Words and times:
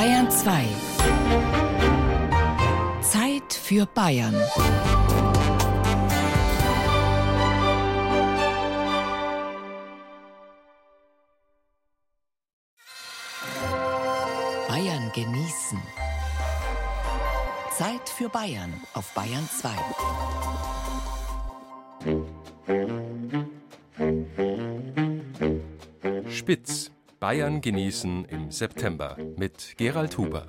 Bayern 0.00 0.30
2. 0.30 0.64
Zeit 3.02 3.52
für 3.52 3.84
Bayern. 3.84 4.34
Bayern 14.68 15.12
genießen. 15.14 15.82
Zeit 17.76 18.08
für 18.08 18.30
Bayern 18.30 18.72
auf 18.94 19.12
Bayern 19.12 19.46
2. 19.60 19.68
Spitz. 26.30 26.90
Bayern 27.20 27.60
genießen 27.60 28.24
im 28.24 28.50
September 28.50 29.18
mit 29.36 29.74
Gerald 29.76 30.16
Huber. 30.16 30.46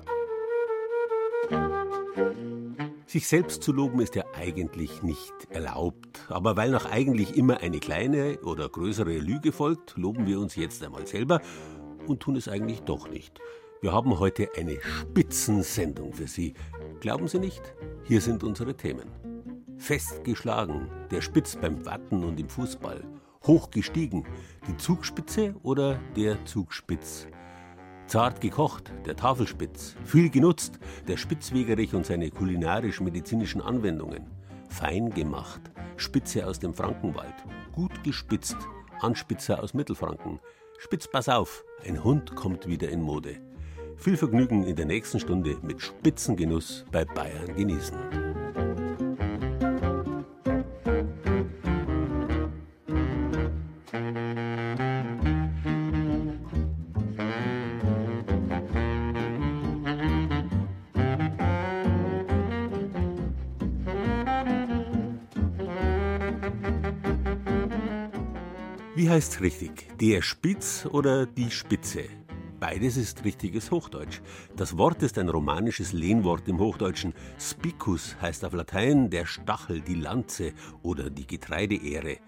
Sich 3.04 3.28
selbst 3.28 3.62
zu 3.62 3.74
loben 3.74 4.00
ist 4.00 4.14
ja 4.14 4.24
eigentlich 4.34 5.02
nicht 5.02 5.34
erlaubt. 5.50 6.24
Aber 6.30 6.56
weil 6.56 6.70
nach 6.70 6.90
eigentlich 6.90 7.36
immer 7.36 7.58
eine 7.58 7.78
kleine 7.78 8.38
oder 8.38 8.70
größere 8.70 9.18
Lüge 9.18 9.52
folgt, 9.52 9.98
loben 9.98 10.26
wir 10.26 10.40
uns 10.40 10.56
jetzt 10.56 10.82
einmal 10.82 11.06
selber 11.06 11.42
und 12.06 12.20
tun 12.20 12.36
es 12.36 12.48
eigentlich 12.48 12.80
doch 12.80 13.10
nicht. 13.10 13.38
Wir 13.82 13.92
haben 13.92 14.18
heute 14.18 14.48
eine 14.56 14.80
Spitzensendung 14.80 16.14
für 16.14 16.26
Sie. 16.26 16.54
Glauben 17.00 17.28
Sie 17.28 17.38
nicht? 17.38 17.60
Hier 18.04 18.22
sind 18.22 18.42
unsere 18.42 18.74
Themen. 18.74 19.10
Festgeschlagen, 19.76 20.90
der 21.10 21.20
Spitz 21.20 21.54
beim 21.54 21.84
Watten 21.84 22.24
und 22.24 22.40
im 22.40 22.48
Fußball. 22.48 23.04
Hoch 23.46 23.70
gestiegen, 23.70 24.24
die 24.68 24.76
Zugspitze 24.76 25.54
oder 25.62 25.98
der 26.16 26.44
Zugspitz. 26.44 27.26
Zart 28.06 28.40
gekocht, 28.40 28.92
der 29.04 29.16
Tafelspitz. 29.16 29.96
Viel 30.04 30.30
genutzt, 30.30 30.78
der 31.08 31.16
Spitzwegerich 31.16 31.94
und 31.94 32.06
seine 32.06 32.30
kulinarisch-medizinischen 32.30 33.60
Anwendungen. 33.60 34.26
Fein 34.68 35.10
gemacht, 35.10 35.60
Spitze 35.96 36.46
aus 36.46 36.58
dem 36.58 36.72
Frankenwald. 36.74 37.34
Gut 37.72 38.04
gespitzt, 38.04 38.56
Anspitzer 39.00 39.62
aus 39.62 39.74
Mittelfranken. 39.74 40.38
Spitz, 40.78 41.08
pass 41.08 41.28
auf, 41.28 41.64
ein 41.84 42.04
Hund 42.04 42.36
kommt 42.36 42.66
wieder 42.66 42.90
in 42.90 43.02
Mode. 43.02 43.36
Viel 43.96 44.16
Vergnügen 44.16 44.64
in 44.64 44.76
der 44.76 44.86
nächsten 44.86 45.20
Stunde 45.20 45.58
mit 45.62 45.80
Spitzengenuss 45.80 46.84
bei 46.92 47.04
Bayern 47.04 47.54
genießen. 47.56 48.41
Wie 68.94 69.08
heißt 69.08 69.40
richtig? 69.40 69.88
Der 69.98 70.20
Spitz 70.20 70.84
oder 70.84 71.24
die 71.24 71.50
Spitze? 71.50 72.04
Beides 72.60 72.98
ist 72.98 73.24
richtiges 73.24 73.70
Hochdeutsch. 73.70 74.20
Das 74.54 74.76
Wort 74.76 75.02
ist 75.02 75.16
ein 75.16 75.30
romanisches 75.30 75.94
Lehnwort 75.94 76.46
im 76.46 76.58
Hochdeutschen. 76.58 77.14
Spicus 77.40 78.16
heißt 78.20 78.44
auf 78.44 78.52
Latein 78.52 79.08
der 79.08 79.24
Stachel, 79.24 79.80
die 79.80 79.94
Lanze 79.94 80.52
oder 80.82 81.08
die 81.08 81.26
Getreideähre. 81.26 82.18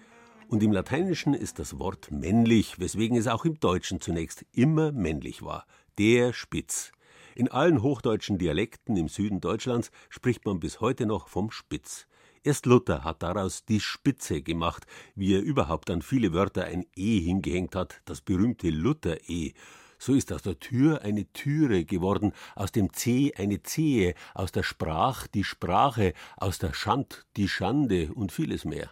Und 0.48 0.62
im 0.62 0.73
Lateinischen 0.73 1.35
ist 1.35 1.59
das 1.59 1.79
Wort 1.79 2.11
männlich, 2.11 2.81
weswegen 2.81 3.19
es 3.19 3.27
auch 3.27 3.45
im 3.45 3.61
Deutschen 3.61 4.01
zunächst 4.01 4.47
immer 4.53 4.91
männlich 4.91 5.42
war. 5.42 5.67
Der 5.98 6.33
Spitz. 6.33 6.92
In 7.35 7.51
allen 7.51 7.83
hochdeutschen 7.83 8.39
Dialekten 8.39 8.97
im 8.97 9.09
Süden 9.09 9.42
Deutschlands 9.42 9.91
spricht 10.09 10.47
man 10.47 10.61
bis 10.61 10.81
heute 10.81 11.05
noch 11.05 11.29
vom 11.29 11.51
Spitz. 11.51 12.07
Erst 12.47 12.67
Luther 12.67 13.05
hat 13.05 13.23
daraus 13.23 13.64
die 13.64 13.80
Spitze 13.80 14.42
gemacht, 14.42 14.85
wie 15.14 15.35
er 15.35 15.41
überhaupt 15.41 15.89
an 15.89 16.02
viele 16.02 16.35
Wörter 16.35 16.64
ein 16.64 16.85
E 16.95 17.18
hingehängt 17.18 17.74
hat, 17.74 18.02
das 18.05 18.20
berühmte 18.20 18.68
Luther-E. 18.68 19.55
So 19.98 20.13
ist 20.13 20.30
aus 20.30 20.42
der 20.42 20.61
Tür 20.61 21.01
eine 21.01 21.24
Türe 21.33 21.86
geworden, 21.86 22.35
aus 22.55 22.70
dem 22.70 22.92
C 22.92 23.33
eine 23.35 23.63
Zehe, 23.63 24.14
aus 24.35 24.52
der 24.52 24.63
Sprach 24.63 25.27
die 25.27 25.42
Sprache, 25.42 26.13
aus 26.36 26.58
der 26.58 26.74
Schand 26.74 27.24
die 27.39 27.48
Schande 27.48 28.13
und 28.13 28.30
vieles 28.30 28.67
mehr. 28.67 28.91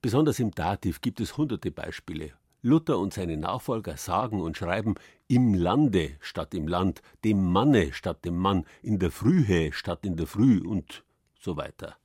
Besonders 0.00 0.38
im 0.38 0.52
Dativ 0.52 1.02
gibt 1.02 1.20
es 1.20 1.36
hunderte 1.36 1.70
Beispiele. 1.70 2.32
Luther 2.62 2.98
und 2.98 3.12
seine 3.12 3.36
Nachfolger 3.36 3.98
sagen 3.98 4.40
und 4.40 4.56
schreiben 4.56 4.94
im 5.26 5.52
Lande 5.52 6.16
statt 6.20 6.54
im 6.54 6.66
Land, 6.66 7.02
dem 7.22 7.52
Manne 7.52 7.92
statt 7.92 8.24
dem 8.24 8.38
Mann, 8.38 8.64
in 8.80 8.98
der 8.98 9.10
Frühe 9.10 9.74
statt 9.74 10.06
in 10.06 10.16
der 10.16 10.26
Früh 10.26 10.66
und 10.66 11.04
so 11.38 11.58
weiter. 11.58 11.98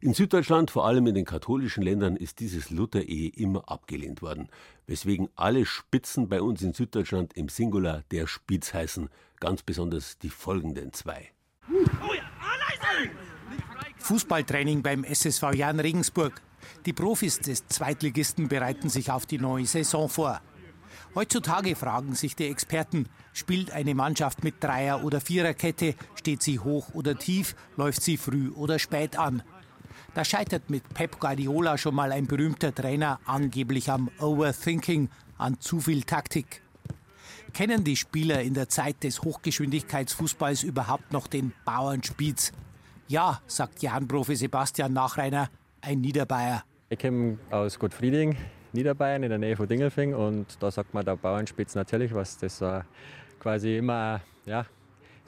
In 0.00 0.14
Süddeutschland, 0.14 0.70
vor 0.70 0.86
allem 0.86 1.08
in 1.08 1.14
den 1.16 1.24
katholischen 1.24 1.82
Ländern, 1.82 2.14
ist 2.14 2.38
dieses 2.38 2.70
Luther-Ehe 2.70 3.30
immer 3.30 3.68
abgelehnt 3.68 4.22
worden, 4.22 4.48
weswegen 4.86 5.28
alle 5.34 5.66
Spitzen 5.66 6.28
bei 6.28 6.40
uns 6.40 6.62
in 6.62 6.72
Süddeutschland 6.72 7.36
im 7.36 7.48
Singular 7.48 8.04
der 8.12 8.28
Spitz 8.28 8.72
heißen, 8.72 9.08
ganz 9.40 9.64
besonders 9.64 10.16
die 10.18 10.28
folgenden 10.28 10.92
zwei. 10.92 11.30
Fußballtraining 13.98 14.82
beim 14.84 15.02
SSV 15.02 15.54
Jan 15.54 15.80
Regensburg. 15.80 16.42
Die 16.86 16.92
Profis 16.92 17.40
des 17.40 17.66
Zweitligisten 17.66 18.46
bereiten 18.46 18.88
sich 18.88 19.10
auf 19.10 19.26
die 19.26 19.38
neue 19.38 19.66
Saison 19.66 20.08
vor. 20.08 20.40
Heutzutage 21.16 21.74
fragen 21.74 22.14
sich 22.14 22.36
die 22.36 22.46
Experten, 22.46 23.08
spielt 23.32 23.72
eine 23.72 23.96
Mannschaft 23.96 24.44
mit 24.44 24.62
Dreier- 24.62 25.02
oder 25.02 25.20
Viererkette, 25.20 25.96
steht 26.14 26.42
sie 26.42 26.60
hoch 26.60 26.94
oder 26.94 27.18
tief, 27.18 27.56
läuft 27.76 28.02
sie 28.02 28.16
früh 28.16 28.50
oder 28.50 28.78
spät 28.78 29.18
an. 29.18 29.42
Da 30.14 30.24
scheitert 30.24 30.70
mit 30.70 30.82
Pep 30.94 31.20
Guardiola 31.20 31.78
schon 31.78 31.94
mal 31.94 32.12
ein 32.12 32.26
berühmter 32.26 32.74
Trainer 32.74 33.20
angeblich 33.24 33.90
am 33.90 34.10
Overthinking, 34.18 35.10
an 35.36 35.60
zu 35.60 35.80
viel 35.80 36.02
Taktik. 36.02 36.62
Kennen 37.52 37.84
die 37.84 37.96
Spieler 37.96 38.42
in 38.42 38.54
der 38.54 38.68
Zeit 38.68 39.02
des 39.04 39.22
Hochgeschwindigkeitsfußballs 39.22 40.62
überhaupt 40.62 41.12
noch 41.12 41.26
den 41.26 41.52
Bauernspitz? 41.64 42.52
Ja, 43.06 43.40
sagt 43.46 43.82
Jan-Profi 43.82 44.36
Sebastian 44.36 44.92
Nachreiner, 44.92 45.48
ein 45.80 46.00
Niederbayer. 46.00 46.64
Ich 46.90 46.98
komme 46.98 47.38
aus 47.50 47.78
Gottfrieding, 47.78 48.36
Niederbayern, 48.72 49.22
in 49.22 49.30
der 49.30 49.38
Nähe 49.38 49.56
von 49.56 49.68
Dingelfing. 49.68 50.14
Und 50.14 50.60
da 50.60 50.70
sagt 50.70 50.94
man 50.94 51.04
der 51.04 51.16
Bauernspitz 51.16 51.74
natürlich 51.74 52.14
was. 52.14 52.38
Das 52.38 52.60
äh, 52.60 52.80
quasi 53.40 53.76
immer, 53.78 54.20
ja, 54.46 54.66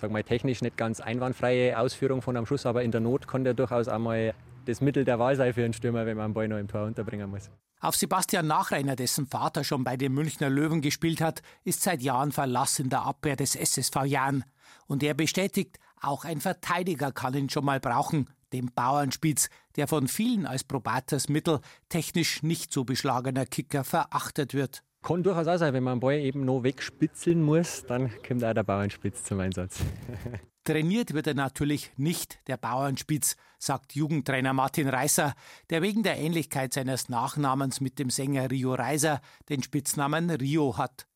sag 0.00 0.10
mal, 0.10 0.22
technisch 0.22 0.62
nicht 0.62 0.76
ganz 0.76 1.00
einwandfreie 1.00 1.78
Ausführung 1.78 2.22
von 2.22 2.36
einem 2.36 2.46
Schuss, 2.46 2.66
aber 2.66 2.82
in 2.82 2.90
der 2.90 3.00
Not 3.00 3.28
kann 3.28 3.44
der 3.44 3.54
durchaus 3.54 3.88
einmal 3.88 4.34
das 4.66 4.80
Mittel 4.80 5.04
der 5.04 5.18
Wahl 5.18 5.36
sein 5.36 5.52
für 5.52 5.64
einen 5.64 5.72
Stürmer, 5.72 6.06
wenn 6.06 6.16
man 6.16 6.26
einen 6.26 6.34
Ball 6.34 6.48
noch 6.48 6.58
im 6.58 6.68
Tor 6.68 6.86
unterbringen 6.86 7.30
muss. 7.30 7.50
Auf 7.80 7.96
Sebastian 7.96 8.46
Nachreiner, 8.46 8.94
dessen 8.94 9.26
Vater 9.26 9.64
schon 9.64 9.84
bei 9.84 9.96
den 9.96 10.12
Münchner 10.12 10.50
Löwen 10.50 10.82
gespielt 10.82 11.20
hat, 11.20 11.40
ist 11.64 11.82
seit 11.82 12.02
Jahren 12.02 12.30
Verlass 12.30 12.78
in 12.78 12.90
der 12.90 13.02
Abwehr 13.02 13.36
des 13.36 13.56
SSV 13.56 14.04
Jahn. 14.04 14.44
Und 14.86 15.02
er 15.02 15.14
bestätigt, 15.14 15.78
auch 16.00 16.24
ein 16.24 16.40
Verteidiger 16.40 17.10
kann 17.12 17.34
ihn 17.34 17.48
schon 17.48 17.64
mal 17.64 17.80
brauchen, 17.80 18.28
den 18.52 18.70
Bauernspitz, 18.74 19.48
der 19.76 19.88
von 19.88 20.08
vielen 20.08 20.46
als 20.46 20.64
probates 20.64 21.28
Mittel 21.28 21.60
technisch 21.88 22.42
nicht 22.42 22.72
so 22.72 22.84
beschlagener 22.84 23.46
Kicker 23.46 23.84
verachtet 23.84 24.52
wird. 24.52 24.82
Kann 25.02 25.22
durchaus 25.22 25.46
auch 25.46 25.56
sein, 25.56 25.72
wenn 25.72 25.82
man 25.82 25.92
einen 25.92 26.00
Ball 26.00 26.18
eben 26.18 26.44
noch 26.44 26.62
wegspitzeln 26.62 27.42
muss, 27.42 27.84
dann 27.86 28.10
kommt 28.26 28.44
auch 28.44 28.52
der 28.52 28.64
Bauernspitz 28.64 29.24
zum 29.24 29.40
Einsatz. 29.40 29.80
Trainiert 30.64 31.14
wird 31.14 31.26
er 31.26 31.34
natürlich 31.34 31.90
nicht, 31.96 32.38
der 32.46 32.58
Bauernspitz, 32.58 33.36
sagt 33.58 33.94
Jugendtrainer 33.94 34.52
Martin 34.52 34.88
Reißer, 34.88 35.34
der 35.70 35.80
wegen 35.80 36.02
der 36.02 36.18
Ähnlichkeit 36.18 36.74
seines 36.74 37.08
Nachnamens 37.08 37.80
mit 37.80 37.98
dem 37.98 38.10
Sänger 38.10 38.50
Rio 38.50 38.74
Reiser 38.74 39.22
den 39.48 39.62
Spitznamen 39.62 40.28
Rio 40.30 40.76
hat. 40.76 41.06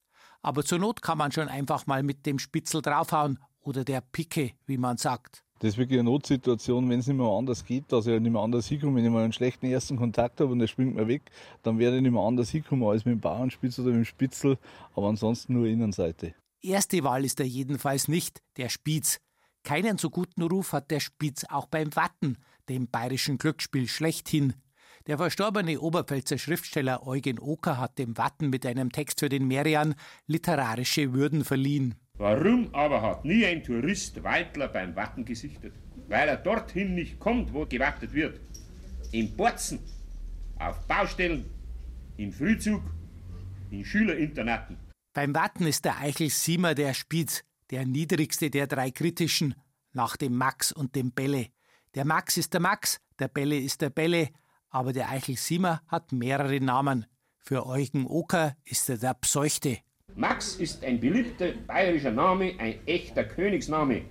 Aber 0.41 0.65
zur 0.65 0.78
Not 0.78 1.03
kann 1.03 1.19
man 1.19 1.31
schon 1.31 1.49
einfach 1.49 1.87
mal 1.87 2.03
mit 2.03 2.25
dem 2.25 2.38
Spitzel 2.38 2.81
draufhauen 2.81 3.38
oder 3.61 3.85
der 3.85 4.00
Picke, 4.00 4.52
wie 4.67 4.79
man 4.79 4.96
sagt. 4.96 5.44
Das 5.61 5.70
ist 5.70 5.79
wirklich 5.79 5.99
eine 5.99 6.11
Notsituation, 6.11 6.88
wenn 6.90 7.00
es 7.00 7.06
nicht 7.06 7.17
mehr 7.17 7.26
anders 7.26 7.64
geht, 7.64 7.90
dass 7.93 8.06
ich 8.06 8.20
nicht 8.20 8.32
mehr 8.32 8.43
anders 8.43 8.67
hinkomme. 8.67 8.97
Wenn 8.97 9.05
ich 9.05 9.11
mal 9.11 9.25
einen 9.25 9.32
schlechten 9.32 9.67
ersten 9.67 9.97
Kontakt 9.97 10.40
habe 10.40 10.52
und 10.52 10.58
der 10.58 10.67
springt 10.67 10.94
mir 10.94 11.06
weg, 11.06 11.31
dann 11.62 11.79
werde 11.79 11.97
ich 11.97 12.02
nicht 12.02 12.12
mehr 12.12 12.23
anders 12.23 12.50
hinkommen 12.50 12.87
als 12.87 13.05
mit 13.05 13.12
dem 13.12 13.20
Bauernspitz 13.20 13.79
oder 13.79 13.88
mit 13.88 13.97
dem 13.97 14.05
Spitzel, 14.05 14.58
aber 14.94 15.08
ansonsten 15.08 15.55
nur 15.55 15.67
Innenseite. 15.67 16.35
Erste 16.61 17.05
Wahl 17.05 17.25
ist 17.25 17.40
er 17.40 17.47
jedenfalls 17.47 18.08
nicht, 18.08 18.43
der 18.56 18.69
Spitz. 18.69 19.20
Keinen 19.64 19.96
so 19.96 20.11
guten 20.11 20.43
Ruf 20.43 20.75
hat 20.75 20.90
der 20.90 21.00
Spitz 21.00 21.44
auch 21.44 21.66
beim 21.66 21.96
Watten, 21.96 22.37
dem 22.69 22.87
bayerischen 22.87 23.38
Glücksspiel 23.38 23.88
schlechthin. 23.88 24.52
Der 25.06 25.16
verstorbene 25.16 25.81
Oberpfälzer 25.81 26.37
Schriftsteller 26.37 27.06
Eugen 27.06 27.38
Oker 27.38 27.78
hat 27.78 27.99
dem 27.99 28.16
Watten 28.19 28.50
mit 28.50 28.66
einem 28.66 28.93
Text 28.93 29.20
für 29.20 29.31
den 29.31 29.49
Merian 29.49 29.94
literarische 30.26 31.14
Würden 31.14 31.44
verliehen. 31.44 31.94
Warum 32.19 32.75
aber 32.75 33.00
hat 33.00 33.25
nie 33.25 33.44
ein 33.46 33.62
Tourist 33.62 34.22
Waldler 34.22 34.69
beim 34.69 34.94
Watten 34.96 35.25
gesichtet? 35.25 35.72
Weil 36.08 36.28
er 36.28 36.37
dorthin 36.37 36.94
nicht 36.94 37.19
kommt, 37.19 37.55
wo 37.55 37.64
gewartet 37.64 38.12
wird. 38.12 38.40
In 39.12 39.34
Borzen, 39.34 39.78
auf 40.58 40.87
Baustellen, 40.87 41.46
im 42.19 42.32
Frühzug, 42.32 42.82
in 43.70 43.82
Schülerinternaten. 43.84 44.76
Beim 45.14 45.34
Watten 45.34 45.66
ist 45.66 45.87
der 45.87 45.99
Eichel 45.99 46.28
Siemer 46.28 46.75
der 46.75 46.93
Spitz, 46.93 47.44
der 47.75 47.87
niedrigste 47.87 48.50
der 48.50 48.69
drei 48.69 48.93
kritischen, 48.93 49.56
nach 49.93 50.17
dem 50.17 50.37
Max 50.37 50.71
und 50.71 50.94
dem 50.94 51.11
Bälle. 51.11 51.49
Der 51.97 52.05
Max 52.05 52.37
ist 52.37 52.53
der 52.53 52.61
Max, 52.61 53.00
der 53.19 53.26
Bälle 53.26 53.59
ist 53.59 53.81
der 53.81 53.91
Bälle, 53.91 54.29
aber 54.71 54.93
der 54.93 55.11
Eichel 55.11 55.37
Siemer 55.37 55.82
hat 55.88 56.12
mehrere 56.12 56.61
Namen. 56.61 57.05
Für 57.41 57.67
Eugen 57.67 58.06
Oker 58.06 58.56
ist 58.65 58.88
er 58.91 58.99
der 58.99 59.15
Pseuchte. 59.15 59.79
Max 60.15 60.55
ist 60.55 60.85
ein 60.85 61.00
beliebter 61.00 61.50
bayerischer 61.67 62.12
Name, 62.12 62.55
ein 62.59 62.79
echter 62.87 63.25
Königsname. 63.25 64.03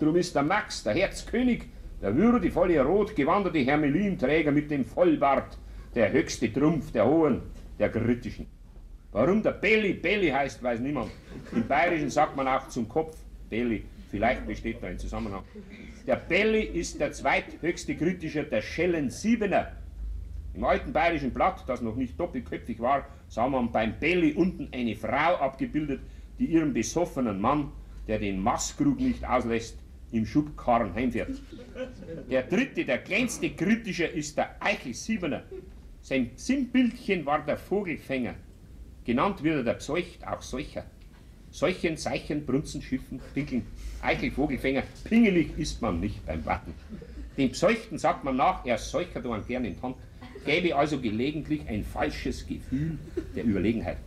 Drum 0.00 0.16
ist 0.16 0.34
der 0.34 0.42
Max 0.42 0.82
der 0.82 0.94
Herzkönig, 0.94 1.66
der 2.02 2.16
würdevolle 2.16 2.82
rot 2.82 3.14
gewanderte 3.14 3.60
Hermelinträger 3.60 4.50
mit 4.50 4.68
dem 4.68 4.84
Vollbart, 4.84 5.56
der 5.94 6.10
höchste 6.10 6.52
Trumpf 6.52 6.90
der 6.90 7.06
Hohen, 7.06 7.42
der 7.78 7.92
Kritischen. 7.92 8.48
Warum 9.12 9.42
der 9.42 9.52
Belly 9.52 9.94
Belly 9.94 10.30
heißt, 10.30 10.62
weiß 10.62 10.80
niemand. 10.80 11.10
Im 11.52 11.66
Bayerischen 11.66 12.10
sagt 12.10 12.36
man 12.36 12.46
auch 12.46 12.68
zum 12.68 12.88
Kopf 12.88 13.16
Belly. 13.48 13.84
Vielleicht 14.08 14.46
besteht 14.46 14.82
da 14.82 14.86
ein 14.86 14.98
Zusammenhang. 14.98 15.42
Der 16.06 16.16
Belly 16.16 16.62
ist 16.62 17.00
der 17.00 17.12
zweithöchste 17.12 17.96
Kritischer 17.96 18.44
der 18.44 18.62
Schellen 18.62 19.10
Siebener. 19.10 19.72
Im 20.54 20.64
alten 20.64 20.92
bayerischen 20.92 21.32
Blatt, 21.32 21.64
das 21.66 21.80
noch 21.80 21.96
nicht 21.96 22.18
doppelköpfig 22.18 22.80
war, 22.80 23.06
sah 23.28 23.48
man 23.48 23.70
beim 23.70 23.98
Belly 23.98 24.32
unten 24.32 24.68
eine 24.72 24.96
Frau 24.96 25.36
abgebildet, 25.36 26.00
die 26.38 26.46
ihren 26.46 26.72
besoffenen 26.72 27.40
Mann, 27.40 27.70
der 28.08 28.18
den 28.18 28.40
Maßkrug 28.40 28.98
nicht 28.98 29.24
auslässt, 29.24 29.78
im 30.12 30.26
Schubkarren 30.26 30.94
heimfährt. 30.94 31.40
Der 32.28 32.42
dritte, 32.42 32.84
der 32.84 32.98
kleinste 32.98 33.50
Kritischer 33.50 34.10
ist 34.10 34.36
der 34.36 34.56
Eichel 34.60 34.94
Siebener. 34.94 35.44
Sein 36.00 36.30
Sinnbildchen 36.34 37.26
war 37.26 37.44
der 37.44 37.56
Vogelfänger. 37.56 38.34
Genannt 39.04 39.42
wird 39.42 39.56
er 39.56 39.64
der 39.64 39.74
Pseucht, 39.74 40.26
auch 40.26 40.42
solcher. 40.42 40.84
Solchen, 41.50 41.96
Seichen, 41.96 42.46
Brunzen, 42.46 42.80
Schiffen, 42.80 43.20
Pinkeln, 43.34 43.66
Eichel, 44.02 44.30
Vogelfänger, 44.30 44.82
pingelig 45.04 45.58
ist 45.58 45.82
man 45.82 45.98
nicht 45.98 46.24
beim 46.24 46.44
Warten. 46.46 46.74
Dem 47.36 47.50
Pseuchten 47.50 47.98
sagt 47.98 48.22
man 48.22 48.36
nach, 48.36 48.64
er 48.64 48.78
seuchert 48.78 49.24
man 49.24 49.44
gern 49.46 49.64
in 49.64 49.80
Hand, 49.82 49.96
gäbe 50.44 50.76
also 50.76 51.00
gelegentlich 51.00 51.66
ein 51.68 51.84
falsches 51.84 52.46
Gefühl 52.46 52.98
der 53.34 53.44
Überlegenheit. 53.44 53.98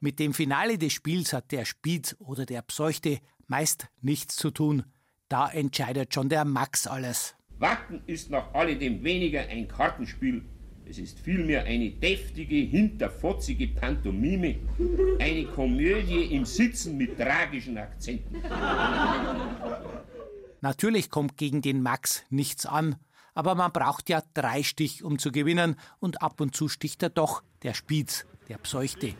Mit 0.00 0.18
dem 0.18 0.34
Finale 0.34 0.78
des 0.78 0.92
Spiels 0.92 1.32
hat 1.32 1.50
der 1.50 1.64
Spitz 1.64 2.14
oder 2.18 2.46
der 2.46 2.62
Pseuchte 2.62 3.18
meist 3.46 3.88
nichts 4.00 4.36
zu 4.36 4.50
tun. 4.50 4.84
Da 5.28 5.48
entscheidet 5.48 6.14
schon 6.14 6.28
der 6.28 6.44
Max 6.44 6.86
alles. 6.86 7.34
Wacken 7.58 8.02
ist 8.06 8.30
nach 8.30 8.52
alledem 8.52 9.02
weniger 9.02 9.40
ein 9.40 9.66
Kartenspiel 9.66 10.44
es 10.88 10.98
ist 10.98 11.18
vielmehr 11.18 11.64
eine 11.64 11.90
deftige, 11.90 12.56
hinterfotzige 12.56 13.68
Pantomime, 13.68 14.56
eine 15.18 15.44
Komödie 15.46 16.34
im 16.34 16.44
Sitzen 16.44 16.96
mit 16.96 17.16
tragischen 17.16 17.78
Akzenten. 17.78 18.42
Natürlich 20.60 21.10
kommt 21.10 21.36
gegen 21.36 21.62
den 21.62 21.82
Max 21.82 22.24
nichts 22.30 22.66
an, 22.66 22.96
aber 23.34 23.54
man 23.54 23.72
braucht 23.72 24.08
ja 24.08 24.22
drei 24.34 24.62
Stich, 24.62 25.02
um 25.02 25.18
zu 25.18 25.32
gewinnen, 25.32 25.76
und 26.00 26.22
ab 26.22 26.40
und 26.40 26.54
zu 26.54 26.68
sticht 26.68 27.02
er 27.02 27.10
doch, 27.10 27.42
der 27.62 27.74
Spitz, 27.74 28.26
der 28.48 28.58
Pseuchte. 28.58 29.14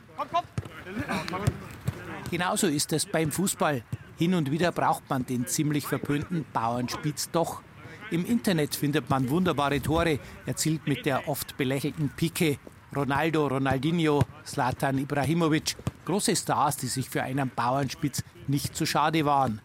Genauso 2.30 2.66
ist 2.66 2.92
es 2.92 3.06
beim 3.06 3.30
Fußball. 3.30 3.82
Hin 4.16 4.34
und 4.34 4.50
wieder 4.50 4.70
braucht 4.70 5.08
man 5.10 5.26
den 5.26 5.46
ziemlich 5.46 5.86
verpönten 5.86 6.44
Bauernspitz 6.52 7.30
doch. 7.30 7.62
Im 8.10 8.24
Internet 8.26 8.76
findet 8.76 9.08
man 9.08 9.30
wunderbare 9.30 9.80
Tore, 9.80 10.18
erzielt 10.46 10.86
mit 10.86 11.06
der 11.06 11.26
oft 11.28 11.56
belächelten 11.56 12.10
Pike. 12.14 12.58
Ronaldo, 12.94 13.46
Ronaldinho, 13.48 14.22
Slatan 14.46 14.98
Ibrahimovic, 14.98 15.74
große 16.04 16.36
Stars, 16.36 16.76
die 16.76 16.86
sich 16.86 17.08
für 17.08 17.22
einen 17.22 17.50
Bauernspitz 17.50 18.22
nicht 18.46 18.76
zu 18.76 18.86
schade 18.86 19.24
waren. 19.24 19.60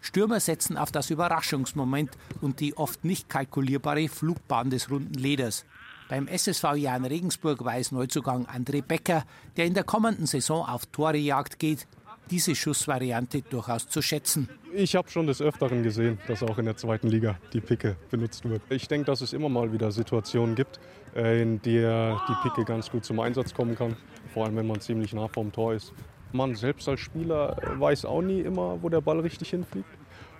Stürmer 0.00 0.40
setzen 0.40 0.76
auf 0.76 0.90
das 0.90 1.10
Überraschungsmoment 1.10 2.10
und 2.40 2.60
die 2.60 2.76
oft 2.76 3.04
nicht 3.04 3.28
kalkulierbare 3.28 4.08
Flugbahn 4.08 4.70
des 4.70 4.90
runden 4.90 5.14
Leders. 5.14 5.64
Beim 6.08 6.28
SSV 6.28 6.76
Jan 6.76 7.04
Regensburg 7.04 7.64
weiß 7.64 7.92
Neuzugang 7.92 8.46
André 8.46 8.82
Becker, 8.82 9.24
der 9.56 9.66
in 9.66 9.74
der 9.74 9.84
kommenden 9.84 10.26
Saison 10.26 10.64
auf 10.66 10.86
Torejagd 10.86 11.58
geht, 11.58 11.86
diese 12.30 12.54
Schussvariante 12.54 13.42
durchaus 13.42 13.88
zu 13.88 14.02
schätzen. 14.02 14.48
Ich 14.72 14.96
habe 14.96 15.08
schon 15.10 15.26
des 15.26 15.40
Öfteren 15.40 15.82
gesehen, 15.82 16.18
dass 16.26 16.42
auch 16.42 16.58
in 16.58 16.64
der 16.66 16.76
zweiten 16.76 17.08
Liga 17.08 17.38
die 17.52 17.60
Picke 17.60 17.96
benutzt 18.10 18.48
wird. 18.48 18.62
Ich 18.68 18.88
denke, 18.88 19.06
dass 19.06 19.20
es 19.20 19.32
immer 19.32 19.48
mal 19.48 19.72
wieder 19.72 19.90
Situationen 19.90 20.54
gibt, 20.54 20.80
äh, 21.14 21.40
in 21.40 21.62
der 21.62 22.20
die 22.28 22.34
Picke 22.42 22.64
ganz 22.64 22.90
gut 22.90 23.04
zum 23.04 23.20
Einsatz 23.20 23.54
kommen 23.54 23.74
kann. 23.74 23.96
Vor 24.32 24.44
allem, 24.44 24.56
wenn 24.56 24.66
man 24.66 24.80
ziemlich 24.80 25.12
nah 25.12 25.28
vom 25.28 25.52
Tor 25.52 25.74
ist. 25.74 25.92
Man 26.32 26.54
selbst 26.54 26.88
als 26.88 27.00
Spieler 27.00 27.56
weiß 27.78 28.04
auch 28.04 28.22
nie 28.22 28.40
immer, 28.40 28.82
wo 28.82 28.88
der 28.88 29.00
Ball 29.00 29.20
richtig 29.20 29.50
hinfliegt. 29.50 29.88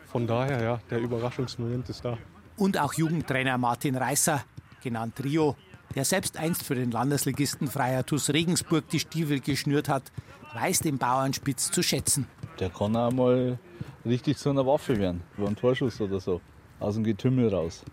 Von 0.04 0.26
daher, 0.26 0.62
ja, 0.62 0.80
der 0.90 0.98
Überraschungsmoment 0.98 1.88
ist 1.88 2.04
da. 2.04 2.18
Und 2.56 2.78
auch 2.78 2.94
Jugendtrainer 2.94 3.58
Martin 3.58 3.96
Reißer, 3.96 4.44
genannt 4.82 5.22
Rio, 5.22 5.56
der 5.94 6.04
selbst 6.04 6.36
einst 6.36 6.62
für 6.62 6.74
den 6.74 6.90
Landesligisten 6.90 7.68
Freier 7.68 8.04
TuS 8.04 8.30
Regensburg 8.30 8.88
die 8.88 8.98
Stiefel 8.98 9.40
geschnürt 9.40 9.88
hat, 9.88 10.12
weiß 10.56 10.80
den 10.80 10.96
Bauernspitz 10.98 11.70
zu 11.70 11.82
schätzen. 11.82 12.26
Der 12.58 12.70
kann 12.70 12.96
auch 12.96 13.12
mal 13.12 13.58
richtig 14.04 14.38
zu 14.38 14.50
einer 14.50 14.66
Waffe 14.66 14.98
werden, 14.98 15.22
über 15.36 15.48
einen 15.48 15.56
Torschuss 15.56 16.00
oder 16.00 16.18
so, 16.18 16.40
aus 16.80 16.94
dem 16.94 17.04
Getümmel 17.04 17.52
raus. 17.52 17.84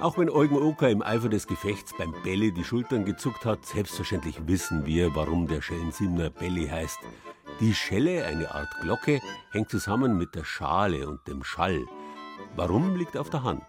Auch 0.00 0.18
wenn 0.18 0.28
Eugen 0.28 0.56
Oker 0.56 0.90
im 0.90 1.02
Eifer 1.02 1.28
des 1.28 1.46
Gefechts 1.46 1.92
beim 1.96 2.12
Belly 2.24 2.52
die 2.52 2.64
Schultern 2.64 3.04
gezuckt 3.04 3.44
hat, 3.44 3.64
selbstverständlich 3.64 4.36
wissen 4.46 4.84
wir, 4.84 5.14
warum 5.14 5.46
der 5.46 5.62
Schellensimner 5.62 6.30
Belly 6.30 6.66
heißt. 6.66 6.98
Die 7.60 7.72
Schelle, 7.72 8.26
eine 8.26 8.52
Art 8.52 8.68
Glocke, 8.80 9.20
hängt 9.52 9.70
zusammen 9.70 10.18
mit 10.18 10.34
der 10.34 10.44
Schale 10.44 11.08
und 11.08 11.26
dem 11.28 11.44
Schall. 11.44 11.86
Warum 12.56 12.94
liegt 12.94 13.16
auf 13.16 13.30
der 13.30 13.42
Hand? 13.42 13.64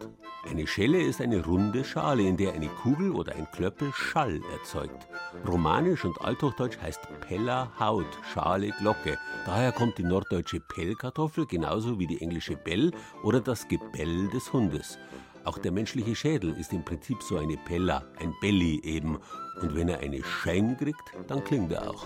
Eine 0.47 0.67
Schelle 0.67 1.01
ist 1.01 1.19
eine 1.19 1.43
runde 1.43 1.83
Schale, 1.83 2.21
in 2.21 2.37
der 2.37 2.53
eine 2.53 2.67
Kugel 2.67 3.13
oder 3.13 3.33
ein 3.33 3.47
Klöppel 3.51 3.91
Schall 3.93 4.39
erzeugt. 4.53 5.07
Romanisch 5.47 6.05
und 6.05 6.21
Althochdeutsch 6.21 6.77
heißt 6.79 6.99
Pella 7.21 7.71
Haut, 7.79 8.05
Schale, 8.31 8.69
Glocke. 8.79 9.17
Daher 9.47 9.71
kommt 9.71 9.97
die 9.97 10.03
norddeutsche 10.03 10.59
Pellkartoffel 10.59 11.47
genauso 11.47 11.97
wie 11.97 12.05
die 12.05 12.21
englische 12.21 12.57
Bell 12.57 12.91
oder 13.23 13.41
das 13.41 13.67
Gebell 13.67 14.27
des 14.27 14.53
Hundes. 14.53 14.99
Auch 15.45 15.59
der 15.59 15.71
menschliche 15.71 16.15
Schädel 16.15 16.57
ist 16.57 16.73
im 16.73 16.83
Prinzip 16.83 17.21
so 17.21 17.37
eine 17.37 17.55
Pella, 17.55 18.03
ein 18.17 18.33
Belly 18.41 18.81
eben. 18.83 19.19
Und 19.61 19.75
wenn 19.75 19.89
er 19.89 19.99
eine 19.99 20.23
Schein 20.23 20.75
kriegt, 20.75 21.13
dann 21.27 21.43
klingt 21.43 21.71
er 21.71 21.91
auch. 21.91 22.05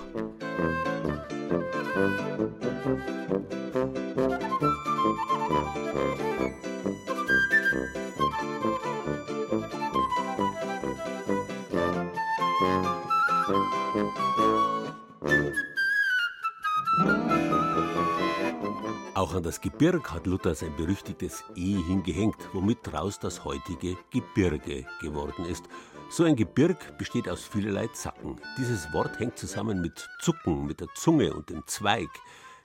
Auch 19.30 19.36
an 19.36 19.44
das 19.44 19.62
Gebirg 19.62 20.12
hat 20.12 20.26
Luther 20.26 20.56
sein 20.56 20.76
berüchtigtes 20.76 21.44
E 21.54 21.76
hingehängt, 21.84 22.50
womit 22.52 22.80
daraus 22.88 23.20
das 23.20 23.46
heutige 23.46 23.96
Gebirge 24.10 24.88
geworden 25.02 25.46
ist. 25.46 25.66
So 26.10 26.24
ein 26.24 26.36
Gebirg 26.36 26.98
besteht 26.98 27.30
aus 27.30 27.44
vielerlei 27.44 27.86
Zacken. 27.90 28.38
Dieses 28.58 28.92
Wort 28.92 29.20
hängt 29.20 29.38
zusammen 29.38 29.82
mit 29.82 30.10
Zucken, 30.20 30.66
mit 30.66 30.80
der 30.80 30.88
Zunge 30.96 31.32
und 31.32 31.52
dem 31.52 31.62
Zweig. 31.68 32.10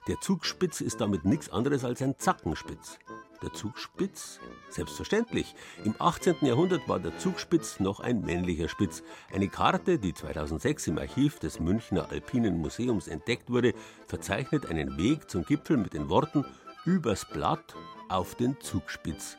Der 0.07 0.19
Zugspitz 0.21 0.81
ist 0.81 0.99
damit 1.01 1.23
nichts 1.23 1.51
anderes 1.51 1.85
als 1.85 2.01
ein 2.01 2.17
Zackenspitz. 2.17 2.97
Der 3.41 3.53
Zugspitz? 3.53 4.39
Selbstverständlich. 4.69 5.55
Im 5.83 5.95
18. 5.99 6.37
Jahrhundert 6.41 6.87
war 6.87 6.99
der 6.99 7.17
Zugspitz 7.17 7.79
noch 7.79 7.99
ein 7.99 8.21
männlicher 8.21 8.69
Spitz. 8.69 9.03
Eine 9.33 9.49
Karte, 9.49 9.99
die 9.99 10.13
2006 10.13 10.87
im 10.87 10.97
Archiv 10.97 11.39
des 11.39 11.59
Münchner 11.59 12.09
Alpinen 12.09 12.59
Museums 12.59 13.07
entdeckt 13.07 13.49
wurde, 13.49 13.73
verzeichnet 14.07 14.67
einen 14.67 14.97
Weg 14.97 15.29
zum 15.29 15.43
Gipfel 15.43 15.77
mit 15.77 15.93
den 15.93 16.09
Worten 16.09 16.45
übers 16.85 17.25
Blatt 17.25 17.75
auf 18.09 18.35
den 18.35 18.59
Zugspitz. 18.61 19.37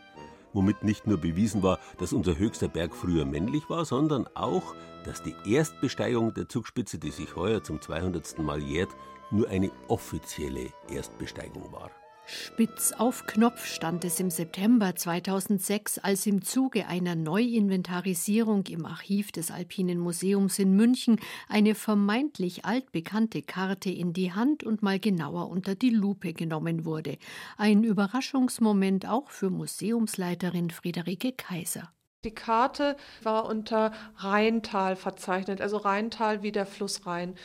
Womit 0.52 0.84
nicht 0.84 1.06
nur 1.06 1.18
bewiesen 1.18 1.62
war, 1.62 1.78
dass 1.98 2.12
unser 2.12 2.38
höchster 2.38 2.68
Berg 2.68 2.94
früher 2.94 3.24
männlich 3.24 3.68
war, 3.68 3.84
sondern 3.84 4.26
auch, 4.34 4.74
dass 5.04 5.22
die 5.22 5.34
Erstbesteigung 5.44 6.34
der 6.34 6.48
Zugspitze, 6.48 6.98
die 6.98 7.10
sich 7.10 7.36
heuer 7.36 7.62
zum 7.62 7.80
200. 7.80 8.38
Mal 8.38 8.62
jährt, 8.62 8.90
nur 9.30 9.48
eine 9.48 9.70
offizielle 9.88 10.72
Erstbesteigung 10.88 11.72
war. 11.72 11.90
Spitz 12.28 12.90
auf 12.90 13.26
Knopf 13.26 13.64
stand 13.66 14.04
es 14.04 14.18
im 14.18 14.30
September 14.30 14.96
2006, 14.96 15.98
als 15.98 16.26
im 16.26 16.42
Zuge 16.42 16.88
einer 16.88 17.14
Neuinventarisierung 17.14 18.66
im 18.66 18.84
Archiv 18.84 19.30
des 19.30 19.52
Alpinen 19.52 20.00
Museums 20.00 20.58
in 20.58 20.74
München 20.74 21.20
eine 21.48 21.76
vermeintlich 21.76 22.64
altbekannte 22.64 23.42
Karte 23.42 23.90
in 23.90 24.12
die 24.12 24.32
Hand 24.32 24.64
und 24.64 24.82
mal 24.82 24.98
genauer 24.98 25.48
unter 25.50 25.76
die 25.76 25.90
Lupe 25.90 26.32
genommen 26.32 26.84
wurde. 26.84 27.16
Ein 27.58 27.84
Überraschungsmoment 27.84 29.06
auch 29.06 29.30
für 29.30 29.50
Museumsleiterin 29.50 30.70
Friederike 30.70 31.30
Kaiser. 31.30 31.92
Die 32.26 32.34
Karte 32.34 32.96
war 33.22 33.44
unter 33.44 33.92
Rheintal 34.16 34.96
verzeichnet, 34.96 35.60
also 35.60 35.76
Rheintal 35.76 36.42
wie 36.42 36.50
der 36.50 36.66
Fluss 36.66 37.06
Rhein. 37.06 37.36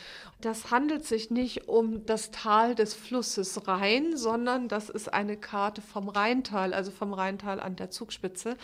Das 0.42 0.72
handelt 0.72 1.06
sich 1.06 1.30
nicht 1.30 1.68
um 1.68 2.04
das 2.08 2.32
Tal 2.32 2.74
des 2.74 2.96
Flusses 2.96 3.68
Rhein, 3.68 4.18
sondern 4.18 4.68
das 4.68 4.90
ist 4.90 5.14
eine 5.14 5.38
Karte 5.38 5.84
vom 5.84 6.10
Rheintal, 6.10 6.74
also 6.74 6.90
vom 6.90 7.14
Rheintal 7.14 7.60
an 7.60 7.76
der 7.76 7.92
Zugspitze. 7.92 8.58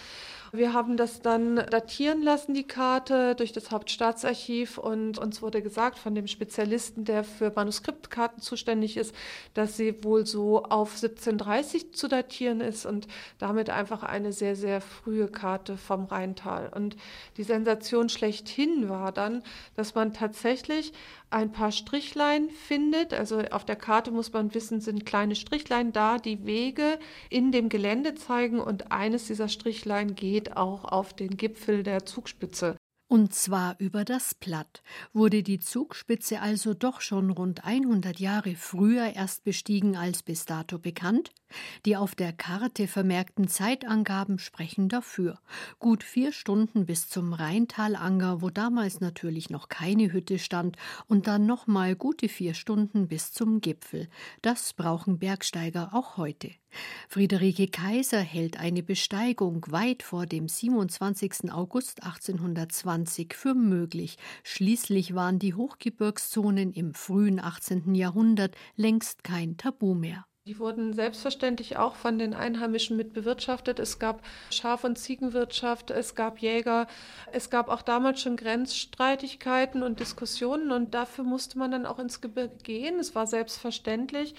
Wir 0.52 0.74
haben 0.74 0.98
das 0.98 1.22
dann 1.22 1.58
datieren 1.58 2.24
lassen, 2.24 2.56
die 2.56 2.66
Karte, 2.66 3.36
durch 3.36 3.52
das 3.52 3.70
Hauptstaatsarchiv 3.70 4.80
und 4.80 5.20
uns 5.20 5.44
wurde 5.44 5.62
gesagt 5.62 6.00
von 6.00 6.16
dem 6.16 6.26
Spezialisten, 6.26 7.06
der 7.06 7.24
für 7.24 7.52
Manuskriptkarten 7.56 8.42
zuständig 8.42 8.98
ist, 8.98 9.14
dass 9.54 9.78
sie 9.78 10.04
wohl 10.04 10.26
so 10.26 10.64
auf 10.64 10.96
1730 10.96 11.94
zu 11.94 12.08
datieren 12.08 12.62
ist 12.62 12.88
und 12.88 13.08
damit 13.38 13.70
einfach 13.70 14.02
eine 14.02 14.34
sehr, 14.34 14.56
sehr 14.56 14.82
frühe 14.82 15.28
Karte 15.28 15.78
vom 15.78 16.07
Rheintal. 16.12 16.72
Und 16.74 16.96
die 17.38 17.44
Sensation 17.44 18.10
schlechthin 18.10 18.90
war 18.90 19.12
dann, 19.12 19.44
dass 19.76 19.96
man 19.96 20.14
tatsächlich 20.14 20.94
ein 21.30 21.52
paar 21.52 21.72
Strichlein 21.72 22.50
findet. 22.50 23.14
Also 23.14 23.40
auf 23.52 23.66
der 23.66 23.76
Karte 23.76 24.12
muss 24.12 24.32
man 24.34 24.54
wissen, 24.54 24.82
sind 24.82 25.06
kleine 25.06 25.36
Strichlein 25.36 25.92
da, 25.92 26.18
die 26.18 26.46
Wege 26.46 27.00
in 27.30 27.52
dem 27.52 27.70
Gelände 27.70 28.16
zeigen 28.16 28.60
und 28.60 28.92
eines 28.92 29.28
dieser 29.28 29.50
Strichlein 29.50 30.16
geht 30.16 30.58
auch 30.58 30.86
auf 30.86 31.14
den 31.14 31.38
Gipfel 31.38 31.84
der 31.84 32.06
Zugspitze. 32.06 32.78
Und 33.10 33.34
zwar 33.34 33.76
über 33.80 34.04
das 34.04 34.36
Platt. 34.36 34.84
Wurde 35.14 35.42
die 35.42 35.60
Zugspitze 35.60 36.42
also 36.42 36.74
doch 36.74 37.00
schon 37.00 37.30
rund 37.30 37.64
100 37.64 38.20
Jahre 38.20 38.56
früher 38.56 39.16
erst 39.16 39.46
bestiegen 39.46 39.96
als 39.96 40.24
bis 40.24 40.46
dato 40.46 40.78
bekannt? 40.78 41.32
Die 41.86 41.96
auf 41.96 42.16
der 42.16 42.34
Karte 42.34 42.86
vermerkten 42.88 43.48
Zeitangaben 43.48 44.40
sprechen 44.40 44.90
dafür. 44.90 45.40
Gut 45.80 46.04
vier 46.04 46.34
Stunden 46.34 46.86
bis 46.86 47.08
zum 47.08 47.32
Rheintalanger, 47.32 48.42
wo 48.42 48.50
damals 48.50 49.00
natürlich 49.00 49.50
noch 49.50 49.70
keine 49.70 50.12
Hütte 50.12 50.38
stand, 50.38 50.76
und 51.08 51.28
dann 51.28 51.46
nochmal 51.46 51.96
gute 51.96 52.28
vier 52.28 52.54
Stunden 52.54 53.08
bis 53.08 53.32
zum 53.32 53.62
Gipfel. 53.62 54.10
Das 54.42 54.74
brauchen 54.74 55.18
Bergsteiger 55.18 55.94
auch 55.94 56.18
heute. 56.18 56.52
Friederike 57.10 57.68
Kaiser 57.68 58.20
hält 58.20 58.60
eine 58.60 58.84
Besteigung 58.84 59.66
weit 59.70 60.04
vor 60.04 60.26
dem 60.26 60.48
27. 60.48 61.52
August 61.52 62.04
1820 62.04 63.34
für 63.34 63.54
möglich. 63.54 64.18
Schließlich 64.44 65.16
waren 65.16 65.40
die 65.40 65.54
Hochgebirgszonen 65.54 66.74
im 66.74 66.94
frühen 66.94 67.40
18. 67.40 67.96
Jahrhundert 67.96 68.56
längst 68.76 69.24
kein 69.24 69.58
Tabu 69.58 69.94
mehr. 69.94 70.26
Die 70.48 70.60
wurden 70.60 70.94
selbstverständlich 70.94 71.76
auch 71.76 71.96
von 71.96 72.18
den 72.18 72.34
Einheimischen 72.34 72.96
mit 72.96 73.12
bewirtschaftet. 73.12 73.80
Es 73.80 74.00
gab 74.00 74.22
Schaf- 74.50 74.86
und 74.86 74.98
Ziegenwirtschaft, 74.98 75.92
es 75.92 76.16
gab 76.16 76.40
Jäger, 76.40 76.88
es 77.34 77.50
gab 77.50 77.68
auch 77.68 77.82
damals 77.82 78.22
schon 78.22 78.38
Grenzstreitigkeiten 78.38 79.84
und 79.84 80.00
Diskussionen 80.00 80.72
und 80.72 80.94
dafür 80.94 81.26
musste 81.26 81.60
man 81.60 81.72
dann 81.72 81.86
auch 81.86 82.00
ins 82.00 82.22
Gebirge 82.22 82.56
gehen. 82.64 82.98
Es 82.98 83.14
war 83.14 83.28
selbstverständlich. 83.28 84.36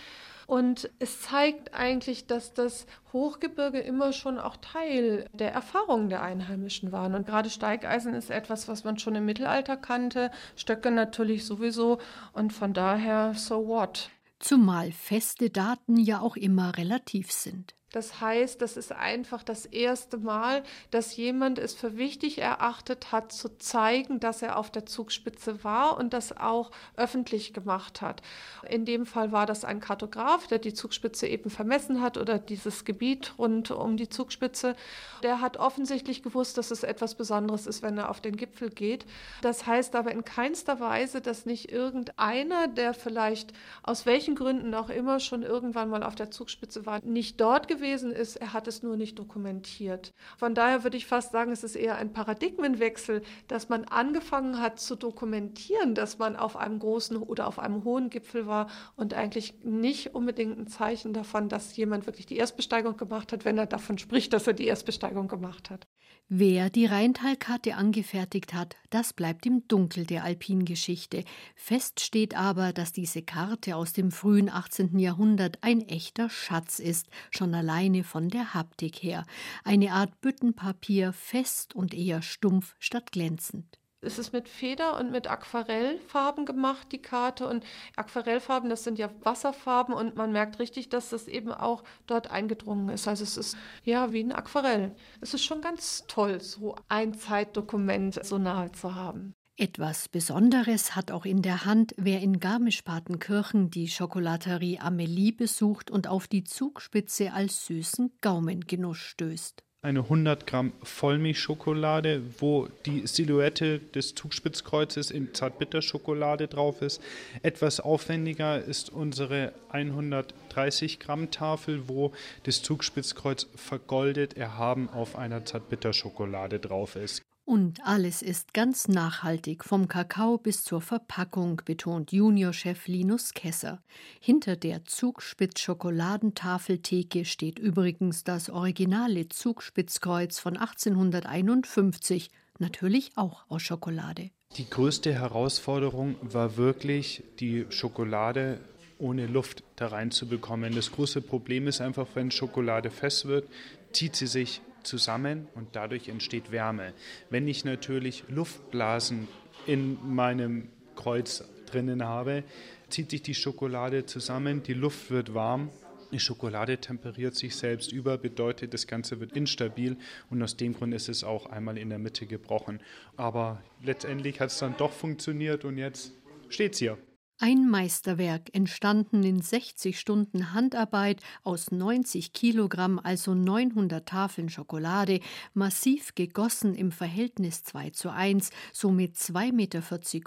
Und 0.49 0.89
es 0.99 1.21
zeigt 1.21 1.75
eigentlich, 1.75 2.27
dass 2.27 2.55
das 2.55 2.87
Hochgebirge 3.13 3.81
immer 3.81 4.15
schon 4.15 4.39
auch 4.39 4.57
Teil 4.57 5.29
der 5.35 5.53
Erfahrungen 5.53 6.09
der 6.09 6.23
Einheimischen 6.23 6.91
waren. 6.91 7.15
Und 7.15 7.27
gerade 7.27 7.51
Steigeisen 7.51 8.15
ist 8.15 8.31
etwas, 8.31 8.67
was 8.67 8.83
man 8.83 8.99
schon 8.99 9.15
im 9.15 9.27
Mittelalter 9.27 9.77
kannte, 9.77 10.31
Stöcke 10.57 10.91
natürlich 10.91 11.45
sowieso. 11.45 11.99
Und 12.33 12.55
von 12.55 12.73
daher, 12.73 13.35
so 13.35 13.69
what? 13.69 14.09
Zumal 14.39 14.91
feste 14.91 15.51
Daten 15.51 15.99
ja 15.99 16.21
auch 16.21 16.37
immer 16.37 16.79
relativ 16.79 17.31
sind. 17.31 17.75
Das 17.93 18.21
heißt, 18.21 18.61
das 18.61 18.77
ist 18.77 18.93
einfach 18.93 19.43
das 19.43 19.65
erste 19.65 20.19
Mal, 20.19 20.63
dass 20.91 21.17
jemand 21.17 21.59
es 21.59 21.73
für 21.73 21.97
wichtig 21.97 22.39
erachtet 22.39 23.13
hat, 23.13 23.33
zu 23.33 23.57
zeigen, 23.57 24.21
dass 24.21 24.43
er 24.43 24.59
auf 24.59 24.71
der 24.71 24.85
Zugspitze 24.85 25.65
war 25.65 25.97
und 25.97 26.13
das 26.13 26.37
auch 26.37 26.71
öffentlich 26.97 27.55
gemacht 27.55 28.03
hat. 28.03 28.21
In 28.69 28.85
dem 28.85 29.07
Fall 29.07 29.33
war 29.33 29.47
das 29.47 29.65
ein 29.65 29.81
Kartograf, 29.81 30.47
der 30.49 30.59
die 30.59 30.75
Zugspitze 30.75 31.27
eben 31.29 31.49
vermessen 31.49 32.03
hat 32.03 32.19
oder 32.19 32.39
dieses 32.39 32.85
Gebiet 32.85 33.33
rund 33.39 33.71
um 33.71 33.97
die 33.97 34.11
Zugspitze. 34.11 34.77
Der 35.23 35.41
hat 35.41 35.57
offensichtlich 35.57 36.23
gewusst, 36.23 36.59
dass 36.59 36.71
es 36.71 36.83
etwas 36.83 37.15
Besonderes 37.15 37.67
ist, 37.67 37.83
wenn 37.83 37.97
er 37.97 38.11
auf 38.11 38.21
den 38.21 38.37
Gipfel 38.37 38.69
geht. 38.69 39.07
Das 39.41 39.67
heißt 39.67 39.97
aber 39.97 40.13
in 40.13 40.27
keinster 40.27 40.79
Weise, 40.79 41.23
dass 41.23 41.47
nicht 41.47 41.73
irgendeiner, 41.73 42.69
der 42.69 42.93
vielleicht 42.93 43.55
aus 43.83 44.05
welchen 44.05 44.35
Gründen 44.35 44.75
auch 44.75 44.91
immer 44.91 45.21
schon 45.21 45.43
irgendwann 45.43 45.89
mal 45.89 46.03
auf 46.03 46.17
der 46.17 46.31
Zugspitze 46.31 46.85
war, 46.85 47.01
nicht 47.03 47.41
dort 47.41 47.67
gewesen 47.67 47.78
gewesen 47.79 48.13
ist, 48.13 48.37
er 48.37 48.53
hat 48.53 48.69
es 48.69 48.83
nur 48.83 48.97
nicht 48.97 49.19
dokumentiert. 49.19 50.13
Von 50.37 50.55
daher 50.55 50.85
würde 50.85 50.97
ich 50.97 51.07
fast 51.07 51.33
sagen, 51.33 51.53
es 51.53 51.65
ist 51.65 51.77
eher 51.77 51.97
ein 51.97 52.13
Paradigmenwechsel, 52.13 53.23
dass 53.47 53.69
man 53.69 53.85
angefangen 53.85 54.61
hat 54.61 54.81
zu 54.81 54.97
dokumentieren, 54.97 55.95
dass 55.95 56.19
man 56.19 56.37
auf 56.37 56.57
einem 56.57 56.79
großen 56.79 57.17
oder 57.17 57.47
auf 57.47 57.59
einem 57.59 57.85
hohen 57.85 58.11
Gipfel 58.11 58.47
war 58.47 58.69
und 58.97 59.15
eigentlich 59.15 59.55
nicht 59.63 60.15
unbedingt 60.15 60.59
ein 60.59 60.67
Zeichen 60.67 61.13
davon, 61.13 61.49
dass 61.49 61.77
jemand 61.77 62.07
wirklich 62.07 62.27
die 62.27 62.37
Erstbesteigung 62.37 62.97
gemacht 62.97 63.33
hat, 63.33 63.45
wenn 63.45 63.59
er 63.59 63.67
davon 63.67 63.99
spricht, 63.99 64.33
dass 64.33 64.47
er 64.47 64.55
die 64.55 64.67
Erstbesteigung 64.67 65.29
gemacht 65.29 65.71
hat. 65.71 65.87
Wer 66.31 66.69
die 66.69 66.85
Rheintalkarte 66.85 67.75
angefertigt 67.77 68.53
hat, 68.53 68.77
das 68.91 69.15
bleibt 69.15 69.47
im 69.47 69.67
Dunkel 69.67 70.05
der 70.05 70.25
Alpingeschichte. 70.25 71.25
Fest 71.55 72.01
steht 72.01 72.37
aber, 72.37 72.75
dass 72.75 72.93
diese 72.93 73.23
Karte 73.23 73.77
aus 73.77 73.95
dem 73.95 74.11
frühen 74.11 74.51
18. 74.51 74.99
Jahrhundert 74.99 75.57
ein 75.63 75.89
echter 75.89 76.29
Schatz 76.29 76.81
ist, 76.81 77.07
schon 77.31 77.55
alleine 77.55 78.05
von 78.05 78.29
der 78.29 78.53
Haptik 78.53 79.03
her. 79.03 79.25
Eine 79.65 79.93
Art 79.93 80.21
Büttenpapier, 80.21 81.15
fest 81.15 81.75
und 81.75 81.95
eher 81.95 82.21
stumpf 82.21 82.77
statt 82.79 83.11
glänzend. 83.11 83.78
Es 84.01 84.17
ist 84.17 84.33
mit 84.33 84.49
Feder 84.49 84.97
und 84.99 85.11
mit 85.11 85.29
Aquarellfarben 85.29 86.47
gemacht, 86.47 86.93
die 86.93 87.03
Karte. 87.03 87.49
Und 87.49 87.65
Aquarellfarben, 87.97 88.71
das 88.71 88.85
sind 88.85 88.99
ja 88.99 89.11
Wasserfarben 89.23 89.93
und 89.93 90.15
man 90.15 90.31
merkt 90.31 90.61
richtig, 90.61 90.89
dass 90.89 91.11
das 91.11 91.27
eben 91.27 91.51
auch 91.51 91.83
dort 92.07 92.31
eingedrungen 92.31 92.91
ist. 92.91 93.09
Also 93.09 93.25
es 93.25 93.37
ist 93.37 93.57
ja 93.83 94.13
wie 94.13 94.21
ein 94.21 94.33
Aquarell. 94.33 94.95
Es 95.21 95.35
ist 95.35 95.45
schon 95.45 95.61
ganz 95.61 96.05
toll, 96.07 96.41
so 96.41 96.77
ein 96.89 97.15
Zeitdokument 97.15 98.25
so 98.25 98.39
nahe 98.39 98.71
zu 98.71 98.95
haben. 98.95 99.35
Etwas 99.57 100.09
Besonderes 100.09 100.95
hat 100.95 101.11
auch 101.11 101.25
in 101.25 101.43
der 101.43 101.65
Hand, 101.65 101.93
wer 101.97 102.21
in 102.21 102.39
Garmisch-Partenkirchen 102.39 103.71
die 103.71 103.89
Schokolaterie 103.89 104.79
Amelie 104.79 105.33
besucht 105.33 105.91
und 105.91 106.07
auf 106.07 106.29
die 106.29 106.45
Zugspitze 106.45 107.33
als 107.33 107.67
süßen 107.67 108.13
Gaumengenuss 108.21 108.99
stößt 108.99 109.65
eine 109.81 110.01
100 110.01 110.47
Gramm 110.47 110.73
Vollmilchschokolade, 110.83 112.23
wo 112.39 112.69
die 112.85 113.07
Silhouette 113.07 113.79
des 113.79 114.15
Zugspitzkreuzes 114.17 115.13
in 115.13 115.35
Zartbitterschokolade 115.35 116.49
drauf 116.49 116.83
ist. 116.83 117.01
Etwas 117.43 117.79
aufwendiger 117.79 118.63
ist 118.63 118.91
unsere 118.91 119.53
130 119.71 120.99
Gramm 120.99 121.31
Tafel, 121.31 121.89
wo 121.89 122.13
das 122.43 122.63
Zugspitzkreuz 122.63 123.47
vergoldet 123.55 124.37
erhaben 124.37 124.89
auf 124.89 125.15
einer 125.15 125.45
Zartbitterschokolade 125.45 126.59
drauf 126.59 126.97
ist. 126.97 127.23
Und 127.49 127.81
alles 127.83 128.21
ist 128.21 128.53
ganz 128.53 128.89
nachhaltig, 128.89 129.65
vom 129.65 129.89
Kakao 129.89 130.37
bis 130.37 130.65
zur 130.65 130.83
Verpackung, 130.83 131.63
betont 131.65 132.13
Juniorchef 132.13 132.87
Linus 132.89 133.33
Kesser. 133.33 133.81
Hinter 134.21 134.55
der 134.55 134.85
Zugspitz-Schokoladentafeltheke 134.85 137.25
steht 137.25 137.59
übrigens 137.59 138.23
das 138.23 138.51
originale 138.51 139.31
Zugspitzkreuz 139.31 140.39
von 140.39 140.59
1851, 140.59 142.29
natürlich 142.59 143.13
auch 143.17 143.47
aus 143.49 143.63
Schokolade. 143.63 144.29
Die 144.59 144.69
größte 144.69 145.15
Herausforderung 145.15 146.17
war 146.21 146.59
wirklich, 146.59 147.25
die 147.41 147.65
Schokolade 147.71 148.61
ohne 148.99 149.27
Luft 149.27 149.63
da 149.77 149.87
reinzubekommen. 149.87 150.75
Das 150.75 150.93
große 150.93 151.23
Problem 151.23 151.67
ist 151.67 151.81
einfach, 151.81 152.09
wenn 152.13 152.31
Schokolade 152.31 152.91
fest 152.91 153.27
wird, 153.27 153.49
zieht 153.93 154.17
sie 154.17 154.27
sich 154.27 154.61
zusammen 154.89 155.47
und 155.55 155.69
dadurch 155.77 156.09
entsteht 156.09 156.51
Wärme. 156.51 156.95
Wenn 157.31 157.47
ich 157.47 157.65
natürlich 157.65 158.25
Luftblasen 158.29 159.29
in 159.67 159.99
meinem 160.15 160.69
Kreuz 160.97 161.45
drinnen 161.67 162.05
habe, 162.05 162.43
zieht 162.89 163.11
sich 163.11 163.23
die 163.23 163.35
Schokolade 163.35 164.07
zusammen, 164.07 164.63
die 164.63 164.75
Luft 164.75 165.11
wird 165.11 165.35
warm 165.35 165.71
die 166.13 166.21
Schokolade 166.21 166.79
temperiert 166.79 167.35
sich 167.35 167.57
selbst 167.57 167.93
über, 167.93 168.17
bedeutet, 168.17 168.73
das 168.73 168.87
Ganze 168.87 169.21
wird 169.21 169.33
instabil 169.33 169.97
und 170.31 170.43
aus 170.43 170.57
dem 170.57 170.75
Grund 170.75 170.95
ist 170.95 171.09
es 171.09 171.23
auch 171.23 171.47
einmal 171.47 171.77
in 171.77 171.91
der 171.91 171.99
Mitte 171.99 172.27
gebrochen. 172.27 172.81
Aber 173.17 173.63
letztendlich 173.83 174.41
hat 174.41 174.51
es 174.51 174.59
dann 174.59 174.77
doch 174.77 174.93
funktioniert 174.93 175.65
und 175.65 175.77
jetzt 175.77 176.13
steht 176.49 176.75
es 176.75 176.79
hier. 176.79 176.99
Ein 177.41 177.71
Meisterwerk, 177.71 178.53
entstanden 178.53 179.23
in 179.23 179.41
60 179.41 180.01
Stunden 180.01 180.53
Handarbeit 180.55 181.21
aus 181.45 181.71
90 181.71 182.33
Kilogramm, 182.33 182.99
also 183.01 183.33
900 183.33 184.09
Tafeln 184.09 184.49
Schokolade, 184.49 185.21
massiv 185.55 186.17
gegossen 186.17 186.75
im 186.75 186.91
Verhältnis 186.91 187.63
2 187.63 187.91
zu 187.91 188.11
1, 188.11 188.51
somit 188.73 189.15
2,40 189.15 189.53
Meter 189.53 189.83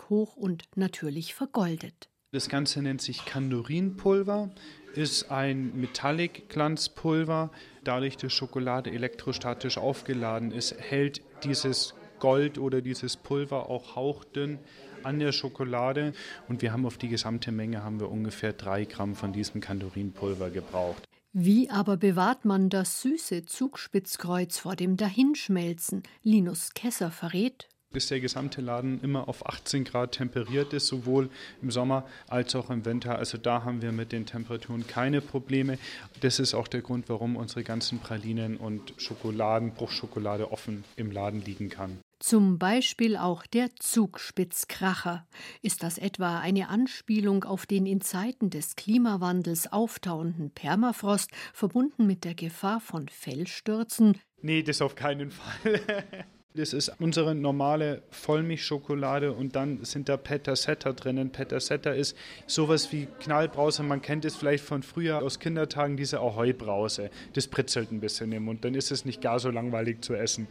hoch 0.10 0.38
und 0.38 0.63
natürlich 0.77 1.34
vergoldet. 1.34 2.08
Das 2.32 2.48
Ganze 2.48 2.82
nennt 2.82 3.01
sich 3.01 3.25
Kandurinpulver, 3.25 4.50
ist 4.96 5.32
ein 5.32 5.75
Metallic-Glanzpulver. 5.75 7.51
Dadurch, 7.84 8.15
dass 8.15 8.32
Schokolade 8.32 8.89
elektrostatisch 8.89 9.77
aufgeladen 9.77 10.53
ist, 10.53 10.80
hält 10.80 11.22
dieses 11.44 11.94
Gold 12.20 12.58
oder 12.58 12.82
dieses 12.82 13.18
Pulver 13.18 13.70
auch 13.70 13.98
hauchdünn 13.98 14.60
an 15.03 15.20
der 15.20 15.31
Schokolade. 15.31 16.13
Und 16.48 16.62
wir 16.62 16.72
haben 16.72 16.86
auf 16.86 16.98
die 16.98 17.10
gesamte 17.10 17.51
Menge 17.51 17.84
haben 17.84 18.00
wir 18.00 18.10
ungefähr 18.10 18.53
drei 18.53 18.86
Gramm 18.86 19.15
von 19.15 19.34
diesem 19.34 19.62
Kandurinpulver 19.62 20.50
gebraucht. 20.50 21.03
Wie 21.34 21.70
aber 21.70 21.96
bewahrt 21.96 22.43
man 22.43 22.70
das 22.70 23.01
süße 23.01 23.46
Zugspitzkreuz 23.46 24.58
vor 24.58 24.75
dem 24.75 24.98
Dahinschmelzen? 24.98 26.03
Linus 26.24 26.74
Kesser 26.74 27.10
verrät, 27.10 27.70
bis 27.91 28.08
der 28.08 28.20
gesamte 28.20 28.62
Laden 28.62 29.01
immer 29.01 29.27
auf 29.27 29.46
18 29.46 29.84
Grad 29.84 30.13
temperiert 30.13 30.74
ist, 30.74 30.88
sowohl 30.88 31.29
im 31.62 31.72
Sommer 31.72 32.05
als 32.27 32.55
auch 32.55 32.70
im 32.70 32.86
Winter. 32.86 33.17
Also 33.17 33.38
da 33.38 33.63
haben 33.63 33.81
wir 33.81 33.91
mit 33.91 34.12
den 34.12 34.25
Temperaturen 34.25 34.88
keine 34.88 35.22
Probleme. 35.22 35.77
Das 36.22 36.39
ist 36.39 36.53
auch 36.53 36.67
der 36.67 36.81
Grund, 36.81 37.10
warum 37.10 37.36
unsere 37.36 37.63
ganzen 37.63 38.00
Pralinen 38.00 38.58
und 38.58 38.93
Schokoladen, 38.98 39.74
Bruchschokolade 39.74 40.51
offen 40.51 40.84
im 40.96 41.12
Laden 41.12 41.43
liegen 41.43 41.70
kann. 41.70 42.00
Zum 42.22 42.60
Beispiel 42.60 43.18
auch 43.18 43.48
der 43.48 43.75
Zugspitzkracher. 43.80 45.25
Ist 45.63 45.82
das 45.82 45.98
etwa 45.98 46.40
eine 46.40 46.70
Anspielung 46.70 47.46
auf 47.46 47.66
den 47.66 47.88
in 47.88 48.00
Zeiten 48.00 48.51
des 48.51 48.75
Klimawandels 48.75 49.74
auftauenden 49.74 50.51
Permafrost, 50.51 51.32
verbunden 51.51 52.06
mit 52.06 52.24
der 52.24 52.36
Gefahr 52.36 52.80
von 52.80 53.10
Fellstürzen? 53.10 54.20
Nee, 54.44 54.62
das 54.62 54.84
auf 54.84 54.94
keinen 54.94 55.32
Fall. 55.32 55.82
Das 56.54 56.74
ist 56.74 56.92
unsere 57.00 57.34
normale 57.34 58.04
Vollmilchschokolade 58.10 59.32
und 59.32 59.56
dann 59.56 59.86
sind 59.86 60.10
da 60.10 60.18
Petasetta 60.18 60.92
drinnen. 60.92 61.32
Petasetta 61.32 61.92
ist 61.92 62.18
sowas 62.46 62.92
wie 62.92 63.08
Knallbrause. 63.22 63.84
Man 63.84 64.01
kennt 64.01 64.25
es 64.25 64.36
vielleicht 64.36 64.66
von 64.66 64.84
früher 64.84 65.22
aus 65.22 65.40
Kindertagen, 65.40 65.96
diese 65.96 66.20
Ahoi-Brause. 66.20 67.10
Das 67.32 67.48
pritzelt 67.48 67.94
ein 67.94 68.01
bisschen 68.01 68.34
im 68.34 68.44
Mund. 68.44 68.66
Dann 68.66 68.75
ist 68.75 68.92
es 68.92 69.06
nicht 69.06 69.22
gar 69.22 69.40
so 69.40 69.50
langweilig 69.50 70.01
zu 70.01 70.13
essen. 70.13 70.50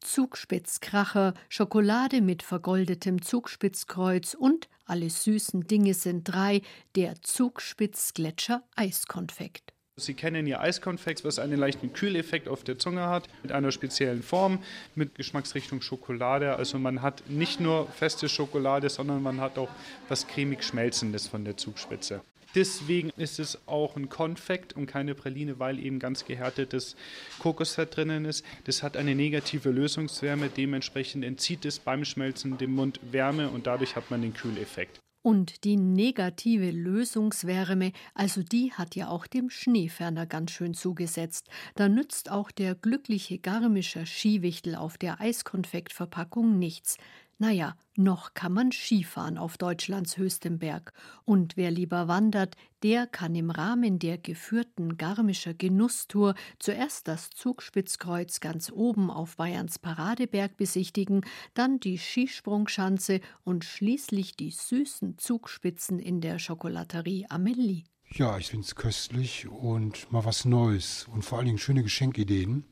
Zugspitzkracher, 0.00 1.34
Schokolade 1.48 2.20
mit 2.20 2.42
vergoldetem 2.42 3.22
Zugspitzkreuz 3.22 4.34
und 4.34 4.68
alle 4.84 5.08
süßen 5.08 5.66
Dinge 5.66 5.94
sind 5.94 6.24
drei, 6.24 6.62
der 6.96 7.20
Zugspitzgletscher 7.22 8.62
Eiskonfekt. 8.74 9.72
Sie 10.00 10.14
kennen 10.14 10.46
Ihr 10.46 10.60
Eiskonfekt, 10.60 11.24
was 11.24 11.38
einen 11.38 11.58
leichten 11.58 11.92
Kühleffekt 11.92 12.48
auf 12.48 12.64
der 12.64 12.78
Zunge 12.78 13.06
hat, 13.06 13.28
mit 13.42 13.52
einer 13.52 13.70
speziellen 13.70 14.22
Form, 14.22 14.58
mit 14.94 15.14
Geschmacksrichtung 15.14 15.82
Schokolade. 15.82 16.56
Also 16.56 16.78
man 16.78 17.02
hat 17.02 17.22
nicht 17.28 17.60
nur 17.60 17.86
feste 17.88 18.28
Schokolade, 18.28 18.88
sondern 18.88 19.22
man 19.22 19.40
hat 19.40 19.58
auch 19.58 19.68
was 20.08 20.26
cremig 20.26 20.64
Schmelzendes 20.64 21.28
von 21.28 21.44
der 21.44 21.56
Zugspitze. 21.56 22.22
Deswegen 22.54 23.10
ist 23.16 23.38
es 23.38 23.58
auch 23.66 23.96
ein 23.96 24.08
Konfekt 24.08 24.72
und 24.72 24.86
keine 24.86 25.14
Praline, 25.14 25.58
weil 25.58 25.78
eben 25.78 25.98
ganz 25.98 26.24
gehärtetes 26.24 26.96
Kokosfett 27.38 27.96
drinnen 27.96 28.24
ist. 28.24 28.44
Das 28.64 28.82
hat 28.82 28.96
eine 28.96 29.14
negative 29.14 29.70
Lösungswärme, 29.70 30.48
dementsprechend 30.48 31.24
entzieht 31.24 31.64
es 31.64 31.78
beim 31.78 32.04
Schmelzen 32.04 32.58
dem 32.58 32.74
Mund 32.74 33.00
Wärme 33.02 33.50
und 33.50 33.66
dadurch 33.66 33.94
hat 33.94 34.10
man 34.10 34.22
den 34.22 34.34
Kühleffekt. 34.34 35.00
Und 35.22 35.64
die 35.64 35.76
negative 35.76 36.70
Lösungswärme, 36.70 37.92
also 38.14 38.42
die 38.42 38.72
hat 38.72 38.96
ja 38.96 39.08
auch 39.08 39.26
dem 39.26 39.50
Schneeferner 39.50 40.24
ganz 40.24 40.50
schön 40.50 40.72
zugesetzt. 40.72 41.48
Da 41.74 41.90
nützt 41.90 42.30
auch 42.30 42.50
der 42.50 42.74
glückliche 42.74 43.38
Garmischer 43.38 44.06
Skiwichtel 44.06 44.74
auf 44.74 44.96
der 44.96 45.20
Eiskonfektverpackung 45.20 46.58
nichts. 46.58 46.96
Naja, 47.40 47.74
noch 47.96 48.34
kann 48.34 48.52
man 48.52 48.70
Skifahren 48.70 49.38
auf 49.38 49.56
Deutschlands 49.56 50.18
höchstem 50.18 50.58
Berg. 50.58 50.92
Und 51.24 51.56
wer 51.56 51.70
lieber 51.70 52.06
wandert, 52.06 52.54
der 52.82 53.06
kann 53.06 53.34
im 53.34 53.48
Rahmen 53.48 53.98
der 53.98 54.18
geführten 54.18 54.98
Garmischer 54.98 55.54
Genusstour 55.54 56.34
zuerst 56.58 57.08
das 57.08 57.30
Zugspitzkreuz 57.30 58.40
ganz 58.40 58.70
oben 58.70 59.10
auf 59.10 59.38
Bayerns 59.38 59.78
Paradeberg 59.78 60.58
besichtigen, 60.58 61.22
dann 61.54 61.80
die 61.80 61.96
Skisprungschanze 61.96 63.20
und 63.42 63.64
schließlich 63.64 64.36
die 64.36 64.50
süßen 64.50 65.16
Zugspitzen 65.16 65.98
in 65.98 66.20
der 66.20 66.38
Schokolaterie 66.38 67.24
Amelie. 67.30 67.84
Ja, 68.12 68.36
ich 68.36 68.48
finde 68.48 68.66
es 68.66 68.74
köstlich 68.74 69.48
und 69.48 70.12
mal 70.12 70.26
was 70.26 70.44
Neues 70.44 71.08
und 71.10 71.24
vor 71.24 71.38
allen 71.38 71.46
Dingen 71.46 71.58
schöne 71.58 71.82
Geschenkideen. 71.82 72.66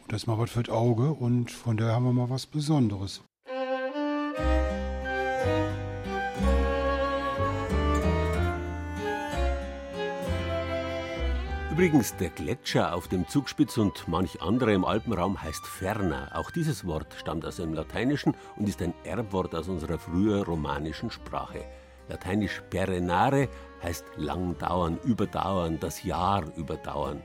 Und 0.00 0.12
das 0.12 0.28
mal 0.28 0.38
was 0.38 0.52
für 0.52 0.62
das 0.62 0.72
Auge 0.72 1.12
und 1.12 1.50
von 1.50 1.76
daher 1.76 1.94
haben 1.94 2.04
wir 2.04 2.12
mal 2.12 2.30
was 2.30 2.46
Besonderes. 2.46 3.24
Übrigens, 11.82 12.14
der 12.14 12.30
Gletscher 12.30 12.94
auf 12.94 13.08
dem 13.08 13.26
Zugspitz 13.26 13.76
und 13.76 14.06
manch 14.06 14.40
andere 14.40 14.72
im 14.72 14.84
Alpenraum 14.84 15.42
heißt 15.42 15.66
Ferner. 15.66 16.30
Auch 16.32 16.52
dieses 16.52 16.86
Wort 16.86 17.12
stammt 17.18 17.44
aus 17.44 17.56
dem 17.56 17.74
Lateinischen 17.74 18.36
und 18.54 18.68
ist 18.68 18.80
ein 18.82 18.94
Erbwort 19.02 19.52
aus 19.56 19.66
unserer 19.66 19.98
früher 19.98 20.44
romanischen 20.44 21.10
Sprache. 21.10 21.64
Lateinisch 22.08 22.62
perenare 22.70 23.48
heißt 23.82 24.04
lang 24.16 24.56
dauern, 24.58 25.00
überdauern, 25.02 25.80
das 25.80 26.04
Jahr 26.04 26.44
überdauern. 26.56 27.20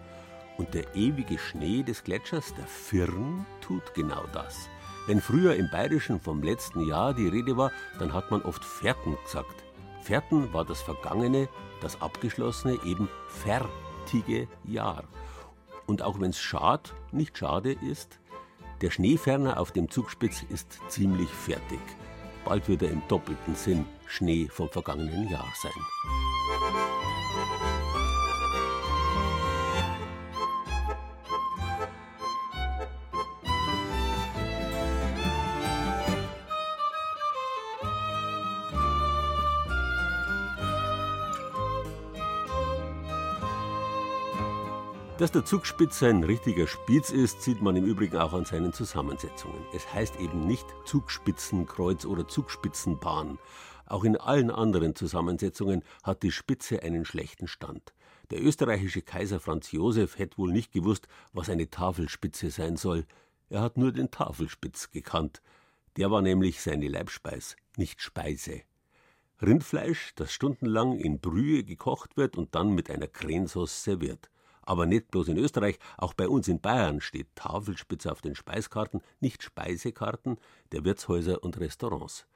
Und 0.57 0.73
der 0.73 0.95
ewige 0.95 1.37
Schnee 1.37 1.83
des 1.83 2.03
Gletschers, 2.03 2.51
der 2.55 2.65
Firn, 2.65 3.45
tut 3.61 3.93
genau 3.93 4.23
das. 4.33 4.57
Wenn 5.05 5.21
früher 5.21 5.55
im 5.55 5.69
Bayerischen 5.69 6.19
vom 6.19 6.41
letzten 6.41 6.87
Jahr 6.87 7.13
die 7.13 7.27
Rede 7.27 7.57
war, 7.57 7.71
dann 7.99 8.11
hat 8.11 8.31
man 8.31 8.41
oft 8.41 8.65
Fährten 8.65 9.19
gesagt. 9.23 9.63
Fährten 10.01 10.51
war 10.51 10.65
das 10.65 10.81
Vergangene, 10.81 11.47
das 11.79 12.01
Abgeschlossene, 12.01 12.79
eben 12.83 13.07
Ver 13.27 13.69
fertige 14.07 14.47
Jahr. 14.63 15.03
Und 15.85 16.01
auch 16.01 16.19
wenn 16.19 16.31
es 16.31 16.39
schad, 16.39 16.93
nicht 17.11 17.37
schade 17.37 17.73
ist, 17.73 18.19
der 18.81 18.91
Schneeferner 18.91 19.59
auf 19.59 19.71
dem 19.71 19.89
Zugspitz 19.89 20.43
ist 20.49 20.79
ziemlich 20.87 21.29
fertig. 21.29 21.79
Bald 22.45 22.67
wird 22.69 22.83
er 22.83 22.91
im 22.91 23.01
doppelten 23.07 23.55
Sinn 23.55 23.85
Schnee 24.05 24.47
vom 24.49 24.69
vergangenen 24.69 25.29
Jahr 25.29 25.47
sein. 25.61 27.06
Dass 45.17 45.31
der 45.31 45.45
Zugspitze 45.45 46.09
ein 46.09 46.23
richtiger 46.23 46.67
Spitz 46.67 47.09
ist, 47.09 47.41
sieht 47.41 47.59
man 47.59 47.75
im 47.75 47.85
Übrigen 47.85 48.17
auch 48.17 48.33
an 48.33 48.45
seinen 48.45 48.71
Zusammensetzungen. 48.71 49.65
Es 49.73 49.91
heißt 49.91 50.19
eben 50.19 50.45
nicht 50.45 50.67
Zugspitzenkreuz 50.85 52.05
oder 52.05 52.27
Zugspitzenbahn. 52.27 53.39
Auch 53.87 54.03
in 54.03 54.15
allen 54.15 54.51
anderen 54.51 54.93
Zusammensetzungen 54.93 55.83
hat 56.03 56.21
die 56.21 56.31
Spitze 56.31 56.83
einen 56.83 57.03
schlechten 57.03 57.47
Stand. 57.47 57.93
Der 58.29 58.43
österreichische 58.43 59.01
Kaiser 59.01 59.39
Franz 59.39 59.71
Josef 59.71 60.19
hätte 60.19 60.37
wohl 60.37 60.51
nicht 60.51 60.71
gewusst, 60.71 61.07
was 61.33 61.49
eine 61.49 61.67
Tafelspitze 61.67 62.51
sein 62.51 62.77
soll. 62.77 63.07
Er 63.49 63.61
hat 63.61 63.75
nur 63.75 63.91
den 63.91 64.11
Tafelspitz 64.11 64.91
gekannt. 64.91 65.41
Der 65.95 66.11
war 66.11 66.21
nämlich 66.21 66.61
seine 66.61 66.89
Leibspeis, 66.89 67.55
nicht 67.75 68.03
Speise. 68.03 68.61
Rindfleisch, 69.41 70.13
das 70.15 70.31
stundenlang 70.31 70.95
in 70.95 71.19
Brühe 71.19 71.63
gekocht 71.63 72.17
wird 72.17 72.37
und 72.37 72.53
dann 72.53 72.75
mit 72.75 72.91
einer 72.91 73.07
Cremesauce 73.07 73.83
serviert. 73.83 74.29
Aber 74.67 74.85
nicht 74.85 75.11
bloß 75.11 75.29
in 75.29 75.37
Österreich, 75.37 75.79
auch 75.97 76.13
bei 76.13 76.27
uns 76.27 76.49
in 76.49 76.59
Bayern 76.59 76.99
steht 76.99 77.33
Tafelspitze 77.35 78.11
auf 78.11 78.19
den 78.19 78.35
Speiskarten, 78.35 79.01
nicht 79.21 79.41
Speisekarten 79.41 80.37
der 80.73 80.83
Wirtshäuser 80.83 81.41
und 81.41 81.57
Restaurants. 81.61 82.27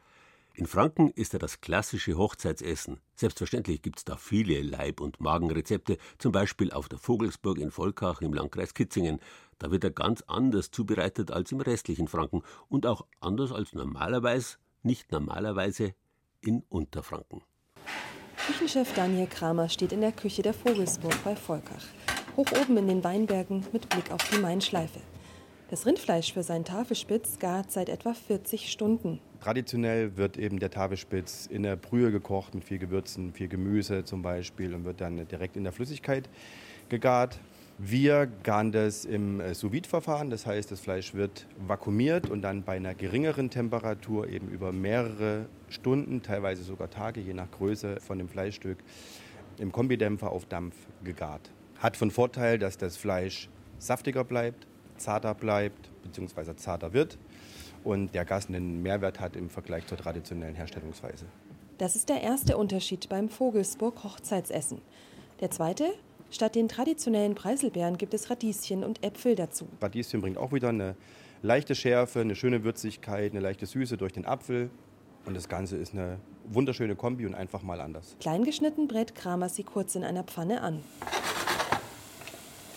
In 0.53 0.65
Franken 0.65 1.09
ist 1.09 1.33
er 1.33 1.39
das 1.39 1.59
klassische 1.59 2.17
Hochzeitsessen. 2.17 3.01
Selbstverständlich 3.15 3.81
gibt 3.81 3.97
es 3.97 4.05
da 4.05 4.15
viele 4.15 4.61
Leib- 4.61 5.01
und 5.01 5.19
Magenrezepte, 5.19 5.97
zum 6.19 6.31
Beispiel 6.31 6.71
auf 6.71 6.87
der 6.87 6.99
Vogelsburg 6.99 7.57
in 7.57 7.69
Volkach 7.69 8.21
im 8.21 8.31
Landkreis 8.31 8.73
Kitzingen. 8.73 9.19
Da 9.59 9.69
wird 9.69 9.83
er 9.83 9.91
ganz 9.91 10.23
anders 10.27 10.71
zubereitet 10.71 11.31
als 11.31 11.51
im 11.51 11.59
restlichen 11.59 12.07
Franken 12.07 12.43
und 12.69 12.85
auch 12.85 13.05
anders 13.19 13.51
als 13.51 13.73
normalerweise, 13.73 14.55
nicht 14.83 15.11
normalerweise, 15.11 15.95
in 16.39 16.63
Unterfranken. 16.69 17.41
Küchenchef 18.47 18.93
Daniel 18.93 19.27
Kramer 19.27 19.67
steht 19.67 19.91
in 19.91 19.99
der 19.99 20.13
Küche 20.13 20.41
der 20.41 20.53
Vogelsburg 20.53 21.21
bei 21.25 21.35
Volkach 21.35 21.85
hoch 22.37 22.51
oben 22.61 22.77
in 22.77 22.87
den 22.87 23.03
Weinbergen 23.03 23.65
mit 23.73 23.89
Blick 23.89 24.11
auf 24.11 24.21
die 24.29 24.39
Mainschleife. 24.39 24.99
Das 25.69 25.85
Rindfleisch 25.85 26.33
für 26.33 26.43
seinen 26.43 26.65
Tafelspitz 26.65 27.39
gart 27.39 27.71
seit 27.71 27.87
etwa 27.87 28.13
40 28.13 28.69
Stunden. 28.69 29.21
Traditionell 29.39 30.17
wird 30.17 30.37
eben 30.37 30.59
der 30.59 30.69
Tafelspitz 30.69 31.47
in 31.47 31.63
der 31.63 31.77
Brühe 31.77 32.11
gekocht 32.11 32.53
mit 32.53 32.65
viel 32.65 32.77
Gewürzen, 32.77 33.31
viel 33.33 33.47
Gemüse 33.47 34.03
zum 34.03 34.21
Beispiel 34.21 34.75
und 34.75 34.83
wird 34.83 34.99
dann 34.99 35.25
direkt 35.27 35.55
in 35.55 35.63
der 35.63 35.71
Flüssigkeit 35.71 36.27
gegart. 36.89 37.39
Wir 37.77 38.27
garen 38.43 38.71
das 38.71 39.05
im 39.05 39.39
äh, 39.39 39.55
sous 39.55 39.71
verfahren 39.87 40.29
das 40.29 40.45
heißt, 40.45 40.71
das 40.71 40.81
Fleisch 40.81 41.13
wird 41.15 41.47
vakuumiert 41.65 42.29
und 42.29 42.41
dann 42.41 42.63
bei 42.63 42.75
einer 42.75 42.93
geringeren 42.93 43.49
Temperatur 43.49 44.27
eben 44.27 44.49
über 44.49 44.71
mehrere 44.71 45.45
Stunden, 45.69 46.21
teilweise 46.21 46.63
sogar 46.63 46.89
Tage, 46.89 47.21
je 47.21 47.33
nach 47.33 47.49
Größe 47.49 47.99
von 48.01 48.17
dem 48.17 48.27
Fleischstück, 48.27 48.77
im 49.57 49.71
Kombidämpfer 49.71 50.31
auf 50.31 50.45
Dampf 50.45 50.75
gegart. 51.03 51.49
Hat 51.81 51.97
von 51.97 52.11
Vorteil, 52.11 52.59
dass 52.59 52.77
das 52.77 52.95
Fleisch 52.95 53.49
saftiger 53.79 54.23
bleibt, 54.23 54.67
zarter 54.97 55.33
bleibt 55.33 55.89
bzw. 56.03 56.55
zarter 56.55 56.93
wird 56.93 57.17
und 57.83 58.13
der 58.13 58.23
Gast 58.23 58.49
einen 58.49 58.81
Mehrwert 58.81 59.19
hat 59.19 59.35
im 59.35 59.49
Vergleich 59.49 59.87
zur 59.87 59.97
traditionellen 59.97 60.55
Herstellungsweise. 60.55 61.25
Das 61.79 61.95
ist 61.95 62.09
der 62.09 62.21
erste 62.21 62.57
Unterschied 62.57 63.09
beim 63.09 63.27
Vogelsburg 63.27 64.03
Hochzeitsessen. 64.03 64.79
Der 65.39 65.49
zweite, 65.49 65.91
Statt 66.31 66.55
den 66.55 66.69
traditionellen 66.69 67.35
Preiselbeeren 67.35 67.97
gibt 67.97 68.13
es 68.13 68.29
Radieschen 68.29 68.85
und 68.85 69.03
Äpfel 69.03 69.35
dazu. 69.35 69.67
Radieschen 69.81 70.21
bringt 70.21 70.37
auch 70.37 70.53
wieder 70.53 70.69
eine 70.69 70.95
leichte 71.41 71.75
Schärfe, 71.75 72.21
eine 72.21 72.35
schöne 72.35 72.63
Würzigkeit, 72.63 73.33
eine 73.33 73.41
leichte 73.41 73.65
Süße 73.65 73.97
durch 73.97 74.13
den 74.13 74.25
Apfel. 74.25 74.69
Und 75.25 75.35
das 75.35 75.49
Ganze 75.49 75.75
ist 75.75 75.93
eine 75.93 76.19
wunderschöne 76.45 76.95
Kombi 76.95 77.25
und 77.25 77.35
einfach 77.35 77.63
mal 77.63 77.81
anders. 77.81 78.15
Kleingeschnitten 78.21 78.87
brät 78.87 79.13
Kramer 79.13 79.49
sie 79.49 79.63
kurz 79.63 79.95
in 79.95 80.05
einer 80.05 80.23
Pfanne 80.23 80.61
an. 80.61 80.81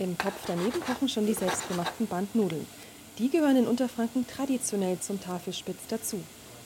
Im 0.00 0.18
Topf 0.18 0.42
daneben 0.46 0.80
kochen 0.80 1.09
schon 1.09 1.26
die 1.26 1.35
selbstgemachten 1.35 2.09
Bandnudeln. 2.09 2.66
Die 3.18 3.30
gehören 3.30 3.57
in 3.57 3.66
Unterfranken 3.68 4.26
traditionell 4.26 4.98
zum 4.98 5.20
Tafelspitz 5.20 5.87
dazu. 5.88 6.20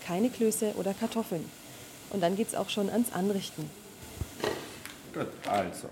Keine 0.06 0.30
Klöße 0.30 0.72
oder 0.76 0.94
Kartoffeln. 0.94 1.44
Und 2.08 2.22
dann 2.22 2.36
geht's 2.36 2.54
auch 2.54 2.70
schon 2.70 2.88
ans 2.88 3.12
Anrichten. 3.12 3.68
Gut, 5.12 5.26
also 5.46 5.88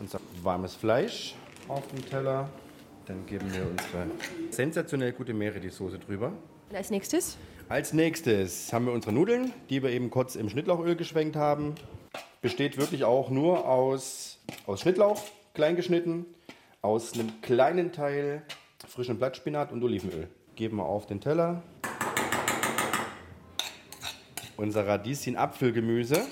unser 0.00 0.20
warmes 0.42 0.74
Fleisch 0.74 1.34
auf 1.68 1.86
den 1.88 2.02
Teller. 2.06 2.48
Dann 3.06 3.26
geben 3.26 3.52
wir 3.52 3.62
unsere 3.68 4.06
sensationell 4.50 5.12
gute 5.12 5.34
Meerrettichsoße 5.34 5.98
drüber. 5.98 6.32
Und 6.70 6.76
als 6.76 6.90
nächstes? 6.90 7.36
Als 7.68 7.92
nächstes 7.92 8.72
haben 8.72 8.86
wir 8.86 8.92
unsere 8.94 9.12
Nudeln, 9.12 9.52
die 9.68 9.82
wir 9.82 9.90
eben 9.90 10.10
kurz 10.10 10.34
im 10.34 10.48
Schnittlauchöl 10.48 10.96
geschwenkt 10.96 11.36
haben. 11.36 11.74
Besteht 12.40 12.78
wirklich 12.78 13.04
auch 13.04 13.28
nur 13.28 13.68
aus, 13.68 14.38
aus 14.66 14.80
Schnittlauch, 14.80 15.22
klein 15.52 15.76
geschnitten, 15.76 16.24
aus 16.82 17.12
einem 17.12 17.40
kleinen 17.42 17.92
Teil 17.92 18.42
frischen 18.86 19.18
Blattspinat 19.18 19.70
und 19.72 19.82
Olivenöl. 19.82 20.28
Geben 20.54 20.78
wir 20.78 20.86
auf 20.86 21.06
den 21.06 21.20
Teller. 21.20 21.62
Unser 24.56 24.86
Radieschen-Apfelgemüse. 24.86 26.22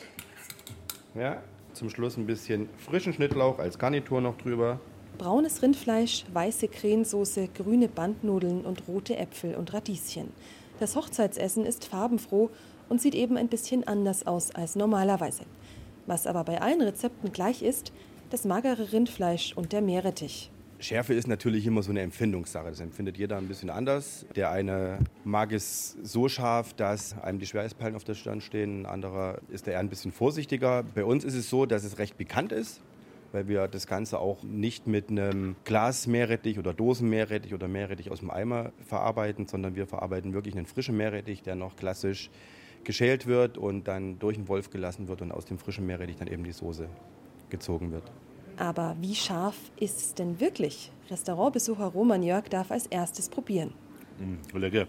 Ja, 1.15 1.43
zum 1.75 1.91
Schluss 1.91 2.17
ein 2.17 2.27
bisschen 2.27 2.69
frischen 2.79 3.13
Schnittlauch 3.13 3.59
als 3.59 3.79
Garnitur 3.79 4.21
noch 4.21 4.39
drüber. 4.39 4.81
Braunes 5.19 5.63
Rindfleisch, 5.63 6.25
weiße 6.33 6.69
Cremesoße, 6.69 7.49
grüne 7.49 7.89
Bandnudeln 7.89 8.65
und 8.65 8.89
rote 8.89 9.17
Äpfel 9.17 9.55
und 9.55 9.75
Radieschen. 9.75 10.33
Das 10.81 10.97
Hochzeitsessen 10.97 11.67
ist 11.67 11.85
farbenfroh 11.87 12.51
und 12.89 13.03
sieht 13.03 13.15
eben 13.15 13.37
ein 13.37 13.49
bisschen 13.49 13.87
anders 13.87 14.27
aus 14.27 14.55
als 14.55 14.77
normalerweise. 14.77 15.45
Was 16.07 16.27
aber 16.27 16.45
bei 16.45 16.61
allen 16.63 16.81
Rezepten 16.81 17.33
gleich 17.33 17.63
ist, 17.63 17.93
das 18.31 18.45
magere 18.45 18.93
Rindfleisch 18.93 19.53
und 19.55 19.73
der 19.73 19.81
Meerrettich. 19.81 20.51
Schärfe 20.81 21.15
ist 21.15 21.27
natürlich 21.27 21.67
immer 21.67 21.83
so 21.83 21.91
eine 21.91 22.03
Empfindungssache. 22.03 22.69
Das 22.69 22.79
empfindet 22.79 23.19
jeder 23.19 23.37
ein 23.37 23.49
bisschen 23.49 23.69
anders. 23.69 24.27
Der 24.37 24.53
eine 24.53 24.99
mag 25.25 25.53
es 25.53 25.97
so 26.03 26.29
scharf, 26.29 26.73
dass 26.75 27.19
einem 27.19 27.41
die 27.41 27.47
Schweißperlen 27.47 27.97
auf 27.97 28.05
der 28.05 28.15
Stirn 28.15 28.41
stehen. 28.41 28.83
Ein 28.83 28.87
anderer 28.87 29.39
ist 29.49 29.67
eher 29.67 29.81
ein 29.81 29.89
bisschen 29.89 30.13
vorsichtiger. 30.13 30.85
Bei 30.95 31.05
uns 31.05 31.25
ist 31.25 31.35
es 31.35 31.51
so, 31.51 31.67
dass 31.67 31.83
es 31.83 31.99
recht 31.99 32.17
bekannt 32.17 32.53
ist 32.53 32.81
weil 33.33 33.49
wir 33.49 33.69
das 33.69 33.87
Ganze 33.87 34.19
auch 34.19 34.43
nicht 34.43 34.87
mit 34.87 35.11
einem 35.11 35.57
Glas 35.65 36.07
Meerrettich 36.07 36.59
oder 36.59 36.73
Dosen 36.73 37.09
Meerrettich 37.09 37.55
oder 37.55 37.69
Meerrettich 37.69 38.11
aus 38.11 38.21
dem 38.21 38.31
Eimer 38.31 38.73
verarbeiten, 38.87 39.47
sondern 39.47 39.77
wir 39.77 39.87
verarbeiten 39.87 40.33
wirklich 40.33 40.57
einen 40.57 40.67
frischen 40.67 40.97
Meerrettich, 40.97 41.43
der 41.43 41.55
noch 41.55 41.77
klassisch 41.77 42.31
geschält 42.85 43.27
wird 43.27 43.59
und 43.59 43.87
dann 43.89 44.19
durch 44.19 44.37
den 44.37 44.49
Wolf 44.49 44.71
gelassen 44.71 45.09
wird 45.09 45.21
und 45.21 45.33
aus 45.33 45.45
dem 45.45 45.59
frischen 45.59 45.87
Meerrettich 45.87 46.17
dann 46.17 46.29
eben 46.29 46.45
die 46.45 46.53
Soße 46.53 46.89
gezogen 47.51 47.93
wird. 47.93 48.05
Aber 48.57 48.97
wie 49.01 49.15
scharf 49.15 49.57
ist 49.79 49.99
es 49.99 50.15
denn 50.15 50.41
wirklich? 50.41 50.91
Restaurantbesucher 51.11 51.87
Roman 51.87 52.23
Jörg 52.23 52.49
darf 52.49 52.71
als 52.71 52.87
erstes 52.87 53.29
probieren. 53.29 53.73
Mm, 54.19 54.57
lecker. 54.59 54.87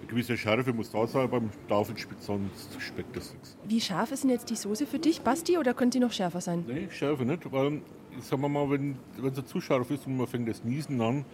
Eine 0.00 0.08
gewisse 0.08 0.36
Schärfe 0.36 0.72
muss 0.72 0.90
da 0.90 1.06
sein 1.06 1.28
beim 1.28 1.50
Tafelspitz, 1.68 2.24
sonst 2.24 2.80
schmeckt 2.80 3.14
das 3.14 3.32
nichts. 3.34 3.56
Wie 3.64 3.80
scharf 3.80 4.12
ist 4.12 4.24
denn 4.24 4.30
jetzt 4.30 4.48
die 4.48 4.56
Soße 4.56 4.86
für 4.86 4.98
dich, 4.98 5.20
Basti, 5.20 5.58
oder 5.58 5.74
könnte 5.74 5.96
sie 5.96 6.00
noch 6.00 6.12
schärfer 6.12 6.40
sein? 6.40 6.64
Nee, 6.66 6.88
schärfer 6.90 7.26
nicht, 7.26 7.52
weil, 7.52 7.82
sagen 8.20 8.40
wir 8.40 8.48
mal, 8.48 8.70
wenn, 8.70 8.96
wenn 9.18 9.34
sie 9.34 9.44
zu 9.44 9.60
scharf 9.60 9.90
ist 9.90 10.06
und 10.06 10.16
man 10.16 10.26
fängt 10.26 10.48
das 10.48 10.64
Niesen 10.64 11.02
an, 11.02 11.26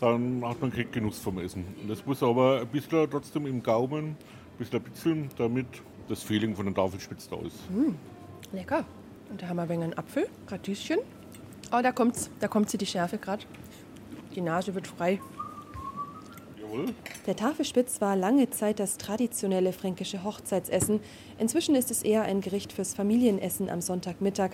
dann 0.00 0.44
hat 0.44 0.60
man 0.60 0.70
keinen 0.70 0.92
Genuss 0.92 1.18
vom 1.18 1.38
Essen. 1.38 1.64
Und 1.80 1.88
das 1.88 2.04
muss 2.04 2.22
aber 2.22 2.60
ein 2.60 2.66
bisschen 2.68 3.08
trotzdem 3.10 3.46
im 3.46 3.62
Gaumen, 3.62 4.08
ein 4.08 4.16
bisschen 4.58 4.82
bitzeln, 4.82 5.30
damit 5.38 5.66
das 6.08 6.22
Feeling 6.22 6.54
von 6.54 6.66
der 6.66 6.74
Tafelspitz 6.74 7.28
da 7.28 7.36
ist. 7.36 7.70
Mm, 7.70 7.94
lecker. 8.52 8.84
Und 9.30 9.42
da 9.42 9.48
haben 9.48 9.56
wir 9.56 9.62
ein 9.62 9.68
wenig 9.68 9.84
einen 9.84 9.98
Apfel, 9.98 10.28
Radieschen. 10.48 10.98
Oh, 11.72 11.80
da 11.82 11.92
kommt's. 11.92 12.30
Da 12.40 12.48
kommt 12.48 12.68
sie 12.68 12.78
die 12.78 12.86
Schärfe 12.86 13.16
gerade. 13.16 13.44
Die 14.34 14.40
Nase 14.40 14.74
wird 14.74 14.88
frei. 14.88 15.20
Jawohl. 16.60 16.86
Der 17.26 17.36
Tafelspitz 17.36 18.00
war 18.00 18.16
lange 18.16 18.50
Zeit 18.50 18.80
das 18.80 18.98
traditionelle 18.98 19.72
fränkische 19.72 20.24
Hochzeitsessen. 20.24 21.00
Inzwischen 21.38 21.76
ist 21.76 21.92
es 21.92 22.02
eher 22.02 22.22
ein 22.22 22.40
Gericht 22.40 22.72
fürs 22.72 22.94
Familienessen 22.94 23.70
am 23.70 23.80
Sonntagmittag. 23.80 24.50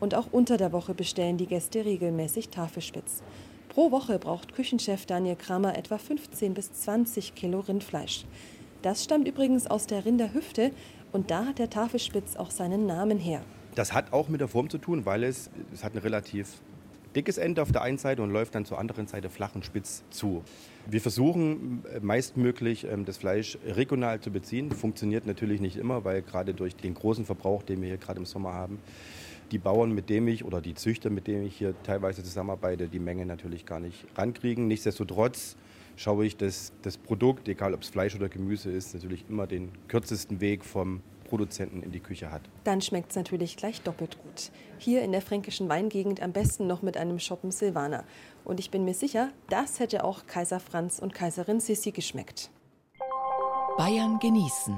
Und 0.00 0.14
auch 0.14 0.26
unter 0.32 0.56
der 0.56 0.72
Woche 0.72 0.92
bestellen 0.92 1.38
die 1.38 1.46
Gäste 1.46 1.84
regelmäßig 1.84 2.48
Tafelspitz. 2.48 3.22
Pro 3.68 3.90
Woche 3.92 4.18
braucht 4.18 4.54
Küchenchef 4.54 5.06
Daniel 5.06 5.36
Kramer 5.36 5.76
etwa 5.76 5.98
15 5.98 6.52
bis 6.52 6.72
20 6.72 7.34
Kilo 7.34 7.60
Rindfleisch. 7.60 8.24
Das 8.82 9.04
stammt 9.04 9.28
übrigens 9.28 9.66
aus 9.66 9.86
der 9.86 10.04
Rinderhüfte 10.04 10.72
und 11.12 11.30
da 11.30 11.46
hat 11.46 11.58
der 11.58 11.70
Tafelspitz 11.70 12.36
auch 12.36 12.50
seinen 12.50 12.86
Namen 12.86 13.18
her. 13.18 13.42
Das 13.76 13.92
hat 13.92 14.14
auch 14.14 14.28
mit 14.28 14.40
der 14.40 14.48
Form 14.48 14.70
zu 14.70 14.78
tun, 14.78 15.04
weil 15.04 15.22
es, 15.22 15.50
es 15.72 15.84
hat 15.84 15.94
ein 15.94 15.98
relativ 15.98 16.62
dickes 17.14 17.36
Ende 17.36 17.60
auf 17.60 17.72
der 17.72 17.82
einen 17.82 17.98
Seite 17.98 18.22
und 18.22 18.30
läuft 18.30 18.54
dann 18.54 18.64
zur 18.64 18.78
anderen 18.78 19.06
Seite 19.06 19.28
flach 19.28 19.54
und 19.54 19.66
spitz 19.66 20.02
zu. 20.08 20.42
Wir 20.86 21.00
versuchen 21.02 21.84
äh, 21.92 22.00
meistmöglich 22.00 22.84
ähm, 22.84 23.04
das 23.04 23.18
Fleisch 23.18 23.58
regional 23.66 24.20
zu 24.20 24.30
beziehen. 24.30 24.72
Funktioniert 24.72 25.26
natürlich 25.26 25.60
nicht 25.60 25.76
immer, 25.76 26.04
weil 26.04 26.22
gerade 26.22 26.54
durch 26.54 26.74
den 26.74 26.94
großen 26.94 27.26
Verbrauch, 27.26 27.62
den 27.62 27.82
wir 27.82 27.88
hier 27.88 27.98
gerade 27.98 28.18
im 28.18 28.24
Sommer 28.26 28.54
haben, 28.54 28.78
die 29.50 29.58
Bauern, 29.58 29.92
mit 29.92 30.08
denen 30.08 30.28
ich 30.28 30.44
oder 30.44 30.62
die 30.62 30.74
Züchter, 30.74 31.10
mit 31.10 31.26
denen 31.26 31.46
ich 31.46 31.56
hier 31.56 31.74
teilweise 31.82 32.24
zusammenarbeite, 32.24 32.88
die 32.88 32.98
Menge 32.98 33.26
natürlich 33.26 33.66
gar 33.66 33.78
nicht 33.78 34.06
rankriegen. 34.16 34.66
Nichtsdestotrotz 34.68 35.56
schaue 35.96 36.24
ich, 36.24 36.38
dass 36.38 36.72
das 36.80 36.96
Produkt, 36.96 37.46
egal 37.46 37.74
ob 37.74 37.82
es 37.82 37.90
Fleisch 37.90 38.14
oder 38.14 38.30
Gemüse 38.30 38.70
ist, 38.70 38.94
natürlich 38.94 39.26
immer 39.28 39.46
den 39.46 39.70
kürzesten 39.88 40.40
Weg 40.40 40.64
vom 40.64 41.02
Produzenten 41.28 41.82
in 41.82 41.92
die 41.92 42.00
Küche 42.00 42.30
hat. 42.30 42.42
Dann 42.64 42.80
schmeckt 42.80 43.10
es 43.10 43.16
natürlich 43.16 43.56
gleich 43.56 43.82
doppelt 43.82 44.18
gut. 44.22 44.50
Hier 44.78 45.02
in 45.02 45.12
der 45.12 45.22
fränkischen 45.22 45.68
Weingegend 45.68 46.22
am 46.22 46.32
besten 46.32 46.66
noch 46.66 46.82
mit 46.82 46.96
einem 46.96 47.18
Schoppen 47.18 47.50
Silvaner. 47.50 48.04
Und 48.44 48.60
ich 48.60 48.70
bin 48.70 48.84
mir 48.84 48.94
sicher, 48.94 49.30
das 49.48 49.80
hätte 49.80 50.04
auch 50.04 50.26
Kaiser 50.26 50.60
Franz 50.60 50.98
und 50.98 51.14
Kaiserin 51.14 51.60
Sissi 51.60 51.92
geschmeckt. 51.92 52.50
Bayern 53.76 54.18
genießen. 54.18 54.76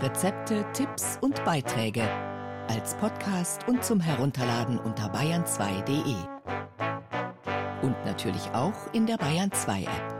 Rezepte, 0.00 0.64
Tipps 0.72 1.18
und 1.20 1.44
Beiträge 1.44 2.08
als 2.68 2.94
Podcast 2.96 3.66
und 3.66 3.82
zum 3.82 3.98
Herunterladen 3.98 4.78
unter 4.78 5.12
bayern2.de. 5.12 6.14
Und 7.82 7.96
natürlich 8.04 8.50
auch 8.52 8.92
in 8.92 9.06
der 9.06 9.16
Bayern 9.16 9.50
2 9.50 9.82
App. 9.82 10.17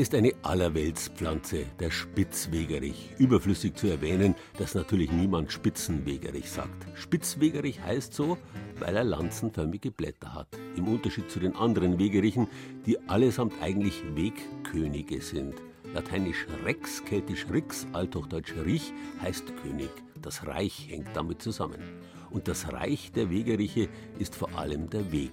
Ist 0.00 0.14
eine 0.14 0.32
Allerweltspflanze, 0.40 1.66
der 1.78 1.90
Spitzwegerich. 1.90 3.10
Überflüssig 3.18 3.74
zu 3.74 3.86
erwähnen, 3.86 4.34
dass 4.56 4.74
natürlich 4.74 5.12
niemand 5.12 5.52
Spitzenwegerich 5.52 6.50
sagt. 6.50 6.86
Spitzwegerich 6.94 7.82
heißt 7.82 8.14
so, 8.14 8.38
weil 8.78 8.96
er 8.96 9.04
lanzenförmige 9.04 9.90
Blätter 9.90 10.32
hat. 10.32 10.48
Im 10.74 10.88
Unterschied 10.88 11.30
zu 11.30 11.38
den 11.38 11.54
anderen 11.54 11.98
Wegerichen, 11.98 12.48
die 12.86 12.98
allesamt 13.10 13.52
eigentlich 13.60 14.02
Wegkönige 14.14 15.20
sind. 15.20 15.56
Lateinisch 15.92 16.46
Rex, 16.64 17.04
keltisch 17.04 17.46
Rix, 17.52 17.86
althochdeutsch 17.92 18.54
Rich 18.64 18.94
heißt 19.20 19.54
König. 19.62 19.90
Das 20.22 20.46
Reich 20.46 20.88
hängt 20.88 21.14
damit 21.14 21.42
zusammen. 21.42 21.82
Und 22.30 22.48
das 22.48 22.72
Reich 22.72 23.12
der 23.12 23.28
Wegeriche 23.28 23.90
ist 24.18 24.34
vor 24.34 24.56
allem 24.56 24.88
der 24.88 25.12
Weg. 25.12 25.32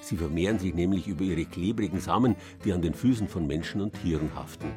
Sie 0.00 0.16
vermehren 0.16 0.58
sich 0.58 0.74
nämlich 0.74 1.06
über 1.06 1.24
ihre 1.24 1.44
klebrigen 1.44 2.00
Samen, 2.00 2.36
die 2.64 2.72
an 2.72 2.82
den 2.82 2.94
Füßen 2.94 3.28
von 3.28 3.46
Menschen 3.46 3.80
und 3.80 3.94
Tieren 4.02 4.34
haften. 4.34 4.72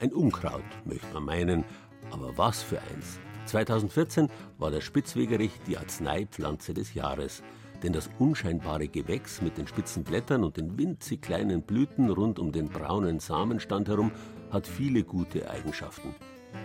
Ein 0.00 0.12
Unkraut, 0.12 0.62
möchte 0.84 1.12
man 1.12 1.24
meinen, 1.24 1.64
aber 2.10 2.36
was 2.36 2.62
für 2.62 2.80
eins. 2.80 3.18
2014 3.46 4.28
war 4.58 4.70
der 4.70 4.80
Spitzwegerich 4.80 5.52
die 5.66 5.78
Arzneipflanze 5.78 6.74
des 6.74 6.94
Jahres. 6.94 7.42
Denn 7.82 7.92
das 7.92 8.10
unscheinbare 8.18 8.88
Gewächs 8.88 9.40
mit 9.40 9.56
den 9.56 9.66
spitzen 9.66 10.04
Blättern 10.04 10.44
und 10.44 10.56
den 10.56 10.76
winzig 10.78 11.22
kleinen 11.22 11.62
Blüten 11.62 12.10
rund 12.10 12.38
um 12.38 12.52
den 12.52 12.68
braunen 12.68 13.20
Samenstand 13.20 13.88
herum 13.88 14.10
hat 14.50 14.66
viele 14.66 15.04
gute 15.04 15.48
Eigenschaften. 15.48 16.14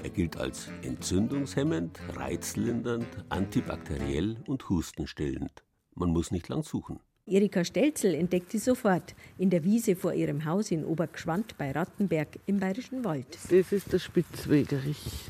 Er 0.01 0.09
gilt 0.09 0.37
als 0.37 0.69
entzündungshemmend, 0.81 1.99
reizlindernd, 2.15 3.07
antibakteriell 3.29 4.37
und 4.47 4.69
hustenstillend. 4.69 5.63
Man 5.93 6.09
muss 6.09 6.31
nicht 6.31 6.49
lang 6.49 6.63
suchen. 6.63 6.99
Erika 7.25 7.63
Stelzel 7.63 8.15
entdeckt 8.15 8.51
sie 8.51 8.57
sofort 8.57 9.15
in 9.37 9.49
der 9.49 9.63
Wiese 9.63 9.95
vor 9.95 10.13
ihrem 10.13 10.43
Haus 10.43 10.71
in 10.71 10.83
Obergschwand 10.83 11.57
bei 11.57 11.71
Rattenberg 11.71 12.27
im 12.47 12.59
Bayerischen 12.59 13.05
Wald. 13.05 13.37
Das 13.49 13.71
ist 13.71 13.93
der 13.93 13.99
Spitzwegerich. 13.99 15.29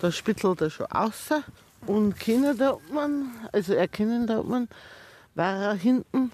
Da 0.00 0.10
spitzelt 0.10 0.60
er 0.60 0.70
schon 0.70 0.86
außer 0.86 1.44
und 1.86 2.18
kennen 2.18 2.58
da 2.58 2.78
man, 2.92 3.30
also 3.52 3.74
erkennen 3.74 4.26
da 4.26 4.42
man, 4.42 4.68
weil 5.36 5.62
er 5.62 5.74
hinten 5.74 6.32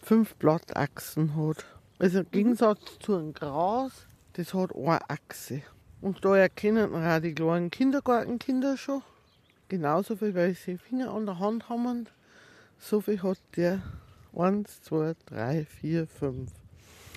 fünf 0.00 0.36
Blattachsen 0.36 1.34
hat. 1.34 1.66
Also 1.98 2.20
im 2.20 2.30
Gegensatz 2.30 3.00
zu 3.00 3.16
einem 3.16 3.34
Gras, 3.34 4.06
das 4.34 4.54
hat 4.54 4.76
eine 4.76 5.10
Achse. 5.10 5.62
Und 6.00 6.24
da 6.24 6.36
erkennen 6.36 6.92
wir 6.92 7.16
auch 7.16 7.20
die 7.20 7.34
kleinen 7.34 7.72
Kindergartenkinder 7.72 8.76
schon. 8.76 9.02
Genauso 9.68 10.14
viel, 10.14 10.36
weil 10.36 10.54
sie 10.54 10.78
Finger 10.78 11.12
an 11.12 11.26
der 11.26 11.40
Hand 11.40 11.68
haben. 11.68 12.06
So 12.78 13.00
viel 13.00 13.20
hat 13.24 13.38
der. 13.56 13.82
Eins, 14.36 14.80
zwei, 14.82 15.14
drei, 15.26 15.64
vier, 15.64 16.06
fünf. 16.06 16.52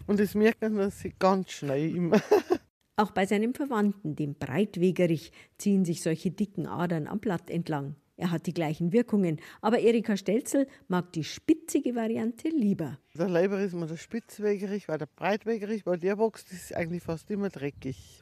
Und 0.07 0.19
das 0.19 0.35
merken 0.35 0.89
sie 0.91 1.13
ganz 1.17 1.51
schnell 1.51 1.95
immer. 1.95 2.21
Auch 2.95 3.11
bei 3.11 3.25
seinem 3.25 3.53
Verwandten, 3.53 4.15
dem 4.15 4.35
Breitwegerich, 4.35 5.31
ziehen 5.57 5.85
sich 5.85 6.03
solche 6.03 6.31
dicken 6.31 6.67
Adern 6.67 7.07
am 7.07 7.19
Blatt 7.19 7.49
entlang. 7.49 7.95
Er 8.15 8.29
hat 8.29 8.45
die 8.45 8.53
gleichen 8.53 8.93
Wirkungen, 8.93 9.41
aber 9.61 9.79
Erika 9.79 10.15
Stelzel 10.15 10.67
mag 10.87 11.11
die 11.13 11.23
spitzige 11.23 11.95
Variante 11.95 12.49
lieber. 12.49 12.99
Der 13.17 13.27
Leiber 13.27 13.59
ist 13.59 13.73
mir 13.73 13.87
der 13.87 13.97
Spitzwegerich, 13.97 14.87
weil 14.87 14.99
der 14.99 15.07
Breitwegerich, 15.07 15.85
weil 15.87 15.97
der 15.97 16.19
wächst, 16.19 16.51
ist 16.51 16.75
eigentlich 16.75 17.01
fast 17.01 17.31
immer 17.31 17.49
dreckig. 17.49 18.21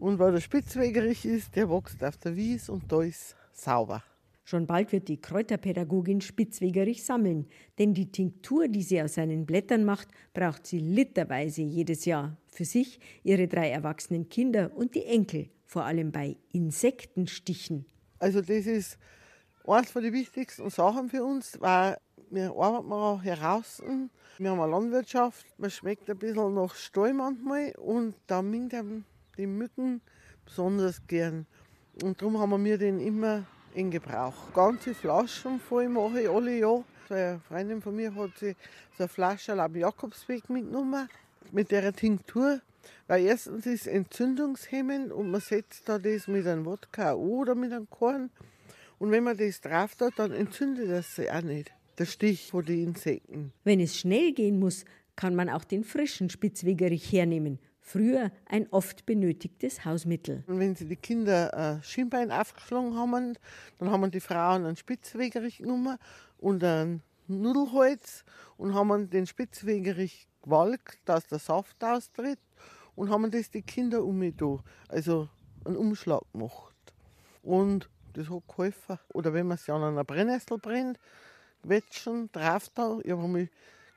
Und 0.00 0.18
weil 0.18 0.32
der 0.32 0.40
Spitzwegerich 0.40 1.24
ist, 1.24 1.54
der 1.54 1.70
wächst 1.70 2.02
auf 2.02 2.16
der 2.16 2.34
Wies 2.34 2.68
und 2.68 2.90
da 2.90 3.02
ist 3.02 3.36
sauber. 3.52 4.02
Schon 4.48 4.66
bald 4.66 4.92
wird 4.92 5.08
die 5.08 5.20
Kräuterpädagogin 5.20 6.22
Spitzwegerich 6.22 7.04
sammeln, 7.04 7.48
denn 7.78 7.92
die 7.92 8.10
Tinktur, 8.10 8.66
die 8.66 8.82
sie 8.82 9.02
aus 9.02 9.16
seinen 9.16 9.44
Blättern 9.44 9.84
macht, 9.84 10.08
braucht 10.32 10.66
sie 10.66 10.78
literweise 10.78 11.60
jedes 11.60 12.06
Jahr. 12.06 12.34
Für 12.46 12.64
sich, 12.64 12.98
ihre 13.24 13.46
drei 13.46 13.68
erwachsenen 13.68 14.30
Kinder 14.30 14.74
und 14.74 14.94
die 14.94 15.04
Enkel, 15.04 15.50
vor 15.66 15.84
allem 15.84 16.12
bei 16.12 16.38
Insektenstichen. 16.50 17.84
Also 18.20 18.40
das 18.40 18.64
ist 18.64 18.98
eines 19.66 19.90
von 19.90 20.02
den 20.02 20.14
wichtigsten 20.14 20.70
Sachen 20.70 21.10
für 21.10 21.24
uns, 21.24 21.60
weil 21.60 21.98
wir 22.30 22.50
arbeiten 22.52 22.90
auch 22.90 23.22
heraus. 23.22 23.82
Wir 24.38 24.50
haben 24.50 24.60
eine 24.60 24.72
Landwirtschaft, 24.72 25.44
man 25.58 25.70
schmeckt 25.70 26.08
ein 26.08 26.16
bisschen 26.16 26.54
nach 26.54 26.74
Stall 26.74 27.12
manchmal 27.12 27.74
und 27.76 28.14
da 28.26 28.40
mingt 28.40 28.74
die 29.36 29.46
Mücken 29.46 30.00
besonders 30.46 31.06
gern. 31.06 31.46
Und 32.02 32.22
darum 32.22 32.38
haben 32.38 32.64
wir 32.64 32.78
den 32.78 32.98
immer 32.98 33.44
in 33.78 33.92
Gebrauch. 33.92 34.34
Ganze 34.54 34.92
Flaschen 34.92 35.60
voll 35.60 35.88
mache 35.88 36.22
ich 36.22 36.28
alle 36.28 36.58
Jahre. 36.58 36.84
So 37.08 37.14
eine 37.14 37.40
Freundin 37.46 37.80
von 37.80 37.94
mir 37.94 38.12
hat 38.12 38.36
sich 38.36 38.56
so 38.96 39.04
eine 39.04 39.08
Flasche 39.08 39.52
am 39.52 39.76
Jakobsweg 39.76 40.50
mitgenommen 40.50 41.08
mit 41.52 41.70
der 41.70 41.92
Tinktur. 41.92 42.60
Weil 43.06 43.24
erstens 43.24 43.66
ist 43.66 43.82
es 43.82 43.86
entzündungshemmend 43.86 45.12
und 45.12 45.30
man 45.30 45.40
setzt 45.40 45.88
da 45.88 45.98
das 45.98 46.26
mit 46.26 46.46
einem 46.46 46.64
Wodka 46.64 47.14
oder 47.14 47.54
mit 47.54 47.72
einem 47.72 47.88
Korn. 47.88 48.30
Und 48.98 49.12
wenn 49.12 49.22
man 49.22 49.36
das 49.36 49.60
drauf 49.60 49.94
tut, 49.94 50.18
dann 50.18 50.32
entzündet 50.32 50.90
das 50.90 51.14
sich 51.14 51.30
auch 51.30 51.42
nicht. 51.42 51.72
Der 51.98 52.06
Stich 52.06 52.50
von 52.50 52.64
den 52.64 52.88
Insekten. 52.88 53.52
Wenn 53.62 53.78
es 53.78 53.96
schnell 53.96 54.32
gehen 54.32 54.58
muss, 54.58 54.84
kann 55.14 55.36
man 55.36 55.48
auch 55.48 55.64
den 55.64 55.84
frischen 55.84 56.30
Spitzwegerich 56.30 57.12
hernehmen 57.12 57.60
früher 57.88 58.30
ein 58.46 58.68
oft 58.70 59.06
benötigtes 59.06 59.84
Hausmittel. 59.84 60.44
Und 60.46 60.60
wenn 60.60 60.76
sie 60.76 60.86
die 60.86 60.96
Kinder 60.96 61.54
ein 61.54 61.82
Schienbein 61.82 62.30
aufgeschlagen 62.30 62.96
haben, 62.96 63.38
dann 63.78 63.90
haben 63.90 64.10
die 64.10 64.20
Frauen 64.20 64.66
einen 64.66 64.76
Spitzwegerich 64.76 65.58
genommen 65.58 65.98
und 66.38 66.62
ein 66.62 67.02
Nudelholz 67.26 68.24
und 68.56 68.74
haben 68.74 69.10
den 69.10 69.26
Spitzwegerich 69.26 70.28
gewalkt, 70.42 70.98
dass 71.04 71.26
der 71.26 71.38
Saft 71.38 71.82
austritt 71.82 72.40
und 72.94 73.10
haben 73.10 73.30
das 73.30 73.50
die 73.50 73.62
Kinder 73.62 74.04
um 74.04 74.20
da, 74.36 74.58
also 74.88 75.28
einen 75.64 75.76
Umschlag 75.76 76.22
gemacht. 76.32 76.74
Und 77.42 77.88
das 78.12 78.28
hat 78.28 78.48
geholfen. 78.48 78.98
Oder 79.12 79.32
wenn 79.32 79.46
man 79.46 79.56
sich 79.56 79.70
an 79.70 79.82
einer 79.82 80.04
Brennnessel 80.04 80.58
brennt, 80.58 80.98
quetschen, 81.62 82.30
drauf 82.32 82.68
da. 82.74 82.98
Ich 83.02 83.12
habe 83.12 83.28
mich 83.28 83.48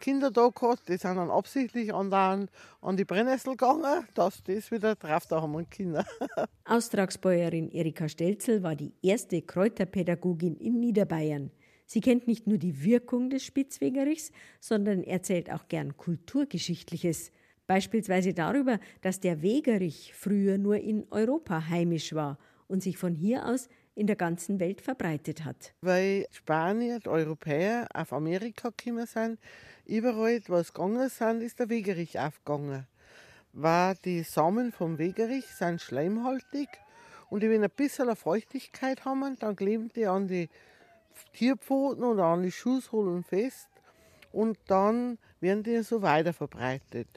Kinder 0.02 0.32
da 0.32 0.50
gehabt, 0.50 0.90
die 0.90 0.98
sind 0.98 1.16
dann 1.16 1.32
absichtlich 1.32 1.94
an, 1.94 2.12
den, 2.12 2.50
an 2.82 2.98
die 2.98 3.06
Brennnessel 3.06 3.52
gegangen, 3.52 4.06
dass 4.16 4.44
das 4.44 4.72
wieder 4.72 4.96
drauf 4.96 5.28
da 5.28 5.42
haben 5.42 5.56
und 5.56 5.72
Kinder. 5.72 6.06
Austragsbäuerin 6.66 7.70
Erika 7.70 8.10
Stelzel 8.10 8.64
war 8.64 8.76
die 8.76 8.94
erste 9.02 9.42
Kräuterpädagogin 9.42 10.58
in 10.58 10.80
Niederbayern. 10.82 11.52
Sie 11.86 12.02
kennt 12.02 12.28
nicht 12.28 12.48
nur 12.48 12.58
die 12.58 12.84
Wirkung 12.84 13.30
des 13.30 13.44
Spitzwegerichs, 13.44 14.32
sondern 14.60 15.04
erzählt 15.04 15.52
auch 15.52 15.68
gern 15.68 15.96
Kulturgeschichtliches. 15.96 17.32
Beispielsweise 17.68 18.34
darüber, 18.34 18.80
dass 19.02 19.20
der 19.20 19.42
Wegerich 19.42 20.14
früher 20.14 20.58
nur 20.58 20.78
in 20.78 21.06
Europa 21.12 21.70
heimisch 21.70 22.14
war 22.14 22.38
und 22.68 22.82
sich 22.82 22.98
von 22.98 23.14
hier 23.14 23.46
aus 23.46 23.70
in 23.94 24.08
der 24.08 24.16
ganzen 24.16 24.60
Welt 24.60 24.82
verbreitet 24.82 25.44
hat. 25.44 25.74
Weil 25.82 26.26
Spanier, 26.32 27.00
die 27.00 27.10
Europäer 27.10 27.88
auf 27.94 28.14
Amerika 28.14 28.72
gekommen 28.76 29.06
sind, 29.06 29.40
überall, 29.86 30.42
wo 30.48 30.56
es 30.56 30.74
gegangen 30.74 31.10
sind, 31.10 31.42
ist 31.42 31.60
der 31.60 31.70
Wegerich 31.70 32.20
aufgegangen. 32.20 32.88
Weil 33.54 33.96
die 34.06 34.24
Samen 34.24 34.72
vom 34.72 34.98
Wegerich 34.98 35.46
sind 35.48 35.82
schleimhaltig 35.82 36.70
und 37.30 37.42
wenn 37.42 37.64
ein 37.64 37.70
bisschen 37.70 38.16
Feuchtigkeit 38.16 39.06
haben, 39.06 39.38
dann 39.40 39.56
kleben 39.56 39.90
die 39.96 40.06
an 40.06 40.28
die 40.28 40.50
Tierpfoten 41.34 42.04
oder 42.04 42.26
an 42.26 42.44
die 42.44 42.52
Schussholen 42.52 43.24
fest 43.24 43.70
und 44.32 44.58
dann 44.68 45.18
werden 45.40 45.64
die 45.64 45.82
so 45.82 46.02
weiter 46.02 46.34
verbreitet. 46.34 47.08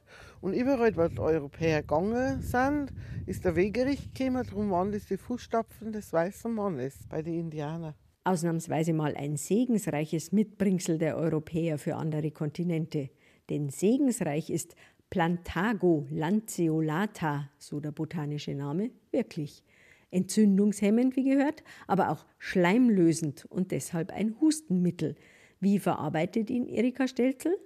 Und 0.40 0.53
überall, 0.53 0.96
wo 0.96 1.07
die 1.09 1.18
Europäer 1.18 1.83
gegangen 1.83 2.42
sind, 2.42 2.92
ist 3.27 3.44
der 3.44 3.57
Wegerich 3.57 4.12
gekommen, 4.12 4.44
darum 4.46 4.70
waren 4.70 4.92
das 4.92 5.07
die 5.07 5.16
Fußstapfen 5.16 5.92
des 5.92 6.12
weißen 6.12 6.53
Mannes 6.53 6.94
bei 7.09 7.22
den 7.22 7.35
Indianern. 7.35 7.94
Ausnahmsweise 8.25 8.95
mal 8.95 9.15
ein 9.17 9.37
segensreiches 9.37 10.33
Mitbringsel 10.33 10.97
der 10.97 11.17
Europäer 11.19 11.79
für 11.79 11.97
andere 11.97 12.31
Kontinente. 12.31 13.11
Denn 13.51 13.69
segensreich 13.69 14.49
ist 14.49 14.75
Plantago 15.11 16.07
lanceolata, 16.11 17.51
so 17.59 17.81
der 17.81 17.93
botanische 17.93 18.55
Name, 18.55 18.91
wirklich. 19.13 19.63
Entzündungshemmend, 20.11 21.17
wie 21.17 21.25
gehört, 21.25 21.63
aber 21.87 22.11
auch 22.11 22.25
schleimlösend 22.39 23.45
und 23.51 23.73
deshalb 23.73 24.11
ein 24.11 24.37
Hustenmittel. 24.41 25.17
Wie 25.61 25.79
verarbeitet 25.79 26.51
ihn 26.51 26.67
Erika 26.67 27.07
Stelzel? 27.07 27.57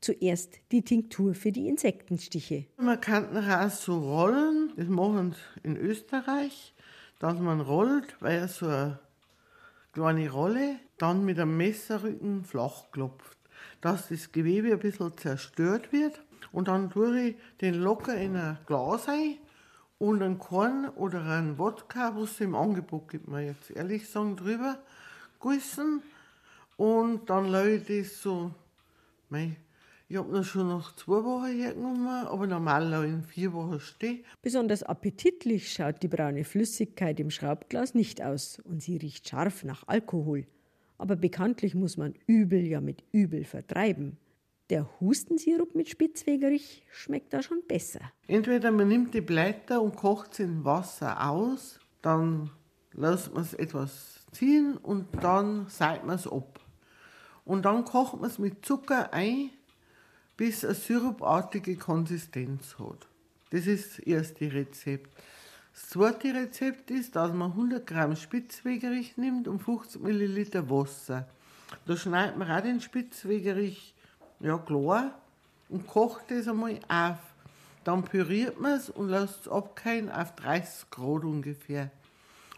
Zuerst 0.00 0.60
die 0.70 0.82
Tinktur 0.82 1.34
für 1.34 1.50
die 1.50 1.66
Insektenstiche. 1.66 2.66
Man 2.76 3.00
kann 3.00 3.36
raus 3.36 3.84
so 3.84 3.98
rollen, 3.98 4.72
das 4.76 4.86
machen 4.86 5.32
sie 5.32 5.68
in 5.68 5.76
Österreich, 5.76 6.74
dass 7.20 7.38
man 7.38 7.60
rollt, 7.60 8.16
weil 8.20 8.38
er 8.38 8.48
so 8.48 8.66
eine 8.66 9.00
kleine 9.94 10.30
Rolle, 10.30 10.80
dann 10.98 11.24
mit 11.24 11.38
einem 11.38 11.56
Messerrücken 11.56 12.44
flach 12.44 12.90
klopft, 12.90 13.38
dass 13.80 14.08
das 14.08 14.32
Gewebe 14.32 14.72
ein 14.72 14.78
bisschen 14.80 15.16
zerstört 15.16 15.92
wird. 15.92 16.20
Und 16.52 16.68
dann 16.68 16.90
tue 16.90 17.20
ich 17.20 17.36
den 17.60 17.74
locker 17.74 18.16
in 18.16 18.36
ein 18.36 18.58
Glas 18.66 19.08
ein 19.08 19.38
und 19.98 20.22
ein 20.22 20.38
Korn 20.38 20.88
oder 20.96 21.24
ein 21.24 21.58
Wodka, 21.58 22.14
was 22.16 22.32
es 22.32 22.40
im 22.40 22.54
Angebot 22.54 23.08
gibt, 23.08 23.28
man 23.28 23.46
jetzt 23.46 23.70
ehrlich 23.70 24.08
sagen, 24.08 24.36
drüber 24.36 24.78
gießen. 25.40 26.02
Und 26.76 27.30
dann 27.30 27.48
lasse 27.48 27.70
ich 27.70 27.86
das 27.86 28.20
so, 28.20 28.50
mei, 29.30 29.56
ich 30.08 30.16
habe 30.16 30.30
noch 30.30 30.44
schon 30.44 30.68
nach 30.68 30.94
zwei 30.96 31.24
Wochen 31.24 31.46
hergenommen, 31.46 32.06
aber 32.26 32.46
normal 32.46 33.04
in 33.04 33.22
vier 33.22 33.52
Wochen 33.52 33.80
stehen. 33.80 34.24
Besonders 34.42 34.82
appetitlich 34.82 35.72
schaut 35.72 36.02
die 36.02 36.08
braune 36.08 36.44
Flüssigkeit 36.44 37.18
im 37.20 37.30
Schraubglas 37.30 37.94
nicht 37.94 38.22
aus 38.22 38.60
und 38.64 38.82
sie 38.82 38.98
riecht 38.98 39.28
scharf 39.28 39.64
nach 39.64 39.84
Alkohol. 39.86 40.46
Aber 40.98 41.16
bekanntlich 41.16 41.74
muss 41.74 41.96
man 41.96 42.14
Übel 42.26 42.66
ja 42.66 42.80
mit 42.80 43.02
Übel 43.12 43.44
vertreiben. 43.44 44.18
Der 44.70 44.88
Hustensirup 45.00 45.74
mit 45.74 45.88
Spitzwegerich 45.88 46.84
schmeckt 46.90 47.32
da 47.32 47.42
schon 47.42 47.62
besser. 47.66 48.00
Entweder 48.26 48.70
man 48.70 48.88
nimmt 48.88 49.14
die 49.14 49.20
Blätter 49.20 49.82
und 49.82 49.96
kocht 49.96 50.34
sie 50.34 50.44
in 50.44 50.64
Wasser 50.64 51.28
aus, 51.28 51.80
dann 52.00 52.50
lässt 52.92 53.32
man 53.34 53.42
es 53.42 53.54
etwas 53.54 54.24
ziehen 54.32 54.76
und 54.76 55.06
dann 55.22 55.66
seit 55.68 56.06
man 56.06 56.16
es 56.16 56.26
ab. 56.26 56.60
Und 57.44 57.64
dann 57.64 57.84
kocht 57.84 58.20
man 58.20 58.30
es 58.30 58.38
mit 58.38 58.64
Zucker 58.64 59.12
ein, 59.12 59.50
bis 60.36 60.64
eine 60.64 60.74
sirupartige 60.74 61.76
Konsistenz 61.76 62.76
hat. 62.78 63.06
Das 63.50 63.66
ist 63.66 63.98
das 63.98 63.98
erste 64.00 64.52
Rezept. 64.52 65.10
Das 65.72 65.88
zweite 65.88 66.34
Rezept 66.34 66.90
ist, 66.90 67.16
dass 67.16 67.32
man 67.32 67.50
100 67.50 67.86
Gramm 67.86 68.16
Spitzwegerich 68.16 69.16
nimmt 69.16 69.48
und 69.48 69.60
50 69.60 70.02
Milliliter 70.02 70.68
Wasser. 70.70 71.28
Da 71.86 71.96
schneidet 71.96 72.36
man 72.36 72.50
auch 72.50 72.62
den 72.62 72.80
Spitzwegerich 72.80 73.94
ja, 74.40 74.58
klar 74.58 75.18
und 75.68 75.86
kocht 75.86 76.30
das 76.30 76.48
einmal 76.48 76.78
auf. 76.88 77.18
Dann 77.84 78.04
püriert 78.04 78.60
man 78.60 78.72
es 78.72 78.88
und 78.88 79.08
lässt 79.08 79.42
es 79.42 79.48
abkeilen 79.48 80.10
auf 80.10 80.34
30 80.36 80.90
Grad 80.90 81.24
ungefähr. 81.24 81.90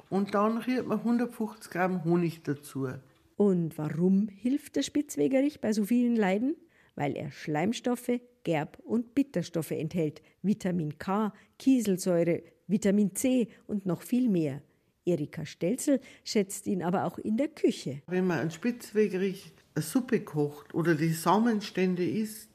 Und 0.08 0.34
dann 0.34 0.58
rührt 0.58 0.86
man 0.86 0.98
150 0.98 1.70
Gramm 1.70 2.04
Honig 2.04 2.42
dazu. 2.44 2.88
Und 3.36 3.76
warum 3.76 4.28
hilft 4.28 4.76
der 4.76 4.82
Spitzwegerich 4.82 5.60
bei 5.60 5.72
so 5.72 5.84
vielen 5.84 6.16
Leiden? 6.16 6.54
Weil 6.96 7.16
er 7.16 7.30
Schleimstoffe, 7.30 8.20
Gerb- 8.42 8.80
und 8.80 9.14
Bitterstoffe 9.14 9.70
enthält, 9.70 10.22
Vitamin 10.42 10.98
K, 10.98 11.32
Kieselsäure, 11.59 12.42
Vitamin 12.66 13.14
C 13.14 13.48
und 13.66 13.87
noch 13.87 14.02
viel 14.02 14.28
mehr. 14.28 14.62
Erika 15.04 15.46
Stelzel 15.46 16.00
schätzt 16.24 16.66
ihn 16.66 16.82
aber 16.82 17.04
auch 17.04 17.18
in 17.18 17.37
der 17.37 17.48
Küche. 17.48 18.02
Wenn 18.09 18.26
man 18.26 18.40
einen 18.40 18.50
Spitzwegerich 18.50 19.52
eine 19.74 19.82
Suppe 19.82 20.20
kocht 20.20 20.74
oder 20.74 20.94
die 20.94 21.12
Samenstände 21.12 22.04
isst, 22.04 22.48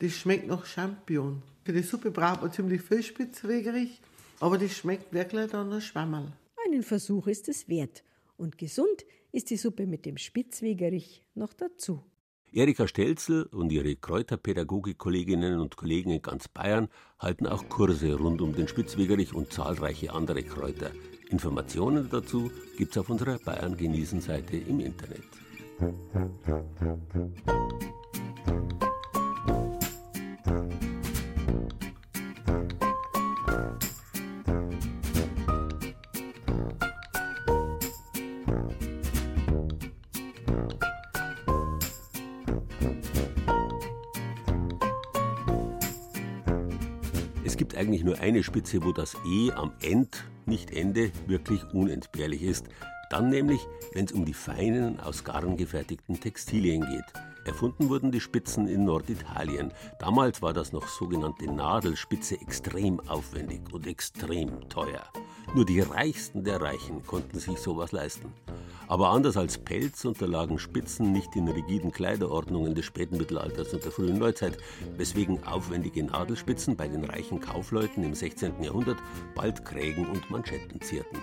das 0.00 0.12
schmeckt 0.12 0.48
nach 0.48 0.66
Champignon. 0.66 1.42
Für 1.64 1.72
die 1.72 1.82
Suppe 1.82 2.10
braucht 2.10 2.42
man 2.42 2.50
ziemlich 2.50 2.82
viel 2.82 3.04
Spitzwegerich, 3.04 4.00
aber 4.40 4.58
das 4.58 4.76
schmeckt 4.76 5.12
wirklich 5.12 5.50
dann 5.50 5.68
nach 5.68 5.80
Schwammerl. 5.80 6.32
Einen 6.66 6.82
Versuch 6.82 7.28
ist 7.28 7.48
es 7.48 7.68
wert. 7.68 8.02
Und 8.36 8.58
gesund 8.58 9.04
ist 9.30 9.50
die 9.50 9.56
Suppe 9.56 9.86
mit 9.86 10.04
dem 10.04 10.16
Spitzwegerich 10.16 11.22
noch 11.34 11.52
dazu. 11.52 12.02
Erika 12.54 12.86
Stelzel 12.86 13.44
und 13.44 13.72
ihre 13.72 13.96
Kräuterpädagogik-Kolleginnen 13.96 15.58
und 15.58 15.76
Kollegen 15.76 16.10
in 16.10 16.20
ganz 16.20 16.48
Bayern 16.48 16.88
halten 17.18 17.46
auch 17.46 17.66
Kurse 17.70 18.14
rund 18.14 18.42
um 18.42 18.54
den 18.54 18.68
Spitzwegerich 18.68 19.32
und 19.32 19.50
zahlreiche 19.50 20.12
andere 20.12 20.42
Kräuter. 20.42 20.90
Informationen 21.30 22.10
dazu 22.10 22.50
gibt's 22.76 22.98
auf 22.98 23.08
unserer 23.08 23.38
Bayern 23.38 23.74
genießen 23.74 24.20
Seite 24.20 24.58
im 24.58 24.80
Internet. 24.80 25.22
Eine 48.22 48.44
Spitze, 48.44 48.84
wo 48.84 48.92
das 48.92 49.16
E 49.26 49.50
am 49.50 49.72
End, 49.82 50.24
nicht 50.46 50.70
Ende, 50.70 51.10
wirklich 51.26 51.62
unentbehrlich 51.72 52.42
ist. 52.42 52.66
Dann 53.10 53.28
nämlich, 53.28 53.60
wenn 53.94 54.06
es 54.06 54.12
um 54.12 54.24
die 54.24 54.32
feinen, 54.32 55.00
aus 55.00 55.24
Garn 55.24 55.56
gefertigten 55.56 56.18
Textilien 56.18 56.82
geht. 56.82 57.31
Erfunden 57.44 57.88
wurden 57.88 58.12
die 58.12 58.20
Spitzen 58.20 58.68
in 58.68 58.84
Norditalien. 58.84 59.72
Damals 59.98 60.42
war 60.42 60.52
das 60.52 60.72
noch 60.72 60.86
sogenannte 60.86 61.46
Nadelspitze 61.46 62.40
extrem 62.40 63.00
aufwendig 63.08 63.62
und 63.72 63.86
extrem 63.86 64.68
teuer. 64.68 65.02
Nur 65.54 65.64
die 65.64 65.80
Reichsten 65.80 66.44
der 66.44 66.60
Reichen 66.60 67.04
konnten 67.04 67.40
sich 67.40 67.58
sowas 67.58 67.90
leisten. 67.90 68.32
Aber 68.86 69.10
anders 69.10 69.36
als 69.36 69.58
Pelz 69.58 70.04
unterlagen 70.04 70.58
Spitzen 70.58 71.12
nicht 71.12 71.34
den 71.34 71.48
rigiden 71.48 71.90
Kleiderordnungen 71.90 72.74
des 72.74 72.84
späten 72.84 73.16
Mittelalters 73.16 73.72
und 73.74 73.84
der 73.84 73.90
frühen 73.90 74.18
Neuzeit, 74.18 74.58
weswegen 74.96 75.42
aufwendige 75.44 76.04
Nadelspitzen 76.04 76.76
bei 76.76 76.86
den 76.86 77.04
reichen 77.04 77.40
Kaufleuten 77.40 78.04
im 78.04 78.14
16. 78.14 78.62
Jahrhundert 78.62 78.98
bald 79.34 79.64
Krägen 79.64 80.06
und 80.06 80.30
Manschetten 80.30 80.80
zierten. 80.80 81.18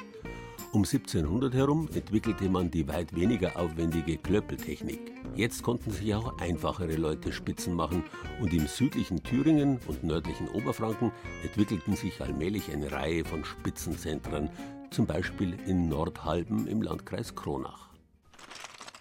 Um 0.72 0.84
1700 0.84 1.56
herum 1.56 1.90
entwickelte 1.96 2.48
man 2.48 2.70
die 2.70 2.88
weit 2.88 3.16
weniger 3.16 3.58
aufwendige 3.58 4.20
Klöppeltechnik. 4.20 5.00
Jetzt 5.34 5.64
konnten 5.64 5.90
sich 5.90 6.14
auch 6.14 6.38
einfachere 6.38 6.96
Leute 6.96 7.34
Spitzen 7.34 7.74
machen 7.74 8.04
und 8.40 8.54
im 8.54 8.68
südlichen 8.68 9.24
Thüringen 9.24 9.80
und 9.88 10.04
nördlichen 10.04 10.48
Oberfranken 10.50 11.12
entwickelten 11.42 11.96
sich 11.96 12.22
allmählich 12.22 12.72
eine 12.72 12.92
Reihe 12.92 13.26
von 13.26 13.44
Spitzenzentren, 13.46 14.52
zum 14.92 15.08
Beispiel 15.08 15.58
in 15.66 15.90
Nordhalben 15.90 16.68
im 16.68 16.84
Landkreis 16.84 17.34
Kronach. 17.34 17.90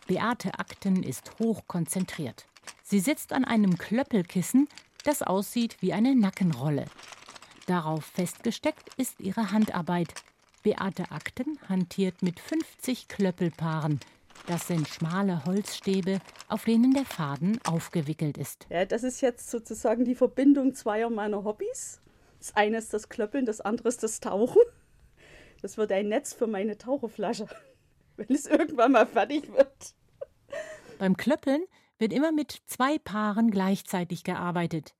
Beate 0.06 0.58
Akten 0.58 1.02
ist 1.02 1.32
hochkonzentriert. 1.38 2.46
Sie 2.82 3.00
sitzt 3.00 3.34
an 3.34 3.44
einem 3.44 3.76
Klöppelkissen, 3.76 4.68
das 5.04 5.20
aussieht 5.20 5.76
wie 5.80 5.92
eine 5.92 6.16
Nackenrolle. 6.16 6.86
Darauf 7.66 8.06
festgesteckt 8.06 8.88
ist 8.96 9.20
ihre 9.20 9.52
Handarbeit. 9.52 10.14
Beate 10.58 11.10
Akten 11.10 11.58
hantiert 11.68 12.22
mit 12.22 12.40
50 12.40 13.08
Klöppelpaaren. 13.08 14.00
Das 14.46 14.66
sind 14.66 14.88
schmale 14.88 15.44
Holzstäbe, 15.44 16.20
auf 16.48 16.64
denen 16.64 16.94
der 16.94 17.04
Faden 17.04 17.60
aufgewickelt 17.64 18.38
ist. 18.38 18.66
Ja, 18.70 18.84
das 18.84 19.02
ist 19.02 19.20
jetzt 19.20 19.50
sozusagen 19.50 20.04
die 20.04 20.14
Verbindung 20.14 20.74
zweier 20.74 21.10
meiner 21.10 21.44
Hobbys. 21.44 22.00
Das 22.38 22.56
eine 22.56 22.78
ist 22.78 22.94
das 22.94 23.08
Klöppeln, 23.08 23.46
das 23.46 23.60
andere 23.60 23.88
ist 23.88 24.02
das 24.02 24.20
Tauchen. 24.20 24.62
Das 25.60 25.76
wird 25.76 25.92
ein 25.92 26.08
Netz 26.08 26.32
für 26.32 26.46
meine 26.46 26.78
Taucherflasche, 26.78 27.46
wenn 28.16 28.34
es 28.34 28.46
irgendwann 28.46 28.92
mal 28.92 29.06
fertig 29.06 29.52
wird. 29.52 29.94
Beim 30.98 31.16
Klöppeln 31.16 31.64
wird 31.98 32.12
immer 32.12 32.32
mit 32.32 32.62
zwei 32.66 32.98
Paaren 32.98 33.50
gleichzeitig 33.50 34.24
gearbeitet. 34.24 34.94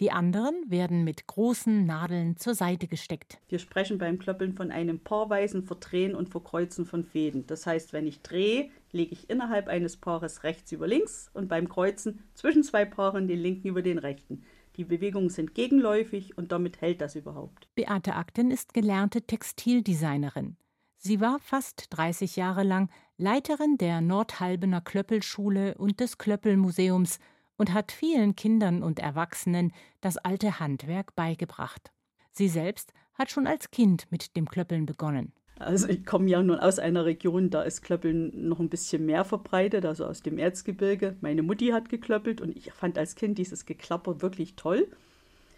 Die 0.00 0.10
anderen 0.10 0.56
werden 0.66 1.04
mit 1.04 1.28
großen 1.28 1.86
Nadeln 1.86 2.36
zur 2.36 2.56
Seite 2.56 2.88
gesteckt. 2.88 3.38
Wir 3.48 3.60
sprechen 3.60 3.98
beim 3.98 4.18
Klöppeln 4.18 4.52
von 4.52 4.72
einem 4.72 4.98
paarweisen 4.98 5.62
Verdrehen 5.62 6.16
und 6.16 6.30
Verkreuzen 6.30 6.84
von 6.84 7.04
Fäden. 7.04 7.46
Das 7.46 7.64
heißt, 7.64 7.92
wenn 7.92 8.08
ich 8.08 8.20
drehe, 8.22 8.70
lege 8.90 9.12
ich 9.12 9.30
innerhalb 9.30 9.68
eines 9.68 9.96
Paares 9.96 10.42
rechts 10.42 10.72
über 10.72 10.88
links 10.88 11.30
und 11.32 11.48
beim 11.48 11.68
Kreuzen 11.68 12.24
zwischen 12.34 12.64
zwei 12.64 12.84
Paaren 12.84 13.28
den 13.28 13.38
linken 13.38 13.68
über 13.68 13.82
den 13.82 13.98
rechten. 13.98 14.42
Die 14.76 14.84
Bewegungen 14.84 15.30
sind 15.30 15.54
gegenläufig 15.54 16.36
und 16.36 16.50
damit 16.50 16.80
hält 16.80 17.00
das 17.00 17.14
überhaupt. 17.14 17.68
Beate 17.76 18.16
Akten 18.16 18.50
ist 18.50 18.74
gelernte 18.74 19.22
Textildesignerin. 19.22 20.56
Sie 20.96 21.20
war 21.20 21.38
fast 21.38 21.86
30 21.90 22.34
Jahre 22.34 22.64
lang 22.64 22.90
Leiterin 23.16 23.76
der 23.78 24.00
Nordhalbener 24.00 24.80
Klöppelschule 24.80 25.76
und 25.76 26.00
des 26.00 26.18
Klöppelmuseums 26.18 27.20
und 27.56 27.72
hat 27.72 27.92
vielen 27.92 28.36
Kindern 28.36 28.82
und 28.82 28.98
Erwachsenen 28.98 29.72
das 30.00 30.16
alte 30.16 30.60
Handwerk 30.60 31.14
beigebracht. 31.14 31.92
Sie 32.30 32.48
selbst 32.48 32.92
hat 33.14 33.30
schon 33.30 33.46
als 33.46 33.70
Kind 33.70 34.06
mit 34.10 34.36
dem 34.36 34.48
Klöppeln 34.48 34.86
begonnen. 34.86 35.32
Also 35.58 35.88
ich 35.88 36.04
komme 36.04 36.28
ja 36.28 36.42
nun 36.42 36.58
aus 36.58 36.80
einer 36.80 37.04
Region, 37.04 37.48
da 37.48 37.62
ist 37.62 37.82
Klöppeln 37.82 38.48
noch 38.48 38.58
ein 38.58 38.68
bisschen 38.68 39.06
mehr 39.06 39.24
verbreitet, 39.24 39.86
also 39.86 40.04
aus 40.04 40.20
dem 40.20 40.38
Erzgebirge. 40.38 41.16
Meine 41.20 41.42
Mutti 41.42 41.68
hat 41.68 41.88
geklöppelt 41.88 42.40
und 42.40 42.56
ich 42.56 42.72
fand 42.72 42.98
als 42.98 43.14
Kind 43.14 43.38
dieses 43.38 43.64
Geklapper 43.64 44.20
wirklich 44.20 44.56
toll. 44.56 44.88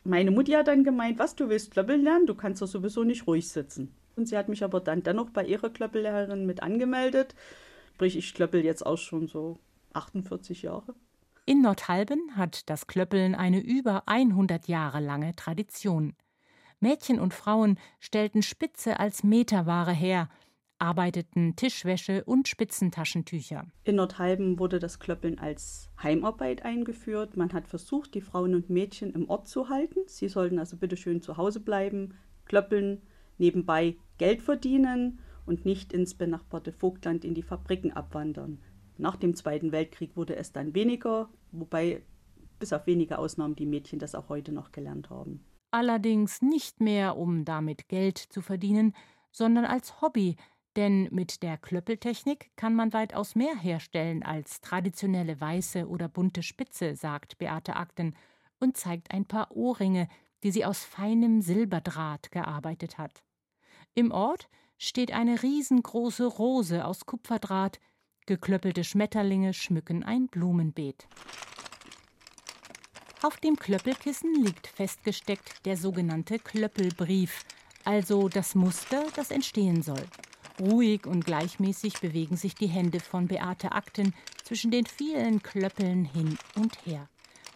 Meine 0.05 0.31
Mutti 0.31 0.53
hat 0.53 0.69
dann 0.69 0.85
gemeint, 0.85 1.19
was, 1.19 1.35
du 1.35 1.49
willst 1.49 1.71
Klöppeln 1.71 2.03
lernen? 2.03 2.27
Du 2.27 2.35
kannst 2.35 2.61
doch 2.61 2.67
sowieso 2.67 3.05
nicht 3.05 3.27
ruhig 3.27 3.49
sitzen. 3.49 3.95
Und 4.17 4.29
sie 4.29 4.37
hat 4.37 4.49
mich 4.49 4.63
aber 4.63 4.81
dann 4.81 5.03
dennoch 5.03 5.31
bei 5.31 5.45
ihrer 5.45 5.71
Klöppellehrerin 5.71 6.47
mit 6.47 6.63
angemeldet. 6.63 7.35
Sprich, 7.95 8.17
ich 8.17 8.35
klöppel 8.35 8.65
jetzt 8.65 8.85
auch 8.85 8.99
schon 8.99 9.27
so 9.27 9.59
48 9.95 10.63
Jahre. 10.63 10.95
In 11.49 11.63
Nordhalben 11.63 12.37
hat 12.37 12.69
das 12.69 12.89
Klöppeln 12.89 13.37
eine 13.37 13.61
über 13.61 14.03
100 14.07 14.67
Jahre 14.67 14.99
lange 14.99 15.33
Tradition. 15.37 16.17
Mädchen 16.81 17.21
und 17.21 17.35
Frauen 17.35 17.79
stellten 18.01 18.43
Spitze 18.43 18.99
als 18.99 19.23
Meterware 19.23 19.93
her, 19.93 20.29
arbeiteten 20.81 21.55
Tischwäsche 21.55 22.25
und 22.25 22.49
Spitzentaschentücher. 22.49 23.65
In 23.85 23.95
Nordhalben 23.95 24.59
wurde 24.59 24.81
das 24.81 24.99
Klöppeln 24.99 25.39
als 25.39 25.89
Heimarbeit 26.03 26.65
eingeführt. 26.65 27.37
Man 27.37 27.53
hat 27.53 27.69
versucht, 27.69 28.15
die 28.15 28.23
Frauen 28.23 28.57
und 28.57 28.69
Mädchen 28.69 29.13
im 29.13 29.31
Ort 29.31 29.47
zu 29.47 29.69
halten. 29.69 30.01
Sie 30.09 30.29
sollten 30.29 30.59
also 30.59 30.77
bitteschön 30.77 31.23
zu 31.23 31.37
Hause 31.37 31.61
bleiben, 31.61 32.15
klöppeln, 32.47 33.03
nebenbei 33.39 33.95
Geld 34.19 34.43
verdienen 34.43 35.21
und 35.45 35.65
nicht 35.65 35.93
ins 35.93 36.17
benachbarte 36.17 36.73
Vogtland 36.73 37.25
in 37.25 37.35
die 37.35 37.45
Fabriken 37.45 37.93
abwandern. 37.93 38.61
Nach 38.99 39.17
dem 39.17 39.35
Zweiten 39.35 39.73
Weltkrieg 39.73 40.17
wurde 40.17 40.37
es 40.37 40.53
dann 40.53 40.75
weniger, 40.75 41.29
wobei 41.53 42.03
bis 42.59 42.73
auf 42.73 42.87
wenige 42.87 43.19
Ausnahmen 43.19 43.55
die 43.55 43.67
Mädchen 43.67 43.99
das 43.99 44.15
auch 44.15 44.29
heute 44.29 44.53
noch 44.53 44.73
gelernt 44.73 45.11
haben. 45.11 45.45
Allerdings 45.71 46.41
nicht 46.41 46.81
mehr, 46.81 47.17
um 47.17 47.45
damit 47.45 47.89
Geld 47.89 48.19
zu 48.19 48.41
verdienen, 48.41 48.95
sondern 49.31 49.67
als 49.67 50.01
Hobby, 50.01 50.37
Denn 50.77 51.09
mit 51.11 51.43
der 51.43 51.57
Klöppeltechnik 51.57 52.51
kann 52.55 52.75
man 52.75 52.93
weitaus 52.93 53.35
mehr 53.35 53.57
herstellen 53.57 54.23
als 54.23 54.61
traditionelle 54.61 55.41
weiße 55.41 55.89
oder 55.89 56.09
bunte 56.09 56.43
Spitze, 56.43 56.95
sagt 56.95 57.39
Beate 57.39 57.77
Akten 57.77 58.15
und 58.61 58.77
zeigt 58.77 59.11
ein 59.13 59.25
paar 59.25 59.57
Ohrringe, 59.57 60.07
die 60.43 60.51
sie 60.51 60.67
aus 60.67 60.85
feinem 60.85 61.41
Silberdraht 61.41 62.31
gearbeitet 62.31 62.99
hat. 62.99 63.23
Im 63.95 64.13
Ort 64.13 64.49
steht 64.77 65.13
eine 65.13 65.43
riesengroße 65.43 66.27
Rose 66.27 66.85
aus 66.85 67.07
Kupferdraht, 67.07 67.81
geklöppelte 68.27 68.85
Schmetterlinge 68.85 69.55
schmücken 69.55 70.03
ein 70.03 70.27
Blumenbeet. 70.29 71.07
Auf 73.23 73.39
dem 73.39 73.57
Klöppelkissen 73.57 74.35
liegt 74.45 74.67
festgesteckt 74.67 75.65
der 75.65 75.77
sogenannte 75.77 76.39
Klöppelbrief, 76.39 77.45
also 77.85 78.29
das 78.29 78.55
Muster, 78.55 79.05
das 79.17 79.31
entstehen 79.31 79.83
soll. 79.83 80.05
Ruhig 80.61 81.07
und 81.07 81.25
gleichmäßig 81.25 82.01
bewegen 82.01 82.37
sich 82.37 82.55
die 82.55 82.67
Hände 82.67 83.01
von 83.01 83.27
Beate 83.29 83.73
Akten 83.73 84.15
zwischen 84.45 84.71
den 84.71 84.87
vielen 84.87 85.43
Klöppeln 85.43 86.05
hin 86.05 86.39
und 86.57 86.87
her. 86.87 87.09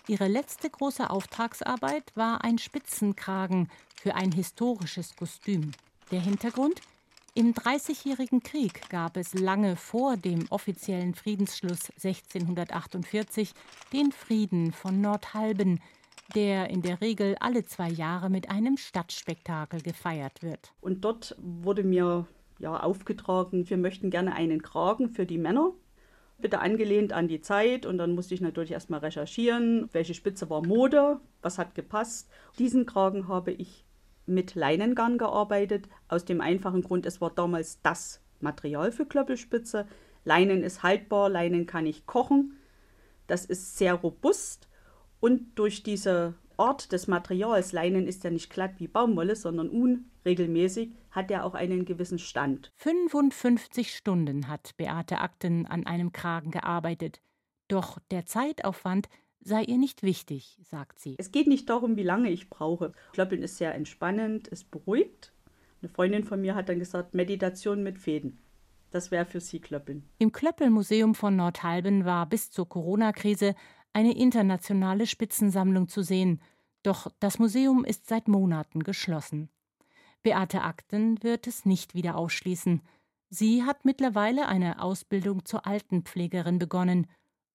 Ihre 0.06 0.28
letzte 0.28 0.68
große 0.68 1.08
Auftragsarbeit 1.08 2.10
war 2.16 2.42
ein 2.42 2.58
Spitzenkragen 2.58 3.68
für 3.94 4.14
ein 4.14 4.32
historisches 4.32 5.14
Kostüm. 5.14 5.70
Der 6.10 6.20
Hintergrund? 6.20 6.80
Im 7.40 7.54
Dreißigjährigen 7.54 8.42
Krieg 8.42 8.90
gab 8.90 9.16
es 9.16 9.32
lange 9.32 9.74
vor 9.74 10.18
dem 10.18 10.44
offiziellen 10.50 11.14
Friedensschluss 11.14 11.88
1648 12.04 13.54
den 13.94 14.12
Frieden 14.12 14.72
von 14.72 15.00
Nordhalben, 15.00 15.80
der 16.34 16.68
in 16.68 16.82
der 16.82 17.00
Regel 17.00 17.36
alle 17.40 17.64
zwei 17.64 17.88
Jahre 17.88 18.28
mit 18.28 18.50
einem 18.50 18.76
Stadtspektakel 18.76 19.80
gefeiert 19.80 20.42
wird. 20.42 20.74
Und 20.82 21.02
dort 21.02 21.34
wurde 21.38 21.82
mir 21.82 22.26
ja 22.58 22.78
aufgetragen, 22.78 23.70
wir 23.70 23.78
möchten 23.78 24.10
gerne 24.10 24.34
einen 24.34 24.60
Kragen 24.60 25.08
für 25.08 25.24
die 25.24 25.38
Männer. 25.38 25.72
Bitte 26.36 26.58
angelehnt 26.58 27.14
an 27.14 27.26
die 27.26 27.40
Zeit 27.40 27.86
und 27.86 27.96
dann 27.96 28.14
musste 28.14 28.34
ich 28.34 28.42
natürlich 28.42 28.72
erstmal 28.72 29.00
recherchieren, 29.00 29.88
welche 29.92 30.12
Spitze 30.12 30.50
war 30.50 30.60
Mode, 30.66 31.20
was 31.40 31.56
hat 31.56 31.74
gepasst. 31.74 32.28
Diesen 32.58 32.84
Kragen 32.84 33.28
habe 33.28 33.52
ich 33.52 33.86
mit 34.30 34.54
Leinengarn 34.54 35.18
gearbeitet, 35.18 35.88
aus 36.08 36.24
dem 36.24 36.40
einfachen 36.40 36.82
Grund, 36.82 37.04
es 37.06 37.20
war 37.20 37.30
damals 37.30 37.82
das 37.82 38.22
Material 38.40 38.92
für 38.92 39.04
Klöppelspitze. 39.04 39.86
Leinen 40.24 40.62
ist 40.62 40.82
haltbar, 40.82 41.28
Leinen 41.28 41.66
kann 41.66 41.86
ich 41.86 42.06
kochen. 42.06 42.56
Das 43.26 43.44
ist 43.44 43.76
sehr 43.76 43.94
robust 43.94 44.68
und 45.20 45.58
durch 45.58 45.82
diese 45.82 46.34
Art 46.56 46.92
des 46.92 47.06
Materials, 47.06 47.72
Leinen 47.72 48.06
ist 48.06 48.24
ja 48.24 48.30
nicht 48.30 48.50
glatt 48.50 48.72
wie 48.78 48.88
Baumwolle, 48.88 49.36
sondern 49.36 49.70
unregelmäßig, 49.70 50.92
hat 51.10 51.30
er 51.30 51.44
auch 51.44 51.54
einen 51.54 51.84
gewissen 51.84 52.18
Stand. 52.18 52.70
55 52.76 53.94
Stunden 53.94 54.48
hat 54.48 54.76
Beate 54.76 55.18
Akten 55.18 55.66
an 55.66 55.86
einem 55.86 56.12
Kragen 56.12 56.50
gearbeitet. 56.50 57.20
Doch 57.68 57.98
der 58.10 58.26
Zeitaufwand 58.26 59.08
sei 59.40 59.62
ihr 59.64 59.78
nicht 59.78 60.02
wichtig, 60.02 60.58
sagt 60.62 60.98
sie. 60.98 61.16
Es 61.18 61.32
geht 61.32 61.46
nicht 61.46 61.68
darum, 61.68 61.96
wie 61.96 62.02
lange 62.02 62.30
ich 62.30 62.50
brauche. 62.50 62.92
Klöppeln 63.12 63.42
ist 63.42 63.56
sehr 63.56 63.74
entspannend, 63.74 64.48
es 64.50 64.64
beruhigt. 64.64 65.32
Eine 65.82 65.88
Freundin 65.88 66.24
von 66.24 66.40
mir 66.40 66.54
hat 66.54 66.68
dann 66.68 66.78
gesagt, 66.78 67.14
Meditation 67.14 67.82
mit 67.82 67.98
Fäden. 67.98 68.38
Das 68.90 69.10
wäre 69.10 69.24
für 69.24 69.40
sie 69.40 69.60
Klöppeln. 69.60 70.04
Im 70.18 70.32
Klöppelmuseum 70.32 71.14
von 71.14 71.36
Nordhalben 71.36 72.04
war 72.04 72.26
bis 72.28 72.50
zur 72.50 72.68
Corona-Krise 72.68 73.54
eine 73.92 74.16
internationale 74.16 75.06
Spitzensammlung 75.06 75.88
zu 75.88 76.02
sehen. 76.02 76.40
Doch 76.82 77.10
das 77.20 77.38
Museum 77.38 77.84
ist 77.84 78.08
seit 78.08 78.28
Monaten 78.28 78.82
geschlossen. 78.82 79.48
Beate 80.22 80.62
Akten 80.62 81.22
wird 81.22 81.46
es 81.46 81.64
nicht 81.64 81.94
wieder 81.94 82.16
ausschließen. 82.16 82.82
Sie 83.30 83.62
hat 83.62 83.84
mittlerweile 83.84 84.48
eine 84.48 84.82
Ausbildung 84.82 85.44
zur 85.44 85.66
Altenpflegerin 85.66 86.58
begonnen 86.58 87.06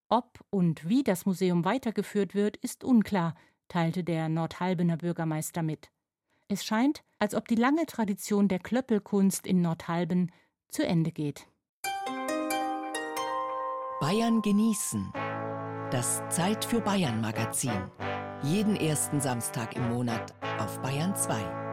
ob 0.10 0.40
und 0.50 0.88
wie 0.88 1.04
das 1.04 1.26
Museum 1.26 1.66
weitergeführt 1.66 2.36
wird, 2.36 2.58
ist 2.58 2.84
unklar, 2.84 3.36
teilte 3.68 4.04
der 4.04 4.30
Nordhalbener 4.30 4.98
Bürgermeister 4.98 5.64
mit. 5.64 5.90
Es 6.48 6.64
scheint, 6.64 7.04
als 7.18 7.34
ob 7.34 7.48
die 7.48 7.56
lange 7.56 7.86
Tradition 7.86 8.48
der 8.48 8.60
Klöppelkunst 8.60 9.48
in 9.48 9.62
Nordhalben 9.62 10.32
zu 10.68 10.86
Ende 10.86 11.12
geht. 11.12 11.48
Bayern 14.00 14.42
genießen. 14.42 15.12
Das 15.90 16.22
Zeit 16.30 16.66
für 16.66 16.82
Bayern 16.82 17.22
Magazin. 17.22 17.90
Jeden 18.44 18.76
ersten 18.76 19.20
Samstag 19.20 19.76
im 19.76 19.90
Monat 19.90 20.36
auf 20.60 20.80
Bayern 20.82 21.16
2. 21.16 21.65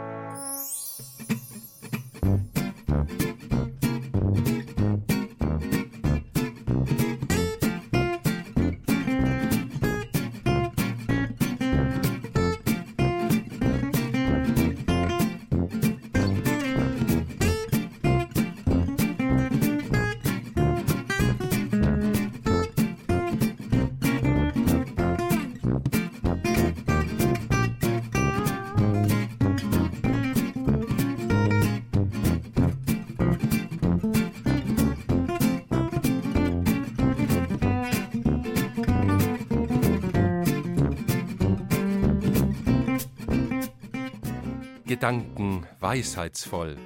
Gedanken 45.02 45.66
weisheitsvoll. 45.80 46.76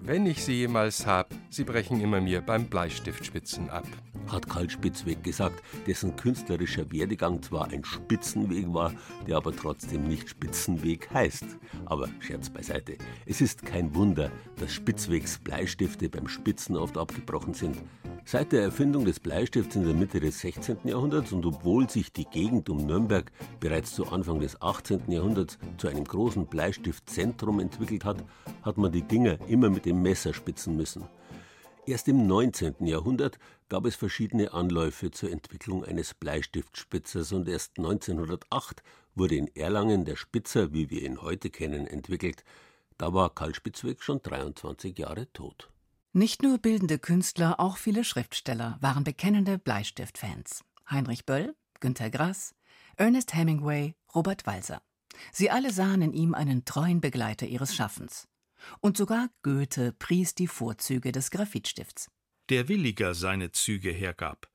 Wenn 0.00 0.24
ich 0.24 0.44
sie 0.44 0.52
jemals 0.52 1.04
hab, 1.04 1.34
sie 1.50 1.64
brechen 1.64 2.00
immer 2.00 2.20
mir 2.20 2.40
beim 2.40 2.66
Bleistiftspitzen 2.66 3.70
ab. 3.70 3.88
Hat 4.28 4.48
Karl 4.48 4.70
Spitzweg 4.70 5.24
gesagt, 5.24 5.64
dessen 5.84 6.14
künstlerischer 6.14 6.92
Werdegang 6.92 7.42
zwar 7.42 7.72
ein 7.72 7.84
Spitzenweg 7.84 8.72
war, 8.72 8.92
der 9.26 9.38
aber 9.38 9.50
trotzdem 9.50 10.04
nicht 10.04 10.28
Spitzenweg 10.28 11.10
heißt. 11.12 11.44
Aber 11.86 12.08
Scherz 12.20 12.50
beiseite. 12.50 12.98
Es 13.24 13.40
ist 13.40 13.66
kein 13.66 13.92
Wunder, 13.96 14.30
dass 14.60 14.72
Spitzwegs 14.72 15.36
Bleistifte 15.38 16.08
beim 16.08 16.28
Spitzen 16.28 16.76
oft 16.76 16.96
abgebrochen 16.96 17.54
sind. 17.54 17.78
Seit 18.28 18.50
der 18.50 18.62
Erfindung 18.62 19.04
des 19.04 19.20
Bleistifts 19.20 19.76
in 19.76 19.84
der 19.84 19.94
Mitte 19.94 20.18
des 20.18 20.40
16. 20.40 20.78
Jahrhunderts 20.82 21.30
und 21.30 21.46
obwohl 21.46 21.88
sich 21.88 22.12
die 22.12 22.24
Gegend 22.24 22.68
um 22.68 22.84
Nürnberg 22.84 23.30
bereits 23.60 23.94
zu 23.94 24.04
Anfang 24.08 24.40
des 24.40 24.60
18. 24.60 25.12
Jahrhunderts 25.12 25.58
zu 25.78 25.86
einem 25.86 26.02
großen 26.02 26.48
Bleistiftzentrum 26.48 27.60
entwickelt 27.60 28.04
hat, 28.04 28.24
hat 28.62 28.78
man 28.78 28.90
die 28.90 29.02
Dinger 29.02 29.38
immer 29.46 29.70
mit 29.70 29.84
dem 29.84 30.02
Messer 30.02 30.34
spitzen 30.34 30.76
müssen. 30.76 31.04
Erst 31.86 32.08
im 32.08 32.26
19. 32.26 32.84
Jahrhundert 32.84 33.38
gab 33.68 33.86
es 33.86 33.94
verschiedene 33.94 34.52
Anläufe 34.52 35.12
zur 35.12 35.30
Entwicklung 35.30 35.84
eines 35.84 36.12
Bleistiftspitzers 36.12 37.30
und 37.30 37.48
erst 37.48 37.78
1908 37.78 38.82
wurde 39.14 39.36
in 39.36 39.54
Erlangen 39.54 40.04
der 40.04 40.16
Spitzer, 40.16 40.72
wie 40.72 40.90
wir 40.90 41.02
ihn 41.02 41.22
heute 41.22 41.48
kennen, 41.48 41.86
entwickelt. 41.86 42.42
Da 42.98 43.14
war 43.14 43.32
Karl 43.32 43.54
Spitzweg 43.54 44.02
schon 44.02 44.20
23 44.20 44.98
Jahre 44.98 45.32
tot. 45.32 45.70
Nicht 46.16 46.42
nur 46.42 46.56
bildende 46.56 46.98
Künstler, 46.98 47.60
auch 47.60 47.76
viele 47.76 48.02
Schriftsteller 48.02 48.78
waren 48.80 49.04
bekennende 49.04 49.58
Bleistiftfans. 49.58 50.64
Heinrich 50.90 51.26
Böll, 51.26 51.54
Günter 51.78 52.08
Grass, 52.08 52.54
Ernest 52.96 53.34
Hemingway, 53.34 53.94
Robert 54.14 54.46
Walser. 54.46 54.80
Sie 55.30 55.50
alle 55.50 55.70
sahen 55.70 56.00
in 56.00 56.14
ihm 56.14 56.32
einen 56.32 56.64
treuen 56.64 57.02
Begleiter 57.02 57.46
ihres 57.46 57.74
Schaffens. 57.74 58.28
Und 58.80 58.96
sogar 58.96 59.28
Goethe 59.42 59.92
pries 59.92 60.34
die 60.34 60.46
Vorzüge 60.46 61.12
des 61.12 61.30
Graphitstifts. 61.30 62.10
Der 62.48 62.68
williger 62.68 63.12
seine 63.12 63.52
Züge 63.52 63.90
hergab, 63.90 64.48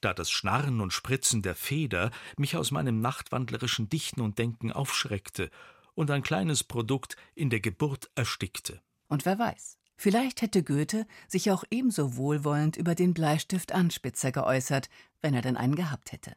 da 0.00 0.14
das 0.14 0.32
Schnarren 0.32 0.80
und 0.80 0.92
Spritzen 0.92 1.42
der 1.42 1.54
Feder 1.54 2.10
mich 2.38 2.56
aus 2.56 2.72
meinem 2.72 3.00
nachtwandlerischen 3.00 3.88
Dichten 3.88 4.20
und 4.20 4.40
Denken 4.40 4.72
aufschreckte 4.72 5.52
und 5.94 6.10
ein 6.10 6.24
kleines 6.24 6.64
Produkt 6.64 7.14
in 7.36 7.50
der 7.50 7.60
Geburt 7.60 8.10
erstickte. 8.16 8.82
Und 9.06 9.24
wer 9.24 9.38
weiß, 9.38 9.78
Vielleicht 9.96 10.42
hätte 10.42 10.62
Goethe 10.62 11.06
sich 11.28 11.50
auch 11.50 11.64
ebenso 11.70 12.16
wohlwollend 12.16 12.76
über 12.76 12.94
den 12.94 13.14
Bleistift 13.14 13.72
Anspitzer 13.72 14.32
geäußert, 14.32 14.88
wenn 15.22 15.34
er 15.34 15.42
denn 15.42 15.56
einen 15.56 15.76
gehabt 15.76 16.12
hätte. 16.12 16.36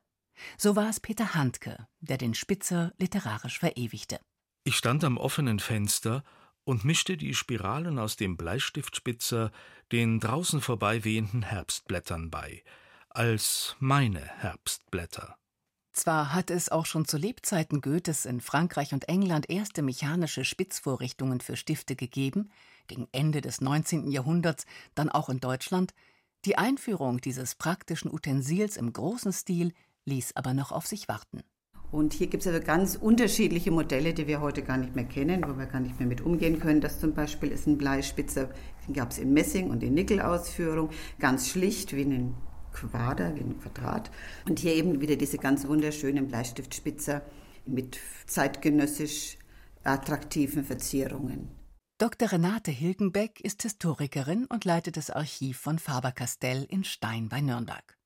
So 0.57 0.75
war 0.75 0.89
es 0.89 0.99
Peter 0.99 1.33
Handke, 1.33 1.87
der 1.99 2.17
den 2.17 2.33
Spitzer 2.33 2.93
literarisch 2.97 3.59
verewigte. 3.59 4.19
Ich 4.63 4.75
stand 4.75 5.03
am 5.03 5.17
offenen 5.17 5.59
Fenster 5.59 6.23
und 6.63 6.83
mischte 6.83 7.17
die 7.17 7.33
Spiralen 7.33 7.97
aus 7.97 8.17
dem 8.17 8.37
Bleistiftspitzer 8.37 9.51
den 9.91 10.19
draußen 10.19 10.61
vorbei 10.61 11.03
wehenden 11.03 11.43
Herbstblättern 11.43 12.29
bei, 12.29 12.63
als 13.09 13.75
meine 13.79 14.19
Herbstblätter. 14.19 15.37
Zwar 15.93 16.33
hat 16.33 16.51
es 16.51 16.69
auch 16.69 16.85
schon 16.85 17.05
zu 17.05 17.17
Lebzeiten 17.17 17.81
Goethes 17.81 18.25
in 18.25 18.41
Frankreich 18.41 18.93
und 18.93 19.09
England 19.09 19.49
erste 19.49 19.81
mechanische 19.81 20.45
Spitzvorrichtungen 20.45 21.41
für 21.41 21.55
Stifte 21.55 21.95
gegeben, 21.95 22.51
gegen 22.87 23.07
Ende 23.11 23.41
des 23.41 23.61
19. 23.61 24.11
Jahrhunderts 24.11 24.65
dann 24.95 25.09
auch 25.09 25.29
in 25.29 25.39
Deutschland, 25.39 25.93
die 26.45 26.57
Einführung 26.57 27.19
dieses 27.19 27.55
praktischen 27.55 28.11
Utensils 28.13 28.77
im 28.77 28.93
großen 28.93 29.33
Stil 29.33 29.73
ließ 30.05 30.35
aber 30.35 30.53
noch 30.53 30.71
auf 30.71 30.87
sich 30.87 31.07
warten. 31.07 31.41
Und 31.91 32.13
hier 32.13 32.27
gibt 32.27 32.45
es 32.45 32.47
also 32.47 32.65
ganz 32.65 32.95
unterschiedliche 32.95 33.71
Modelle, 33.71 34.13
die 34.13 34.27
wir 34.27 34.41
heute 34.41 34.61
gar 34.61 34.77
nicht 34.77 34.95
mehr 34.95 35.05
kennen, 35.05 35.43
wo 35.47 35.57
wir 35.57 35.67
gar 35.67 35.79
nicht 35.79 35.97
mehr 35.99 36.07
mit 36.07 36.21
umgehen 36.21 36.59
können. 36.59 36.81
Das 36.81 36.99
zum 36.99 37.13
Beispiel 37.13 37.49
ist 37.49 37.65
ein 37.65 37.77
Bleispitzer, 37.77 38.49
den 38.85 38.93
gab 38.93 39.11
es 39.11 39.19
in 39.19 39.33
Messing 39.33 39.69
und 39.69 39.81
in 39.83 39.93
Nickelausführung, 39.93 40.89
ganz 41.17 41.49
schlicht 41.49 41.95
wie 41.95 42.03
ein 42.03 42.35
Quader, 42.73 43.35
wie 43.35 43.41
ein 43.41 43.59
Quadrat. 43.59 44.11
Und 44.47 44.59
hier 44.59 44.75
eben 44.75 44.99
wieder 44.99 45.15
diese 45.15 45.37
ganz 45.37 45.65
wunderschönen 45.67 46.27
Bleistiftspitzer 46.27 47.21
mit 47.65 47.99
zeitgenössisch 48.25 49.37
attraktiven 49.83 50.65
Verzierungen. 50.65 51.56
Dr. 51.99 52.31
Renate 52.31 52.69
Hilgenbeck 52.69 53.39
ist 53.41 53.63
Historikerin 53.63 54.45
und 54.45 54.65
leitet 54.65 54.97
das 54.97 55.09
Archiv 55.09 55.57
von 55.57 55.79
Faber-Castell 55.79 56.67
in 56.69 56.83
Stein 56.83 57.27
bei 57.27 57.41
Nürnberg. 57.41 57.97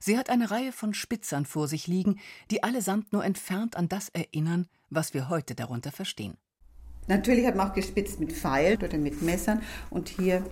Sie 0.00 0.18
hat 0.18 0.28
eine 0.28 0.50
Reihe 0.50 0.70
von 0.70 0.92
Spitzern 0.92 1.46
vor 1.46 1.66
sich 1.66 1.86
liegen, 1.86 2.20
die 2.50 2.62
allesamt 2.62 3.14
nur 3.14 3.24
entfernt 3.24 3.74
an 3.74 3.88
das 3.88 4.10
erinnern, 4.10 4.68
was 4.90 5.14
wir 5.14 5.30
heute 5.30 5.54
darunter 5.54 5.92
verstehen. 5.92 6.36
Natürlich 7.08 7.46
hat 7.46 7.56
man 7.56 7.70
auch 7.70 7.74
gespitzt 7.74 8.20
mit 8.20 8.34
Pfeil 8.34 8.76
oder 8.76 8.98
mit 8.98 9.22
Messern 9.22 9.62
und 9.88 10.10
hier 10.10 10.44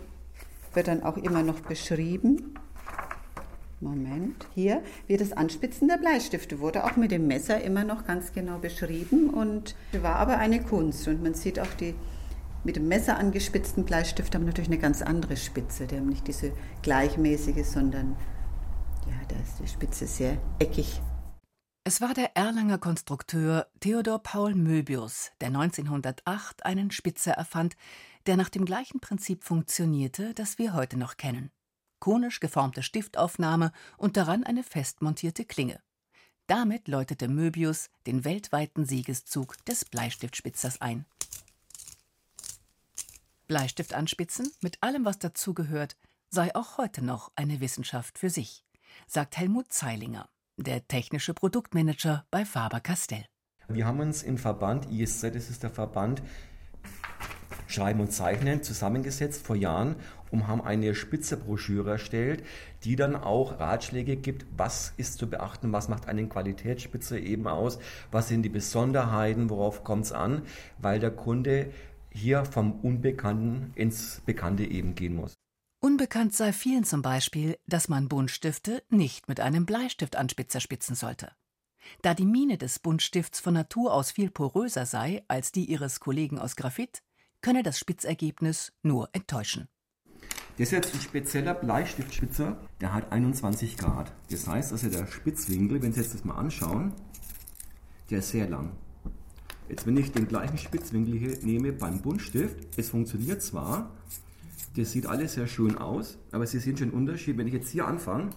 wird 0.73 0.89
dann 0.89 1.03
auch 1.03 1.19
immer 1.19 1.43
noch 1.43 1.61
beschrieben, 1.61 2.55
Moment, 3.83 4.47
hier, 4.55 4.83
wie 5.07 5.19
das 5.19 5.33
Anspitzen 5.33 5.89
der 5.89 5.99
Bleistifte 5.99 6.61
wurde 6.61 6.85
auch 6.85 6.97
mit 6.97 7.11
dem 7.11 7.27
Messer 7.27 7.63
immer 7.63 7.85
noch 7.85 8.07
ganz 8.07 8.33
genau 8.33 8.59
beschrieben 8.59 9.29
und 9.29 9.75
war 10.01 10.17
aber 10.17 10.39
eine 10.39 10.63
Kunst 10.63 11.09
und 11.09 11.23
man 11.23 11.35
sieht 11.35 11.59
auch 11.59 11.75
die 11.79 11.95
mit 12.65 12.77
dem 12.77 12.89
Messer 12.89 13.19
angespitzten 13.19 13.85
Bleistifte 13.85 14.37
haben 14.37 14.45
natürlich 14.45 14.71
eine 14.71 14.79
ganz 14.79 15.03
andere 15.03 15.37
Spitze. 15.37 15.87
Die 15.87 15.97
haben 15.97 16.09
nicht 16.09 16.27
diese 16.27 16.53
gleichmäßige, 16.83 17.67
sondern 17.67 18.17
ja, 19.07 19.17
da 19.29 19.37
ist 19.37 19.59
die 19.59 19.69
Spitze 19.69 20.07
sehr 20.07 20.39
eckig. 20.59 21.01
Es 21.85 22.03
war 22.03 22.13
der 22.13 22.37
Erlanger 22.37 22.79
Konstrukteur 22.79 23.67
Theodor 23.81 24.23
Paul 24.23 24.55
Möbius, 24.55 25.33
der 25.41 25.49
1908 25.49 26.67
einen 26.67 26.91
Spitzer 26.91 27.33
erfand, 27.33 27.77
der 28.27 28.37
nach 28.37 28.51
dem 28.51 28.67
gleichen 28.67 29.01
Prinzip 29.01 29.45
funktionierte, 29.45 30.35
das 30.35 30.59
wir 30.59 30.75
heute 30.75 30.99
noch 30.99 31.17
kennen. 31.17 31.51
Konisch 31.99 32.41
geformte 32.41 32.83
Stiftaufnahme 32.83 33.73
und 33.97 34.19
daran 34.19 34.45
eine 34.45 34.63
fest 34.63 35.01
montierte 35.01 35.47
Klinge. 35.47 35.81
Damit 36.47 36.89
läutete 36.89 37.29
Möbius 37.29 37.89
den 38.07 38.25
weltweiten 38.25 38.85
Siegeszug 38.85 39.57
des 39.65 39.85
Bleistiftspitzers 39.85 40.81
ein. 40.81 41.07
Bleistift 43.51 43.95
anspitzen, 43.95 44.53
mit 44.63 44.81
allem, 44.81 45.05
was 45.05 45.19
dazugehört, 45.19 45.97
sei 46.29 46.55
auch 46.55 46.79
heute 46.79 47.05
noch 47.05 47.33
eine 47.35 47.61
Wissenschaft 47.61 48.17
für 48.17 48.31
sich, 48.31 48.65
sagt 49.09 49.37
Helmut 49.37 49.73
Zeilinger, 49.73 50.29
der 50.57 50.87
technische 50.87 51.35
Produktmanager 51.35 52.25
bei 52.31 52.45
Faber-Castell. 52.45 53.25
Wir 53.67 53.87
haben 53.87 53.99
uns 53.99 54.23
im 54.23 54.39
Verband 54.39 54.89
ISZ, 54.93 55.23
das 55.35 55.51
ist 55.51 55.65
der 55.65 55.71
Verband 55.71 56.23
Schreiben 57.67 58.01
und 58.01 58.13
Zeichnen, 58.13 58.63
zusammengesetzt 58.63 59.45
vor 59.45 59.57
Jahren 59.57 59.97
und 60.31 60.47
haben 60.47 60.63
eine 60.63 60.95
Spitzebroschüre 60.95 61.91
erstellt, 61.91 62.45
die 62.85 62.97
dann 62.97 63.17
auch 63.17 63.59
Ratschläge 63.59 64.17
gibt, 64.17 64.47
was 64.57 64.93
ist 64.97 65.19
zu 65.19 65.29
beachten, 65.29 65.73
was 65.73 65.89
macht 65.89 66.07
einen 66.07 66.29
Qualitätsspitze 66.29 67.19
eben 67.19 67.47
aus, 67.47 67.79
was 68.11 68.29
sind 68.29 68.43
die 68.43 68.49
Besonderheiten, 68.49 69.51
worauf 69.51 69.85
kommt 69.85 70.05
es 70.05 70.13
an, 70.13 70.43
weil 70.79 71.01
der 71.01 71.11
Kunde 71.11 71.73
hier 72.13 72.45
vom 72.45 72.81
Unbekannten 72.81 73.73
ins 73.75 74.21
Bekannte 74.27 74.65
eben 74.65 74.95
gehen 74.95 75.15
muss. 75.15 75.35
Unbekannt 75.83 76.35
sei 76.35 76.53
vielen 76.53 76.85
zum 76.85 77.01
Beispiel, 77.01 77.57
dass 77.67 77.89
man 77.89 78.09
Buntstifte 78.09 78.83
nicht 78.91 79.29
mit 79.29 79.41
einem 79.41 79.65
Bleistiftanspitzer 79.65 80.61
spitzen 80.61 80.95
sollte. 80.95 81.33
Da 82.03 82.13
die 82.13 82.27
Mine 82.27 82.59
des 82.59 82.79
Buntstifts 82.79 83.41
von 83.41 83.55
Natur 83.55 83.95
aus 83.95 84.11
viel 84.11 84.31
poröser 84.31 84.85
sei 84.85 85.25
als 85.29 85.53
die 85.53 85.65
ihres 85.65 86.01
Kollegen 86.01 86.39
aus 86.39 86.57
Graphit, 86.57 87.03
könne 87.41 87.63
das 87.63 87.79
Spitzergebnis 87.79 88.73
nur 88.83 89.09
enttäuschen. 89.13 89.69
Das 90.59 90.69
ist 90.69 90.73
jetzt 90.73 90.95
ein 90.95 91.01
spezieller 91.01 91.55
Bleistiftspitzer, 91.55 92.61
der 92.83 92.93
hat 92.93 93.11
21 93.11 93.79
Grad. 93.79 94.13
Das 94.31 94.47
heißt 94.47 94.73
also, 94.73 94.91
der 94.91 95.07
Spitzwinkel, 95.07 95.83
wenn 95.83 95.95
Sie 95.95 96.01
jetzt 96.01 96.13
das 96.13 96.25
mal 96.25 96.35
anschauen, 96.35 96.93
der 98.11 98.19
ist 98.19 98.29
sehr 98.29 98.47
lang. 98.49 98.73
Jetzt, 99.71 99.87
wenn 99.87 99.97
ich 99.97 100.11
den 100.11 100.27
gleichen 100.27 100.59
Spitzwinkel 100.59 101.17
hier 101.17 101.39
nehme 101.43 101.73
beim 101.73 102.03
Buntstift, 102.03 102.57
es 102.77 102.91
funktioniert 102.91 103.41
zwar, 103.41 103.95
das 104.75 104.91
sieht 104.91 105.07
alles 105.07 105.35
sehr 105.35 105.47
schön 105.47 105.79
aus, 105.79 106.19
aber 106.33 106.45
Sie 106.45 106.59
sehen 106.59 106.77
schon 106.77 106.91
den 106.91 106.99
Unterschied. 106.99 107.39
Wenn 107.39 107.47
ich 107.47 107.55
jetzt 107.55 107.71
hier 107.71 107.87
anfange, 107.87 108.31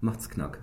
macht 0.00 0.20
es 0.20 0.28
knack. 0.28 0.60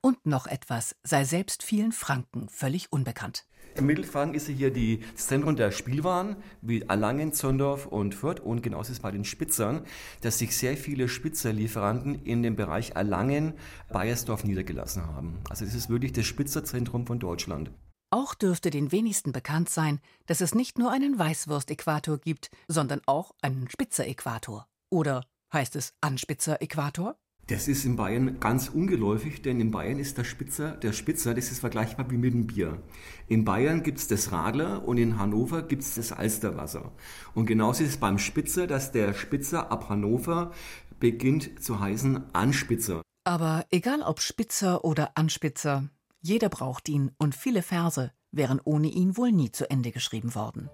Und 0.00 0.24
noch 0.24 0.46
etwas 0.46 0.96
sei 1.02 1.24
selbst 1.24 1.62
vielen 1.62 1.92
Franken 1.92 2.48
völlig 2.48 2.90
unbekannt. 2.90 3.44
Im 3.74 3.84
Mittelfranken 3.84 4.34
ist 4.34 4.48
hier 4.48 4.70
die, 4.70 5.00
das 5.14 5.26
Zentrum 5.26 5.54
der 5.56 5.70
Spielwaren, 5.70 6.36
wie 6.62 6.80
Erlangen, 6.80 7.34
Zondorf 7.34 7.84
und 7.84 8.14
Fürth. 8.14 8.40
Und 8.40 8.62
genauso 8.62 8.92
ist 8.92 8.98
es 8.98 9.02
bei 9.02 9.10
den 9.10 9.24
Spitzern, 9.24 9.82
dass 10.22 10.38
sich 10.38 10.56
sehr 10.56 10.78
viele 10.78 11.08
Spitzerlieferanten 11.08 12.24
in 12.24 12.42
dem 12.42 12.56
Bereich 12.56 12.92
Erlangen, 12.92 13.52
Bayersdorf 13.92 14.44
niedergelassen 14.44 15.04
haben. 15.04 15.36
Also 15.50 15.66
das 15.66 15.74
ist 15.74 15.90
wirklich 15.90 16.14
das 16.14 16.24
Spitzerzentrum 16.24 17.06
von 17.06 17.18
Deutschland. 17.18 17.70
Auch 18.10 18.34
dürfte 18.34 18.70
den 18.70 18.92
wenigsten 18.92 19.32
bekannt 19.32 19.68
sein, 19.68 20.00
dass 20.26 20.40
es 20.40 20.54
nicht 20.54 20.78
nur 20.78 20.92
einen 20.92 21.18
Weißwurst-Äquator 21.18 22.18
gibt, 22.18 22.50
sondern 22.68 23.00
auch 23.06 23.34
einen 23.42 23.68
Spitzer-Äquator. 23.68 24.68
Oder 24.90 25.24
heißt 25.52 25.74
es 25.74 25.92
Anspitzer-Äquator? 26.00 27.16
Das 27.48 27.68
ist 27.68 27.84
in 27.84 27.94
Bayern 27.94 28.40
ganz 28.40 28.68
ungeläufig, 28.68 29.40
denn 29.40 29.60
in 29.60 29.70
Bayern 29.70 30.00
ist 30.00 30.18
der 30.18 30.24
Spitzer, 30.24 30.72
der 30.72 30.92
Spitzer, 30.92 31.32
das 31.32 31.52
ist 31.52 31.60
vergleichbar 31.60 32.10
wie 32.10 32.16
mit 32.16 32.32
dem 32.32 32.46
Bier. 32.48 32.82
In 33.28 33.44
Bayern 33.44 33.84
gibt 33.84 33.98
es 33.98 34.08
das 34.08 34.32
Radler 34.32 34.86
und 34.86 34.98
in 34.98 35.16
Hannover 35.18 35.62
gibt 35.62 35.82
es 35.82 35.94
das 35.94 36.10
Alsterwasser. 36.10 36.92
Und 37.34 37.46
genauso 37.46 37.84
ist 37.84 37.90
es 37.90 37.96
beim 37.98 38.18
Spitzer, 38.18 38.66
dass 38.66 38.90
der 38.90 39.14
Spitzer 39.14 39.70
ab 39.70 39.88
Hannover 39.88 40.52
beginnt 40.98 41.62
zu 41.62 41.78
heißen 41.78 42.34
Anspitzer. 42.34 43.02
Aber 43.24 43.64
egal 43.70 44.02
ob 44.02 44.20
Spitzer 44.20 44.84
oder 44.84 45.16
Anspitzer, 45.16 45.88
jeder 46.26 46.48
braucht 46.48 46.88
ihn 46.88 47.12
und 47.18 47.36
viele 47.36 47.62
Verse 47.62 48.10
wären 48.32 48.60
ohne 48.64 48.88
ihn 48.88 49.16
wohl 49.16 49.30
nie 49.30 49.52
zu 49.52 49.70
Ende 49.70 49.92
geschrieben 49.92 50.34
worden. 50.34 50.68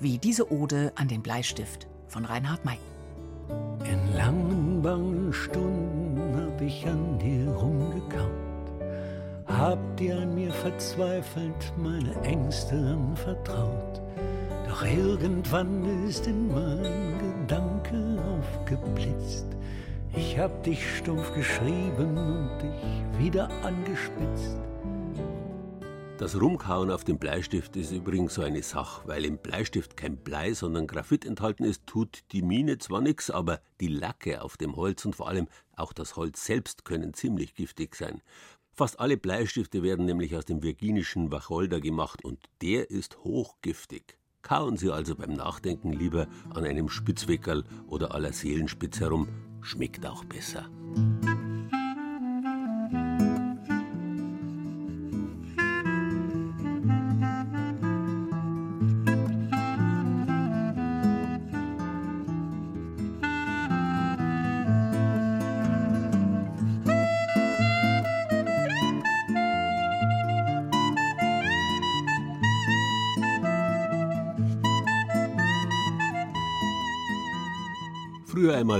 Wie 0.00 0.18
diese 0.18 0.50
Ode 0.50 0.92
an 0.96 1.06
den 1.06 1.22
Bleistift 1.22 1.86
von 2.08 2.24
Reinhard 2.24 2.64
May. 2.64 2.78
In 3.84 4.16
langen, 4.16 4.82
bangen 4.82 5.32
Stunden 5.32 6.34
hab 6.36 6.60
ich 6.60 6.84
an 6.88 7.20
dir 7.20 7.48
rumgekaut, 7.52 8.72
hab 9.46 9.96
dir 9.96 10.16
an 10.16 10.34
mir 10.34 10.52
verzweifelt 10.52 11.72
meine 11.76 12.12
Ängste 12.22 12.74
anvertraut. 12.74 14.02
Doch 14.68 14.84
irgendwann 14.84 16.08
ist 16.08 16.26
in 16.26 16.48
mein 16.48 17.16
Gedanke 17.20 18.20
aufgeblitzt. 18.40 19.46
Ich 20.16 20.36
hab 20.36 20.64
dich 20.64 20.96
stumpf 20.96 21.32
geschrieben 21.32 22.18
und 22.18 22.50
dich 22.60 23.24
wieder 23.24 23.48
angespitzt. 23.62 24.56
Das 26.18 26.40
Rumkauen 26.40 26.90
auf 26.90 27.04
dem 27.04 27.18
Bleistift 27.18 27.76
ist 27.76 27.92
übrigens 27.92 28.32
so 28.34 28.42
eine 28.42 28.62
Sache, 28.62 29.06
weil 29.06 29.26
im 29.26 29.36
Bleistift 29.36 29.98
kein 29.98 30.16
Blei, 30.16 30.54
sondern 30.54 30.86
Graphit 30.86 31.26
enthalten 31.26 31.64
ist, 31.64 31.86
tut 31.86 32.24
die 32.32 32.40
Mine 32.40 32.78
zwar 32.78 33.02
nichts, 33.02 33.30
aber 33.30 33.60
die 33.82 33.88
Lacke 33.88 34.40
auf 34.40 34.56
dem 34.56 34.76
Holz 34.76 35.04
und 35.04 35.14
vor 35.14 35.28
allem 35.28 35.46
auch 35.76 35.92
das 35.92 36.16
Holz 36.16 36.46
selbst 36.46 36.86
können 36.86 37.12
ziemlich 37.12 37.54
giftig 37.54 37.94
sein. 37.94 38.22
Fast 38.72 38.98
alle 38.98 39.18
Bleistifte 39.18 39.82
werden 39.82 40.06
nämlich 40.06 40.34
aus 40.34 40.46
dem 40.46 40.62
virginischen 40.62 41.30
Wacholder 41.30 41.80
gemacht 41.80 42.24
und 42.24 42.38
der 42.62 42.90
ist 42.90 43.18
hochgiftig. 43.18 44.16
Kauen 44.40 44.78
Sie 44.78 44.90
also 44.90 45.16
beim 45.16 45.34
Nachdenken 45.34 45.92
lieber 45.92 46.28
an 46.48 46.64
einem 46.64 46.88
Spitzweckerl 46.88 47.64
oder 47.88 48.14
aller 48.14 48.32
Seelenspitz 48.32 49.00
herum, 49.00 49.28
schmeckt 49.60 50.06
auch 50.06 50.24
besser. 50.24 50.70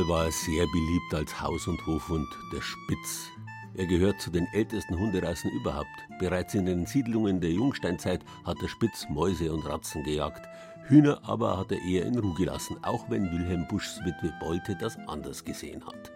War 0.09 0.27
er 0.27 0.31
sehr 0.31 0.67
beliebt 0.69 1.15
als 1.15 1.41
Haus- 1.41 1.67
und 1.67 1.85
Hofhund, 1.85 2.29
der 2.53 2.61
Spitz. 2.61 3.29
Er 3.75 3.87
gehört 3.87 4.21
zu 4.21 4.31
den 4.31 4.47
ältesten 4.53 4.97
Hunderassen 4.97 5.51
überhaupt. 5.51 5.89
Bereits 6.21 6.55
in 6.55 6.65
den 6.65 6.87
Siedlungen 6.87 7.41
der 7.41 7.51
Jungsteinzeit 7.51 8.25
hat 8.45 8.63
der 8.63 8.69
Spitz 8.69 9.09
Mäuse 9.09 9.53
und 9.53 9.67
Ratzen 9.67 10.05
gejagt. 10.05 10.49
Hühner 10.87 11.21
aber 11.25 11.59
hat 11.59 11.73
er 11.73 11.83
eher 11.83 12.07
in 12.07 12.21
Ruhe 12.21 12.37
gelassen, 12.37 12.77
auch 12.85 13.11
wenn 13.11 13.33
Wilhelm 13.33 13.67
Buschs 13.67 13.99
Witwe 14.05 14.33
Beute 14.39 14.77
das 14.77 14.97
anders 15.09 15.45
gesehen 15.45 15.85
hat. 15.85 16.13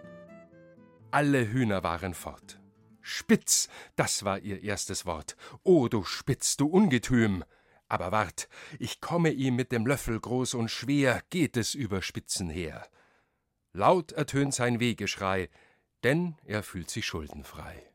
Alle 1.11 1.51
Hühner 1.51 1.83
waren 1.83 2.13
fort. 2.13 2.61
Spitz, 3.01 3.67
das 3.97 4.23
war 4.23 4.39
ihr 4.39 4.63
erstes 4.63 5.05
Wort. 5.05 5.35
O 5.63 5.89
du 5.89 6.05
Spitz, 6.05 6.55
du 6.55 6.67
Ungetüm! 6.67 7.43
Aber 7.89 8.13
wart, 8.13 8.47
ich 8.79 9.01
komme 9.01 9.31
ihm 9.31 9.57
mit 9.57 9.73
dem 9.73 9.85
Löffel 9.85 10.17
groß 10.17 10.53
und 10.53 10.71
schwer, 10.71 11.21
geht 11.29 11.57
es 11.57 11.73
über 11.73 12.01
Spitzen 12.01 12.49
her. 12.49 12.87
Laut 13.73 14.11
ertönt 14.11 14.53
sein 14.53 14.81
Wehgeschrei, 14.81 15.49
denn 16.03 16.35
er 16.45 16.61
fühlt 16.61 16.89
sich 16.89 17.05
schuldenfrei. 17.05 17.91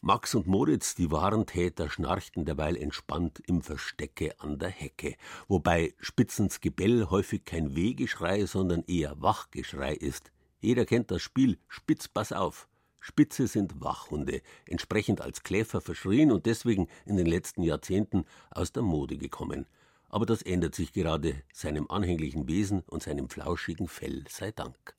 Max 0.00 0.34
und 0.34 0.46
Moritz, 0.46 0.94
die 0.94 1.10
wahren 1.10 1.46
Täter, 1.46 1.88
schnarchten 1.90 2.44
derweil 2.44 2.76
entspannt 2.76 3.40
im 3.46 3.62
Verstecke 3.62 4.38
an 4.40 4.58
der 4.58 4.68
Hecke, 4.68 5.16
wobei 5.46 5.94
Spitzens 6.00 6.60
Gebell 6.60 7.06
häufig 7.08 7.44
kein 7.44 7.76
Wehgeschrei, 7.76 8.46
sondern 8.46 8.82
eher 8.86 9.20
Wachgeschrei 9.22 9.94
ist. 9.94 10.32
Jeder 10.60 10.84
kennt 10.86 11.12
das 11.12 11.22
Spiel 11.22 11.58
Spitz, 11.68 12.08
pass 12.08 12.32
auf. 12.32 12.68
Spitze 12.98 13.46
sind 13.46 13.80
Wachhunde, 13.80 14.42
entsprechend 14.66 15.20
als 15.20 15.44
Kläfer 15.44 15.80
verschrien 15.80 16.32
und 16.32 16.46
deswegen 16.46 16.88
in 17.04 17.16
den 17.16 17.26
letzten 17.26 17.62
Jahrzehnten 17.62 18.24
aus 18.50 18.72
der 18.72 18.82
Mode 18.82 19.18
gekommen. 19.18 19.66
Aber 20.08 20.26
das 20.26 20.42
ändert 20.42 20.74
sich 20.74 20.92
gerade 20.92 21.42
seinem 21.52 21.88
anhänglichen 21.90 22.48
Wesen 22.48 22.82
und 22.86 23.04
seinem 23.04 23.28
flauschigen 23.28 23.86
Fell 23.86 24.24
sei 24.28 24.50
Dank. 24.50 24.95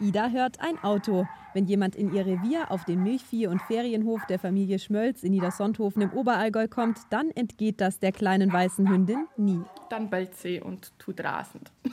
Ida 0.00 0.28
hört 0.28 0.60
ein 0.60 0.82
Auto. 0.82 1.26
Wenn 1.54 1.66
jemand 1.66 1.96
in 1.96 2.14
ihr 2.14 2.24
Revier 2.24 2.70
auf 2.70 2.84
den 2.84 3.02
Milchvieh- 3.02 3.48
und 3.48 3.60
Ferienhof 3.62 4.24
der 4.26 4.38
Familie 4.38 4.78
Schmölz 4.78 5.24
in 5.24 5.32
Niedersonthofen 5.32 6.02
im 6.02 6.12
Oberallgäu 6.12 6.68
kommt, 6.68 6.98
dann 7.10 7.30
entgeht 7.32 7.80
das 7.80 7.98
der 7.98 8.12
kleinen 8.12 8.52
weißen 8.52 8.88
Hündin 8.88 9.26
nie. 9.36 9.60
Dann 9.90 10.08
bellt 10.08 10.36
sie 10.36 10.60
und 10.60 10.96
tut 11.00 11.22
rasend. 11.24 11.72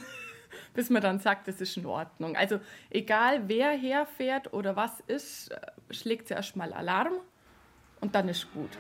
Bis 0.76 0.90
man 0.90 1.02
dann 1.02 1.20
sagt, 1.20 1.48
das 1.48 1.62
ist 1.62 1.78
in 1.78 1.86
Ordnung. 1.86 2.36
Also 2.36 2.60
egal 2.92 3.48
wer 3.48 3.72
herfährt 3.72 4.54
oder 4.54 4.76
was 4.76 5.00
ist, 5.08 5.52
äh, 5.52 5.58
schlägt 5.90 6.28
sie 6.28 6.36
erstmal 6.36 6.74
Alarm 6.74 7.14
und 8.02 8.14
dann 8.14 8.30
ist 8.30 8.54
gut. 8.54 8.78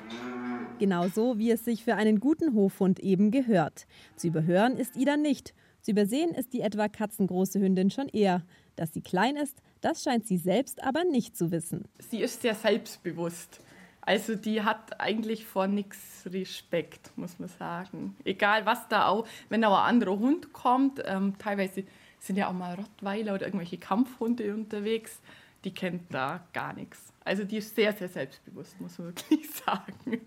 Genauso 0.77 1.39
wie 1.39 1.51
es 1.51 1.65
sich 1.65 1.83
für 1.83 1.95
einen 1.95 2.19
guten 2.19 2.53
Hofhund 2.53 2.99
eben 2.99 3.31
gehört. 3.31 3.87
Zu 4.17 4.27
überhören 4.27 4.77
ist 4.77 4.97
Ida 4.97 5.17
nicht. 5.17 5.53
Zu 5.85 5.91
übersehen 5.91 6.33
ist 6.33 6.51
die 6.53 6.61
etwa 6.61 6.87
katzengroße 6.87 7.59
Hündin 7.59 7.91
schon 7.91 8.07
eher. 8.07 8.41
Dass 8.75 8.91
sie 8.91 9.01
klein 9.01 9.35
ist, 9.35 9.61
das 9.81 10.01
scheint 10.01 10.25
sie 10.25 10.37
selbst 10.37 10.81
aber 10.81 11.03
nicht 11.03 11.37
zu 11.37 11.51
wissen. 11.51 11.85
Sie 12.09 12.21
ist 12.21 12.41
sehr 12.41 12.55
selbstbewusst. 12.55 13.59
Also 14.01 14.33
die 14.33 14.63
hat 14.63 14.99
eigentlich 14.99 15.45
vor 15.45 15.67
nichts 15.67 16.25
Respekt, 16.25 17.15
muss 17.17 17.37
man 17.37 17.49
sagen. 17.49 18.15
Egal 18.23 18.65
was 18.65 18.87
da 18.87 19.05
auch, 19.05 19.27
wenn 19.49 19.63
auch 19.63 19.77
ein 19.77 19.89
anderer 19.89 20.17
Hund 20.17 20.53
kommt, 20.53 21.03
ähm, 21.05 21.35
teilweise 21.37 21.83
sind 22.17 22.37
ja 22.37 22.47
auch 22.49 22.53
mal 22.53 22.73
Rottweiler 22.73 23.35
oder 23.35 23.45
irgendwelche 23.45 23.77
Kampfhunde 23.77 24.55
unterwegs, 24.55 25.21
die 25.65 25.71
kennt 25.71 26.11
da 26.11 26.47
gar 26.53 26.73
nichts. 26.73 27.13
Also 27.23 27.43
die 27.43 27.57
ist 27.57 27.75
sehr, 27.75 27.93
sehr 27.93 28.09
selbstbewusst, 28.09 28.81
muss 28.81 28.97
man 28.97 29.09
wirklich 29.15 29.47
sagen. 29.51 30.21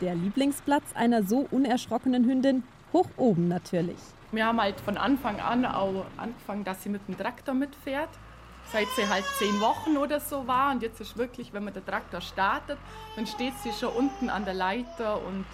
Der 0.00 0.14
Lieblingsplatz 0.14 0.94
einer 0.94 1.22
so 1.22 1.46
unerschrockenen 1.50 2.24
Hündin, 2.24 2.62
hoch 2.92 3.08
oben 3.16 3.48
natürlich. 3.48 3.98
Wir 4.30 4.46
haben 4.46 4.60
halt 4.60 4.80
von 4.80 4.96
Anfang 4.96 5.40
an 5.40 5.64
auch 5.64 6.04
angefangen, 6.16 6.64
dass 6.64 6.82
sie 6.82 6.90
mit 6.90 7.06
dem 7.08 7.16
Traktor 7.16 7.54
mitfährt. 7.54 8.10
Seit 8.70 8.86
sie 8.96 9.08
halt 9.08 9.24
zehn 9.38 9.60
Wochen 9.60 9.96
oder 9.96 10.20
so 10.20 10.46
war. 10.46 10.72
Und 10.72 10.82
jetzt 10.82 11.00
ist 11.00 11.16
wirklich, 11.16 11.54
wenn 11.54 11.64
man 11.64 11.72
den 11.72 11.86
Traktor 11.86 12.20
startet, 12.20 12.76
dann 13.16 13.26
steht 13.26 13.54
sie 13.62 13.72
schon 13.72 13.94
unten 13.94 14.28
an 14.28 14.44
der 14.44 14.52
Leiter 14.52 15.24
und 15.24 15.46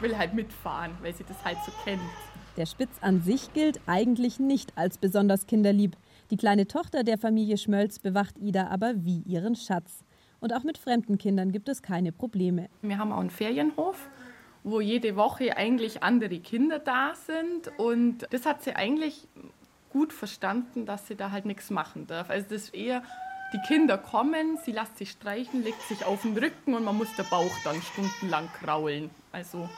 will 0.00 0.16
halt 0.16 0.34
mitfahren, 0.34 0.92
weil 1.00 1.14
sie 1.14 1.24
das 1.26 1.42
halt 1.44 1.56
so 1.64 1.72
kennt. 1.84 2.02
Der 2.58 2.66
Spitz 2.66 2.90
an 3.00 3.22
sich 3.22 3.52
gilt 3.54 3.80
eigentlich 3.86 4.38
nicht 4.38 4.76
als 4.76 4.98
besonders 4.98 5.46
kinderlieb. 5.46 5.96
Die 6.30 6.36
kleine 6.36 6.66
Tochter 6.66 7.04
der 7.04 7.16
Familie 7.16 7.56
Schmölz 7.56 7.98
bewacht 7.98 8.36
Ida 8.38 8.66
aber 8.66 8.92
wie 8.96 9.20
ihren 9.20 9.56
Schatz. 9.56 10.04
Und 10.40 10.52
auch 10.52 10.62
mit 10.62 10.76
fremden 10.76 11.18
Kindern 11.18 11.52
gibt 11.52 11.68
es 11.68 11.82
keine 11.82 12.12
Probleme. 12.12 12.68
Wir 12.82 12.98
haben 12.98 13.12
auch 13.12 13.20
einen 13.20 13.30
Ferienhof 13.30 14.08
wo 14.70 14.80
jede 14.80 15.16
Woche 15.16 15.56
eigentlich 15.56 16.02
andere 16.02 16.38
Kinder 16.38 16.78
da 16.78 17.14
sind. 17.14 17.70
Und 17.78 18.26
das 18.30 18.46
hat 18.46 18.62
sie 18.62 18.74
eigentlich 18.74 19.26
gut 19.90 20.12
verstanden, 20.12 20.86
dass 20.86 21.06
sie 21.06 21.16
da 21.16 21.30
halt 21.30 21.46
nichts 21.46 21.70
machen 21.70 22.06
darf. 22.06 22.30
Also 22.30 22.46
das 22.50 22.64
ist 22.64 22.74
eher, 22.74 23.02
die 23.52 23.60
Kinder 23.66 23.96
kommen, 23.96 24.58
sie 24.64 24.72
lässt 24.72 24.98
sich 24.98 25.10
streichen, 25.10 25.64
legt 25.64 25.80
sich 25.82 26.04
auf 26.04 26.22
den 26.22 26.36
Rücken 26.36 26.74
und 26.74 26.84
man 26.84 26.96
muss 26.96 27.14
der 27.16 27.22
Bauch 27.24 27.54
dann 27.64 27.80
stundenlang 27.80 28.48
kraulen. 28.60 29.10
Also 29.32 29.68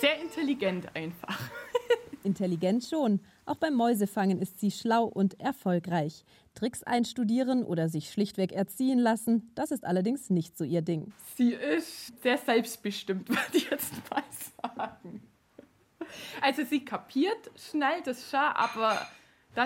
sehr 0.00 0.20
intelligent 0.20 0.88
einfach. 0.94 1.38
Intelligent 2.24 2.84
schon. 2.84 3.20
Auch 3.46 3.56
beim 3.56 3.74
Mäusefangen 3.74 4.40
ist 4.40 4.58
sie 4.58 4.70
schlau 4.70 5.04
und 5.04 5.40
erfolgreich. 5.40 6.24
Tricks 6.54 6.82
einstudieren 6.82 7.64
oder 7.64 7.88
sich 7.88 8.10
schlichtweg 8.10 8.52
erziehen 8.52 8.98
lassen, 8.98 9.50
das 9.54 9.70
ist 9.70 9.84
allerdings 9.84 10.30
nicht 10.30 10.56
so 10.56 10.64
ihr 10.64 10.82
Ding. 10.82 11.12
Sie 11.36 11.52
ist 11.52 12.20
sehr 12.22 12.38
selbstbestimmt, 12.38 13.28
würde 13.28 13.40
ich 13.52 13.70
jetzt 13.70 13.92
mal 14.10 14.22
sagen. 14.62 15.22
Also 16.40 16.64
sie 16.64 16.84
kapiert 16.84 17.50
schnell 17.56 18.02
das 18.04 18.30
schon, 18.30 18.40
aber 18.40 19.06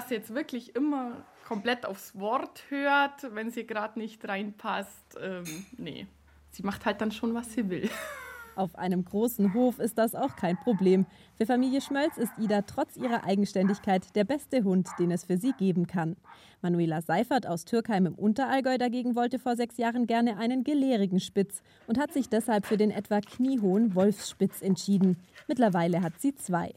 sie 0.09 0.15
jetzt 0.15 0.35
wirklich 0.35 0.75
immer 0.77 1.25
komplett 1.47 1.87
aufs 1.87 2.19
Wort 2.19 2.65
hört, 2.69 3.35
wenn 3.35 3.51
sie 3.51 3.67
gerade 3.67 3.99
nicht 3.99 4.27
reinpasst, 4.29 5.17
ähm, 5.21 5.67
nee. 5.77 6.07
Sie 6.51 6.63
macht 6.63 6.85
halt 6.87 7.01
dann 7.01 7.13
schon, 7.13 7.35
was 7.35 7.53
sie 7.53 7.69
will. 7.71 7.89
Auf 8.59 8.75
einem 8.75 9.05
großen 9.05 9.55
Hof 9.55 9.79
ist 9.79 9.99
das 9.99 10.17
auch 10.17 10.35
kein 10.35 10.57
Problem. 10.57 11.07
Für 11.37 11.47
Familie 11.47 11.81
Schmölz 11.81 12.17
ist 12.17 12.33
Ida 12.39 12.63
trotz 12.63 12.97
ihrer 12.97 13.23
Eigenständigkeit 13.23 14.17
der 14.17 14.25
beste 14.25 14.65
Hund, 14.65 14.89
den 14.99 15.13
es 15.13 15.23
für 15.23 15.37
sie 15.37 15.53
geben 15.53 15.87
kann. 15.87 16.17
Manuela 16.61 17.01
Seifert 17.01 17.47
aus 17.47 17.65
Türkheim 17.65 18.07
im 18.07 18.17
Unterallgäu 18.17 18.77
dagegen 18.77 19.15
wollte 19.15 19.39
vor 19.39 19.55
sechs 19.55 19.77
Jahren 19.77 20.09
gerne 20.09 20.39
einen 20.39 20.65
gelehrigen 20.65 21.21
Spitz 21.21 21.63
und 21.87 22.01
hat 22.01 22.13
sich 22.13 22.29
deshalb 22.29 22.67
für 22.67 22.77
den 22.77 22.91
etwa 22.91 23.21
kniehohen 23.21 23.95
Wolfsspitz 23.95 24.61
entschieden. 24.61 25.19
Mittlerweile 25.47 26.03
hat 26.03 26.15
sie 26.21 26.35
zwei. 26.35 26.75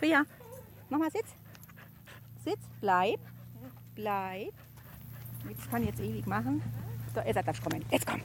Ria, 0.00 0.22
mach 0.90 1.00
mal 1.00 1.10
Sitz. 1.10 1.34
Sitz, 2.44 2.60
bleib. 2.80 3.18
Bleib. 3.96 4.52
Das 5.58 5.70
kann 5.70 5.82
ich 5.82 5.88
jetzt 5.88 6.00
ewig 6.00 6.24
machen. 6.28 6.62
So, 7.12 7.20
jetzt 7.20 7.34
darfst 7.34 7.66
du 7.66 7.68
kommen. 7.68 7.84
Jetzt 7.90 8.06
komm. 8.06 8.20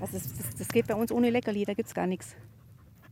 Das, 0.00 0.14
ist, 0.14 0.38
das, 0.38 0.56
das 0.56 0.68
geht 0.68 0.86
bei 0.86 0.94
uns 0.94 1.10
ohne 1.10 1.30
Leckerli, 1.30 1.64
da 1.64 1.74
gibt 1.74 1.88
es 1.88 1.94
gar 1.94 2.06
nichts. 2.06 2.36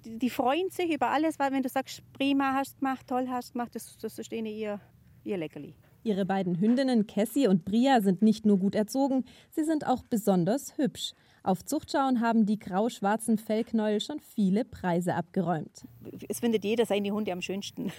Die, 0.05 0.19
die, 0.19 0.31
freuen 0.31 0.71
sich 0.71 0.93
über 0.93 1.09
alles, 1.09 1.39
weil 1.39 1.53
wenn 1.53 1.63
du 1.63 1.69
sagst, 1.69 2.03
prima 2.13 2.53
hast 2.55 2.75
du 2.75 2.81
gemacht, 2.81 3.07
toll 3.07 3.27
hast 3.29 3.51
du 3.51 3.53
gemacht, 3.55 3.75
das, 3.75 3.97
das 3.99 4.19
ist 4.19 4.31
denen 4.31 4.47
ihr, 4.47 4.81
ihr 5.25 5.37
Leckerli. 5.37 5.75
Ihre 6.05 6.25
beiden 6.25 6.61
Hündinnen 6.61 7.09
Cassie 7.09 7.49
und 7.49 7.65
Bria 7.65 8.01
sind 8.01 8.23
nicht 8.23 8.47
nur 8.47 8.59
gut 8.59 8.77
erzogen, 8.77 9.25
sie 9.51 9.65
sind 9.65 9.87
auch 9.87 10.05
besonders 10.05 10.79
hübsch. 10.79 11.13
Auf 11.43 11.65
Zuchtschauen 11.65 12.21
haben 12.21 12.47
die 12.47 12.59
grau-schwarzen 12.59 13.39
Fellknäuel 13.39 14.01
schon 14.01 14.21
viele 14.21 14.65
Preise 14.65 15.15
abgeräumt. 15.15 15.87
Es 16.29 16.41
findet 16.41 16.65
jeder 16.65 16.87
seine 16.87 17.11
Hunde 17.11 17.33
am 17.33 17.43
schönsten. 17.43 17.93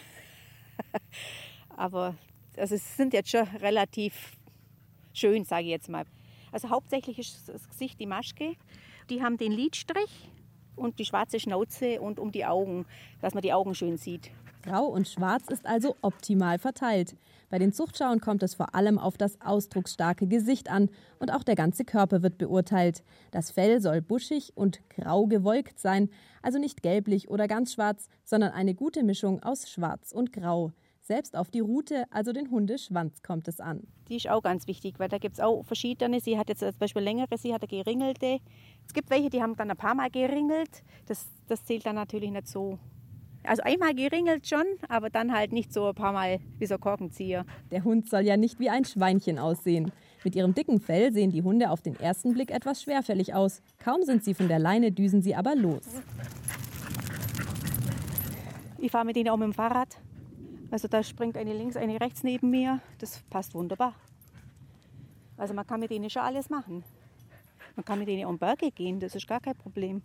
Aber 1.70 2.16
also 2.58 2.76
es 2.76 2.98
sind 2.98 3.14
jetzt 3.14 3.30
schon 3.30 3.44
relativ 3.62 4.38
schön, 5.14 5.44
sage 5.44 5.64
ich 5.64 5.72
jetzt 5.72 5.90
mal. 5.90 6.06
Also 6.52 6.70
hauptsächlich 6.70 7.20
ist 7.20 7.50
das 7.50 7.68
Gesicht 7.68 8.00
die 8.00 8.06
Maschke. 8.06 8.56
Die 9.10 9.22
haben 9.22 9.38
den 9.38 9.52
Lidstrich 9.52 10.30
und 10.76 11.00
die 11.00 11.06
schwarze 11.06 11.40
Schnauze 11.40 12.02
und 12.02 12.20
um 12.20 12.32
die 12.32 12.46
Augen, 12.46 12.86
dass 13.22 13.34
man 13.34 13.42
die 13.42 13.54
Augen 13.54 13.76
schön 13.76 13.98
sieht. 13.98 14.32
Grau 14.64 14.86
und 14.86 15.08
Schwarz 15.08 15.48
ist 15.48 15.66
also 15.66 15.96
optimal 16.02 16.60
verteilt. 16.60 17.16
Bei 17.50 17.58
den 17.58 17.72
Zuchtschauen 17.72 18.20
kommt 18.20 18.44
es 18.44 18.56
vor 18.56 18.76
allem 18.76 19.00
auf 19.00 19.18
das 19.18 19.40
ausdrucksstarke 19.40 20.28
Gesicht 20.28 20.70
an 20.70 20.90
und 21.20 21.32
auch 21.32 21.44
der 21.44 21.56
ganze 21.56 21.86
Körper 21.86 22.22
wird 22.22 22.38
beurteilt. 22.38 23.04
Das 23.32 23.52
Fell 23.52 23.80
soll 23.80 24.02
buschig 24.02 24.52
und 24.56 24.82
grau 24.90 25.28
gewolkt 25.28 25.80
sein, 25.80 26.10
also 26.42 26.60
nicht 26.60 26.84
gelblich 26.84 27.30
oder 27.30 27.48
ganz 27.48 27.74
schwarz, 27.74 28.10
sondern 28.26 28.52
eine 28.52 28.76
gute 28.76 29.04
Mischung 29.04 29.42
aus 29.42 29.70
Schwarz 29.70 30.12
und 30.12 30.34
Grau. 30.34 30.74
Selbst 31.08 31.38
auf 31.38 31.50
die 31.50 31.62
Rute, 31.62 32.04
also 32.12 32.34
den 32.34 32.52
Hundeschwanz, 32.52 33.24
kommt 33.24 33.48
es 33.48 33.62
an. 33.62 33.88
Die 34.10 34.18
ist 34.18 34.30
auch 34.30 34.44
ganz 34.44 34.68
wichtig, 34.68 35.00
weil 35.00 35.08
da 35.08 35.20
gibt 35.20 35.36
es 35.36 35.40
auch 35.40 35.64
verschiedene. 35.64 36.20
Sie 36.20 36.38
hat 36.38 36.50
jetzt 36.50 36.60
zum 36.60 36.74
Beispiel 36.78 37.02
längere, 37.02 37.38
sie 37.38 37.54
hat 37.54 37.62
eine 37.62 37.70
geringelte. 37.70 38.40
Es 38.86 38.94
gibt 38.94 39.10
welche, 39.10 39.30
die 39.30 39.42
haben 39.42 39.56
dann 39.56 39.72
ein 39.72 39.78
paar 39.78 39.96
Mal 39.96 40.10
geringelt. 40.10 40.84
Das, 41.06 41.26
das 41.48 41.64
zählt 41.64 41.86
dann 41.86 41.96
natürlich 41.96 42.30
nicht 42.30 42.50
so. 42.50 42.78
Also 43.44 43.64
einmal 43.64 43.96
geringelt 43.96 44.50
schon, 44.50 44.66
aber 44.90 45.10
dann 45.10 45.32
halt 45.34 45.54
nicht 45.54 45.72
so 45.72 45.88
ein 45.88 45.96
paar 45.96 46.12
Mal 46.12 46.40
wie 46.60 46.66
so 46.66 46.74
ein 46.74 46.82
Korkenzieher. 46.82 47.46
Der 47.72 47.86
Hund 47.86 48.10
soll 48.10 48.24
ja 48.24 48.36
nicht 48.36 48.60
wie 48.60 48.70
ein 48.70 48.84
Schweinchen 48.84 49.40
aussehen. 49.40 49.94
Mit 50.26 50.36
ihrem 50.36 50.54
dicken 50.56 50.82
Fell 50.82 51.14
sehen 51.14 51.32
die 51.32 51.42
Hunde 51.42 51.70
auf 51.72 51.82
den 51.82 51.98
ersten 51.98 52.34
Blick 52.34 52.52
etwas 52.52 52.82
schwerfällig 52.84 53.34
aus. 53.34 53.62
Kaum 53.82 54.04
sind 54.04 54.26
sie 54.26 54.34
von 54.34 54.50
der 54.50 54.60
Leine, 54.60 54.92
düsen 54.92 55.22
sie 55.22 55.36
aber 55.36 55.56
los. 55.56 55.86
Ich 58.78 58.92
fahre 58.92 59.06
mit 59.06 59.16
ihnen 59.16 59.30
auch 59.30 59.38
mit 59.38 59.46
dem 59.46 59.54
Fahrrad 59.54 60.02
Also 60.70 60.88
da 60.88 61.02
springt 61.04 61.38
eine 61.38 61.54
links, 61.54 61.78
eine 61.78 62.00
rechts 62.00 62.24
neben 62.24 62.50
mir. 62.50 62.82
Das 63.00 63.22
passt 63.30 63.54
wunderbar. 63.54 63.96
Also 65.38 65.54
man 65.54 65.66
kann 65.66 65.80
mit 65.80 65.92
denen 65.92 66.10
schon 66.10 66.24
alles 66.24 66.50
machen. 66.50 66.84
Man 67.76 67.86
kann 67.86 68.00
mit 68.00 68.08
denen 68.08 68.26
um 68.26 68.38
Berge 68.38 68.72
gehen, 68.72 69.00
das 69.00 69.16
ist 69.16 69.28
gar 69.28 69.40
kein 69.40 69.56
Problem. 69.56 70.02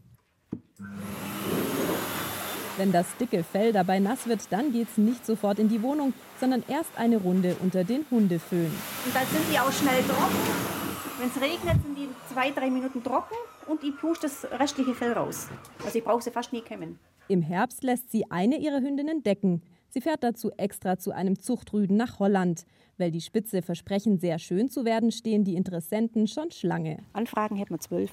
Wenn 2.77 2.93
das 2.93 3.07
dicke 3.17 3.45
Fell 3.45 3.73
dabei 3.73 3.99
nass 3.99 4.27
wird, 4.27 4.41
dann 4.51 4.73
geht's 4.73 4.97
nicht 4.97 5.27
sofort 5.27 5.59
in 5.59 5.69
die 5.69 5.83
Wohnung, 5.83 6.15
sondern 6.41 6.63
erst 6.69 6.97
eine 6.97 7.17
Runde 7.19 7.57
unter 7.61 7.85
den 7.85 8.05
Hundeföhn. 8.11 8.73
Und 9.05 9.15
dann 9.15 9.27
sind 9.27 9.45
die 9.53 9.59
auch 9.59 9.73
schnell 9.73 10.03
trocken. 10.03 10.83
Wenn 11.19 11.29
es 11.29 11.41
regnet, 11.41 11.83
sind 11.83 11.97
die 11.97 12.09
zwei, 12.33 12.51
drei 12.51 12.71
Minuten 12.71 13.03
trocken 13.03 13.35
und 13.67 13.83
ich 13.85 13.97
pushe 13.97 14.23
das 14.23 14.45
restliche 14.51 14.95
Fell 14.95 15.13
raus. 15.13 15.49
Also 15.85 15.99
ich 15.99 16.05
brauche 16.05 16.23
sie 16.23 16.31
fast 16.31 16.53
nie 16.53 16.63
kämmen. 16.63 16.99
Im 17.29 17.43
Herbst 17.43 17.83
lässt 17.85 18.11
sie 18.11 18.31
eine 18.31 18.59
ihrer 18.59 18.81
Hündinnen 18.81 19.23
decken. 19.23 19.63
Sie 19.93 20.01
fährt 20.01 20.25
dazu 20.25 20.51
extra 20.57 20.97
zu 20.97 21.13
einem 21.13 21.39
Zuchtrüden 21.39 21.99
nach 21.99 22.19
Holland. 22.19 22.65
Weil 22.97 23.11
die 23.11 23.21
Spitze 23.21 23.61
versprechen, 23.61 24.19
sehr 24.19 24.39
schön 24.39 24.71
zu 24.71 24.87
werden, 24.87 25.13
stehen 25.13 25.45
die 25.45 25.55
Interessenten 25.55 26.27
schon 26.27 26.51
Schlange. 26.51 26.99
Anfragen 27.13 27.57
hätten 27.57 27.75
wir 27.75 27.81
zwölf. 27.81 28.11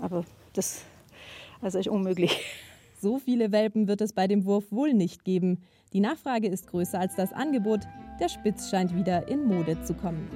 Aber 0.00 0.24
das 0.52 0.84
also 1.60 1.78
ist 1.78 1.88
unmöglich. 1.88 2.44
So 3.02 3.18
viele 3.18 3.50
Welpen 3.50 3.88
wird 3.88 4.02
es 4.02 4.12
bei 4.12 4.26
dem 4.26 4.44
Wurf 4.44 4.70
wohl 4.70 4.92
nicht 4.92 5.24
geben. 5.24 5.62
Die 5.94 6.00
Nachfrage 6.00 6.48
ist 6.48 6.66
größer 6.66 7.00
als 7.00 7.16
das 7.16 7.32
Angebot. 7.32 7.80
Der 8.20 8.28
Spitz 8.28 8.68
scheint 8.68 8.94
wieder 8.94 9.26
in 9.26 9.46
Mode 9.46 9.82
zu 9.84 9.94
kommen. 9.94 10.28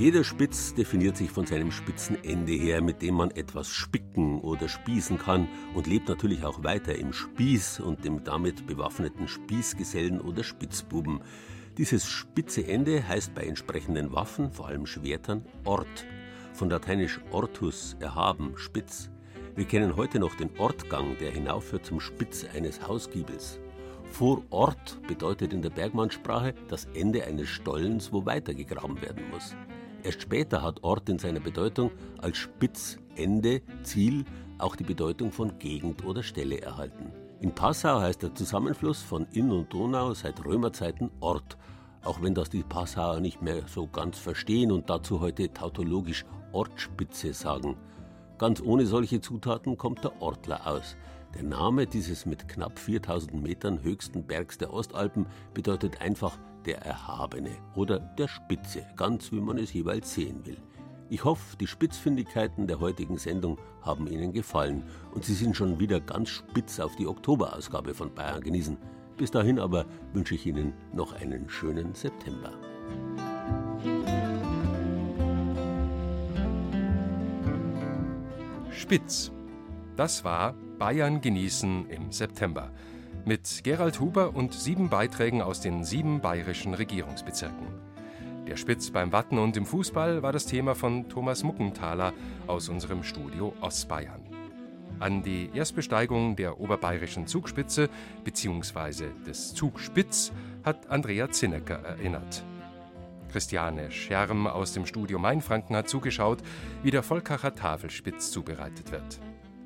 Jeder 0.00 0.24
Spitz 0.24 0.72
definiert 0.72 1.18
sich 1.18 1.30
von 1.30 1.44
seinem 1.44 1.70
spitzen 1.70 2.16
Ende 2.24 2.52
her, 2.52 2.80
mit 2.80 3.02
dem 3.02 3.16
man 3.16 3.30
etwas 3.32 3.68
spicken 3.68 4.40
oder 4.40 4.66
spießen 4.66 5.18
kann 5.18 5.46
und 5.74 5.86
lebt 5.86 6.08
natürlich 6.08 6.42
auch 6.42 6.64
weiter 6.64 6.94
im 6.94 7.12
Spieß 7.12 7.80
und 7.80 8.02
dem 8.02 8.24
damit 8.24 8.66
bewaffneten 8.66 9.28
Spießgesellen 9.28 10.22
oder 10.22 10.42
Spitzbuben. 10.42 11.20
Dieses 11.76 12.08
spitze 12.08 12.66
Ende 12.66 13.06
heißt 13.06 13.34
bei 13.34 13.42
entsprechenden 13.42 14.10
Waffen, 14.14 14.50
vor 14.52 14.68
allem 14.68 14.86
Schwertern, 14.86 15.44
Ort. 15.66 16.06
Von 16.54 16.70
lateinisch 16.70 17.20
ortus, 17.30 17.94
erhaben, 18.00 18.54
spitz. 18.56 19.10
Wir 19.54 19.66
kennen 19.66 19.96
heute 19.96 20.18
noch 20.18 20.34
den 20.34 20.48
Ortgang, 20.56 21.18
der 21.20 21.30
hinaufführt 21.30 21.84
zum 21.84 22.00
Spitz 22.00 22.46
eines 22.54 22.88
Hausgiebels. 22.88 23.60
Vor 24.10 24.44
Ort 24.48 24.98
bedeutet 25.06 25.52
in 25.52 25.60
der 25.60 25.68
Bergmannssprache 25.68 26.54
das 26.68 26.86
Ende 26.94 27.24
eines 27.24 27.50
Stollens, 27.50 28.14
wo 28.14 28.24
weitergegraben 28.24 29.02
werden 29.02 29.28
muss. 29.30 29.54
Erst 30.02 30.22
später 30.22 30.62
hat 30.62 30.82
Ort 30.82 31.08
in 31.08 31.18
seiner 31.18 31.40
Bedeutung 31.40 31.90
als 32.18 32.38
Spitz, 32.38 32.98
Ende, 33.16 33.62
Ziel 33.82 34.24
auch 34.58 34.76
die 34.76 34.84
Bedeutung 34.84 35.30
von 35.32 35.58
Gegend 35.58 36.04
oder 36.04 36.22
Stelle 36.22 36.60
erhalten. 36.60 37.12
In 37.40 37.54
Passau 37.54 38.00
heißt 38.00 38.22
der 38.22 38.34
Zusammenfluss 38.34 39.02
von 39.02 39.26
Inn 39.32 39.50
und 39.50 39.72
Donau 39.72 40.12
seit 40.14 40.44
Römerzeiten 40.44 41.10
Ort, 41.20 41.56
auch 42.02 42.22
wenn 42.22 42.34
das 42.34 42.50
die 42.50 42.62
Passauer 42.62 43.20
nicht 43.20 43.42
mehr 43.42 43.62
so 43.66 43.86
ganz 43.86 44.18
verstehen 44.18 44.72
und 44.72 44.90
dazu 44.90 45.20
heute 45.20 45.52
tautologisch 45.52 46.24
Ortspitze 46.52 47.32
sagen. 47.32 47.76
Ganz 48.38 48.60
ohne 48.62 48.86
solche 48.86 49.20
Zutaten 49.20 49.76
kommt 49.76 50.04
der 50.04 50.20
Ortler 50.20 50.66
aus. 50.66 50.96
Der 51.34 51.42
Name 51.42 51.86
dieses 51.86 52.26
mit 52.26 52.48
knapp 52.48 52.78
4000 52.78 53.42
Metern 53.42 53.82
höchsten 53.82 54.24
Bergs 54.24 54.58
der 54.58 54.72
Ostalpen 54.72 55.26
bedeutet 55.54 56.00
einfach 56.00 56.38
der 56.66 56.82
Erhabene 56.82 57.50
oder 57.74 57.98
der 57.98 58.28
Spitze, 58.28 58.86
ganz 58.96 59.32
wie 59.32 59.40
man 59.40 59.58
es 59.58 59.72
jeweils 59.72 60.14
sehen 60.14 60.44
will. 60.46 60.58
Ich 61.08 61.24
hoffe, 61.24 61.56
die 61.56 61.66
Spitzfindigkeiten 61.66 62.68
der 62.68 62.78
heutigen 62.78 63.18
Sendung 63.18 63.58
haben 63.82 64.06
Ihnen 64.06 64.32
gefallen 64.32 64.84
und 65.12 65.24
Sie 65.24 65.34
sind 65.34 65.56
schon 65.56 65.80
wieder 65.80 66.00
ganz 66.00 66.28
spitz 66.28 66.78
auf 66.78 66.94
die 66.94 67.08
Oktoberausgabe 67.08 67.94
von 67.94 68.14
Bayern 68.14 68.40
genießen. 68.40 68.76
Bis 69.16 69.30
dahin 69.32 69.58
aber 69.58 69.86
wünsche 70.12 70.36
ich 70.36 70.46
Ihnen 70.46 70.72
noch 70.92 71.12
einen 71.12 71.48
schönen 71.48 71.94
September. 71.94 72.52
Spitz. 78.70 79.32
Das 79.96 80.24
war 80.24 80.54
Bayern 80.78 81.20
genießen 81.20 81.90
im 81.90 82.10
September 82.12 82.70
mit 83.24 83.62
Gerald 83.64 84.00
Huber 84.00 84.34
und 84.34 84.54
sieben 84.54 84.88
Beiträgen 84.88 85.42
aus 85.42 85.60
den 85.60 85.84
sieben 85.84 86.20
bayerischen 86.20 86.74
Regierungsbezirken. 86.74 87.66
Der 88.46 88.56
Spitz 88.56 88.90
beim 88.90 89.12
Watten 89.12 89.38
und 89.38 89.56
im 89.56 89.66
Fußball 89.66 90.22
war 90.22 90.32
das 90.32 90.46
Thema 90.46 90.74
von 90.74 91.08
Thomas 91.08 91.44
Muckenthaler 91.44 92.12
aus 92.46 92.68
unserem 92.68 93.02
Studio 93.02 93.54
Ostbayern. 93.60 94.22
An 94.98 95.22
die 95.22 95.50
Erstbesteigung 95.54 96.36
der 96.36 96.60
oberbayerischen 96.60 97.26
Zugspitze 97.26 97.88
bzw. 98.24 99.06
des 99.26 99.54
Zugspitz 99.54 100.32
hat 100.64 100.90
Andrea 100.90 101.30
Zinnecker 101.30 101.78
erinnert. 101.78 102.44
Christiane 103.30 103.90
Scherm 103.90 104.46
aus 104.46 104.72
dem 104.72 104.84
Studio 104.86 105.18
Mainfranken 105.18 105.76
hat 105.76 105.88
zugeschaut, 105.88 106.42
wie 106.82 106.90
der 106.90 107.02
Volkacher 107.02 107.54
Tafelspitz 107.54 108.30
zubereitet 108.30 108.90
wird. 108.90 109.20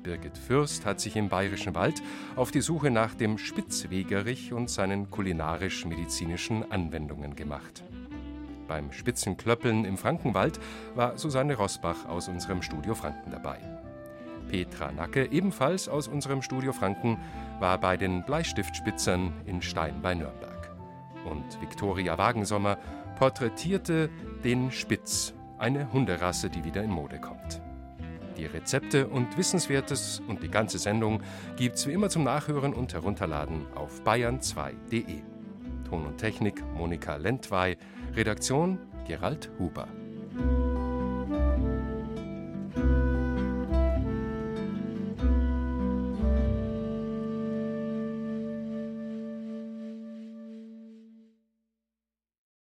Birgit 0.05 0.37
Fürst 0.37 0.85
hat 0.85 0.99
sich 0.99 1.15
im 1.15 1.29
Bayerischen 1.29 1.73
Wald 1.73 2.01
auf 2.35 2.51
die 2.51 2.61
Suche 2.61 2.91
nach 2.91 3.15
dem 3.15 3.39
Spitzwegerich 3.39 4.53
und 4.53 4.69
seinen 4.69 5.09
kulinarisch-medizinischen 5.09 6.71
Anwendungen 6.71 7.35
gemacht. 7.35 7.83
Beim 8.67 8.91
Spitzenklöppeln 8.91 9.83
im 9.83 9.97
Frankenwald 9.97 10.59
war 10.93 11.17
Susanne 11.17 11.55
Rosbach 11.55 12.05
aus 12.07 12.27
unserem 12.27 12.61
Studio 12.61 12.93
Franken 12.93 13.31
dabei. 13.31 13.57
Petra 14.47 14.91
Nacke, 14.91 15.31
ebenfalls 15.31 15.89
aus 15.89 16.07
unserem 16.07 16.43
Studio 16.43 16.71
Franken, 16.71 17.17
war 17.59 17.79
bei 17.79 17.97
den 17.97 18.23
Bleistiftspitzern 18.25 19.33
in 19.47 19.63
Stein 19.63 20.03
bei 20.03 20.13
Nürnberg. 20.13 20.69
Und 21.25 21.59
Viktoria 21.61 22.15
Wagensommer 22.19 22.77
porträtierte 23.17 24.11
den 24.43 24.71
Spitz, 24.71 25.33
eine 25.57 25.91
Hunderasse, 25.91 26.51
die 26.51 26.63
wieder 26.63 26.83
in 26.83 26.91
Mode 26.91 27.19
kommt. 27.19 27.64
Die 28.37 28.45
Rezepte 28.45 29.07
und 29.07 29.37
Wissenswertes 29.37 30.21
und 30.27 30.43
die 30.43 30.49
ganze 30.49 30.77
Sendung 30.77 31.21
gibt's 31.55 31.87
wie 31.87 31.93
immer 31.93 32.09
zum 32.09 32.23
Nachhören 32.23 32.73
und 32.73 32.93
Herunterladen 32.93 33.65
auf 33.75 34.01
bayern2.de. 34.03 35.21
Ton 35.87 36.05
und 36.05 36.17
Technik 36.17 36.63
Monika 36.75 37.15
Lentwey, 37.15 37.77
Redaktion 38.15 38.79
Gerald 39.07 39.49
Huber. 39.59 39.87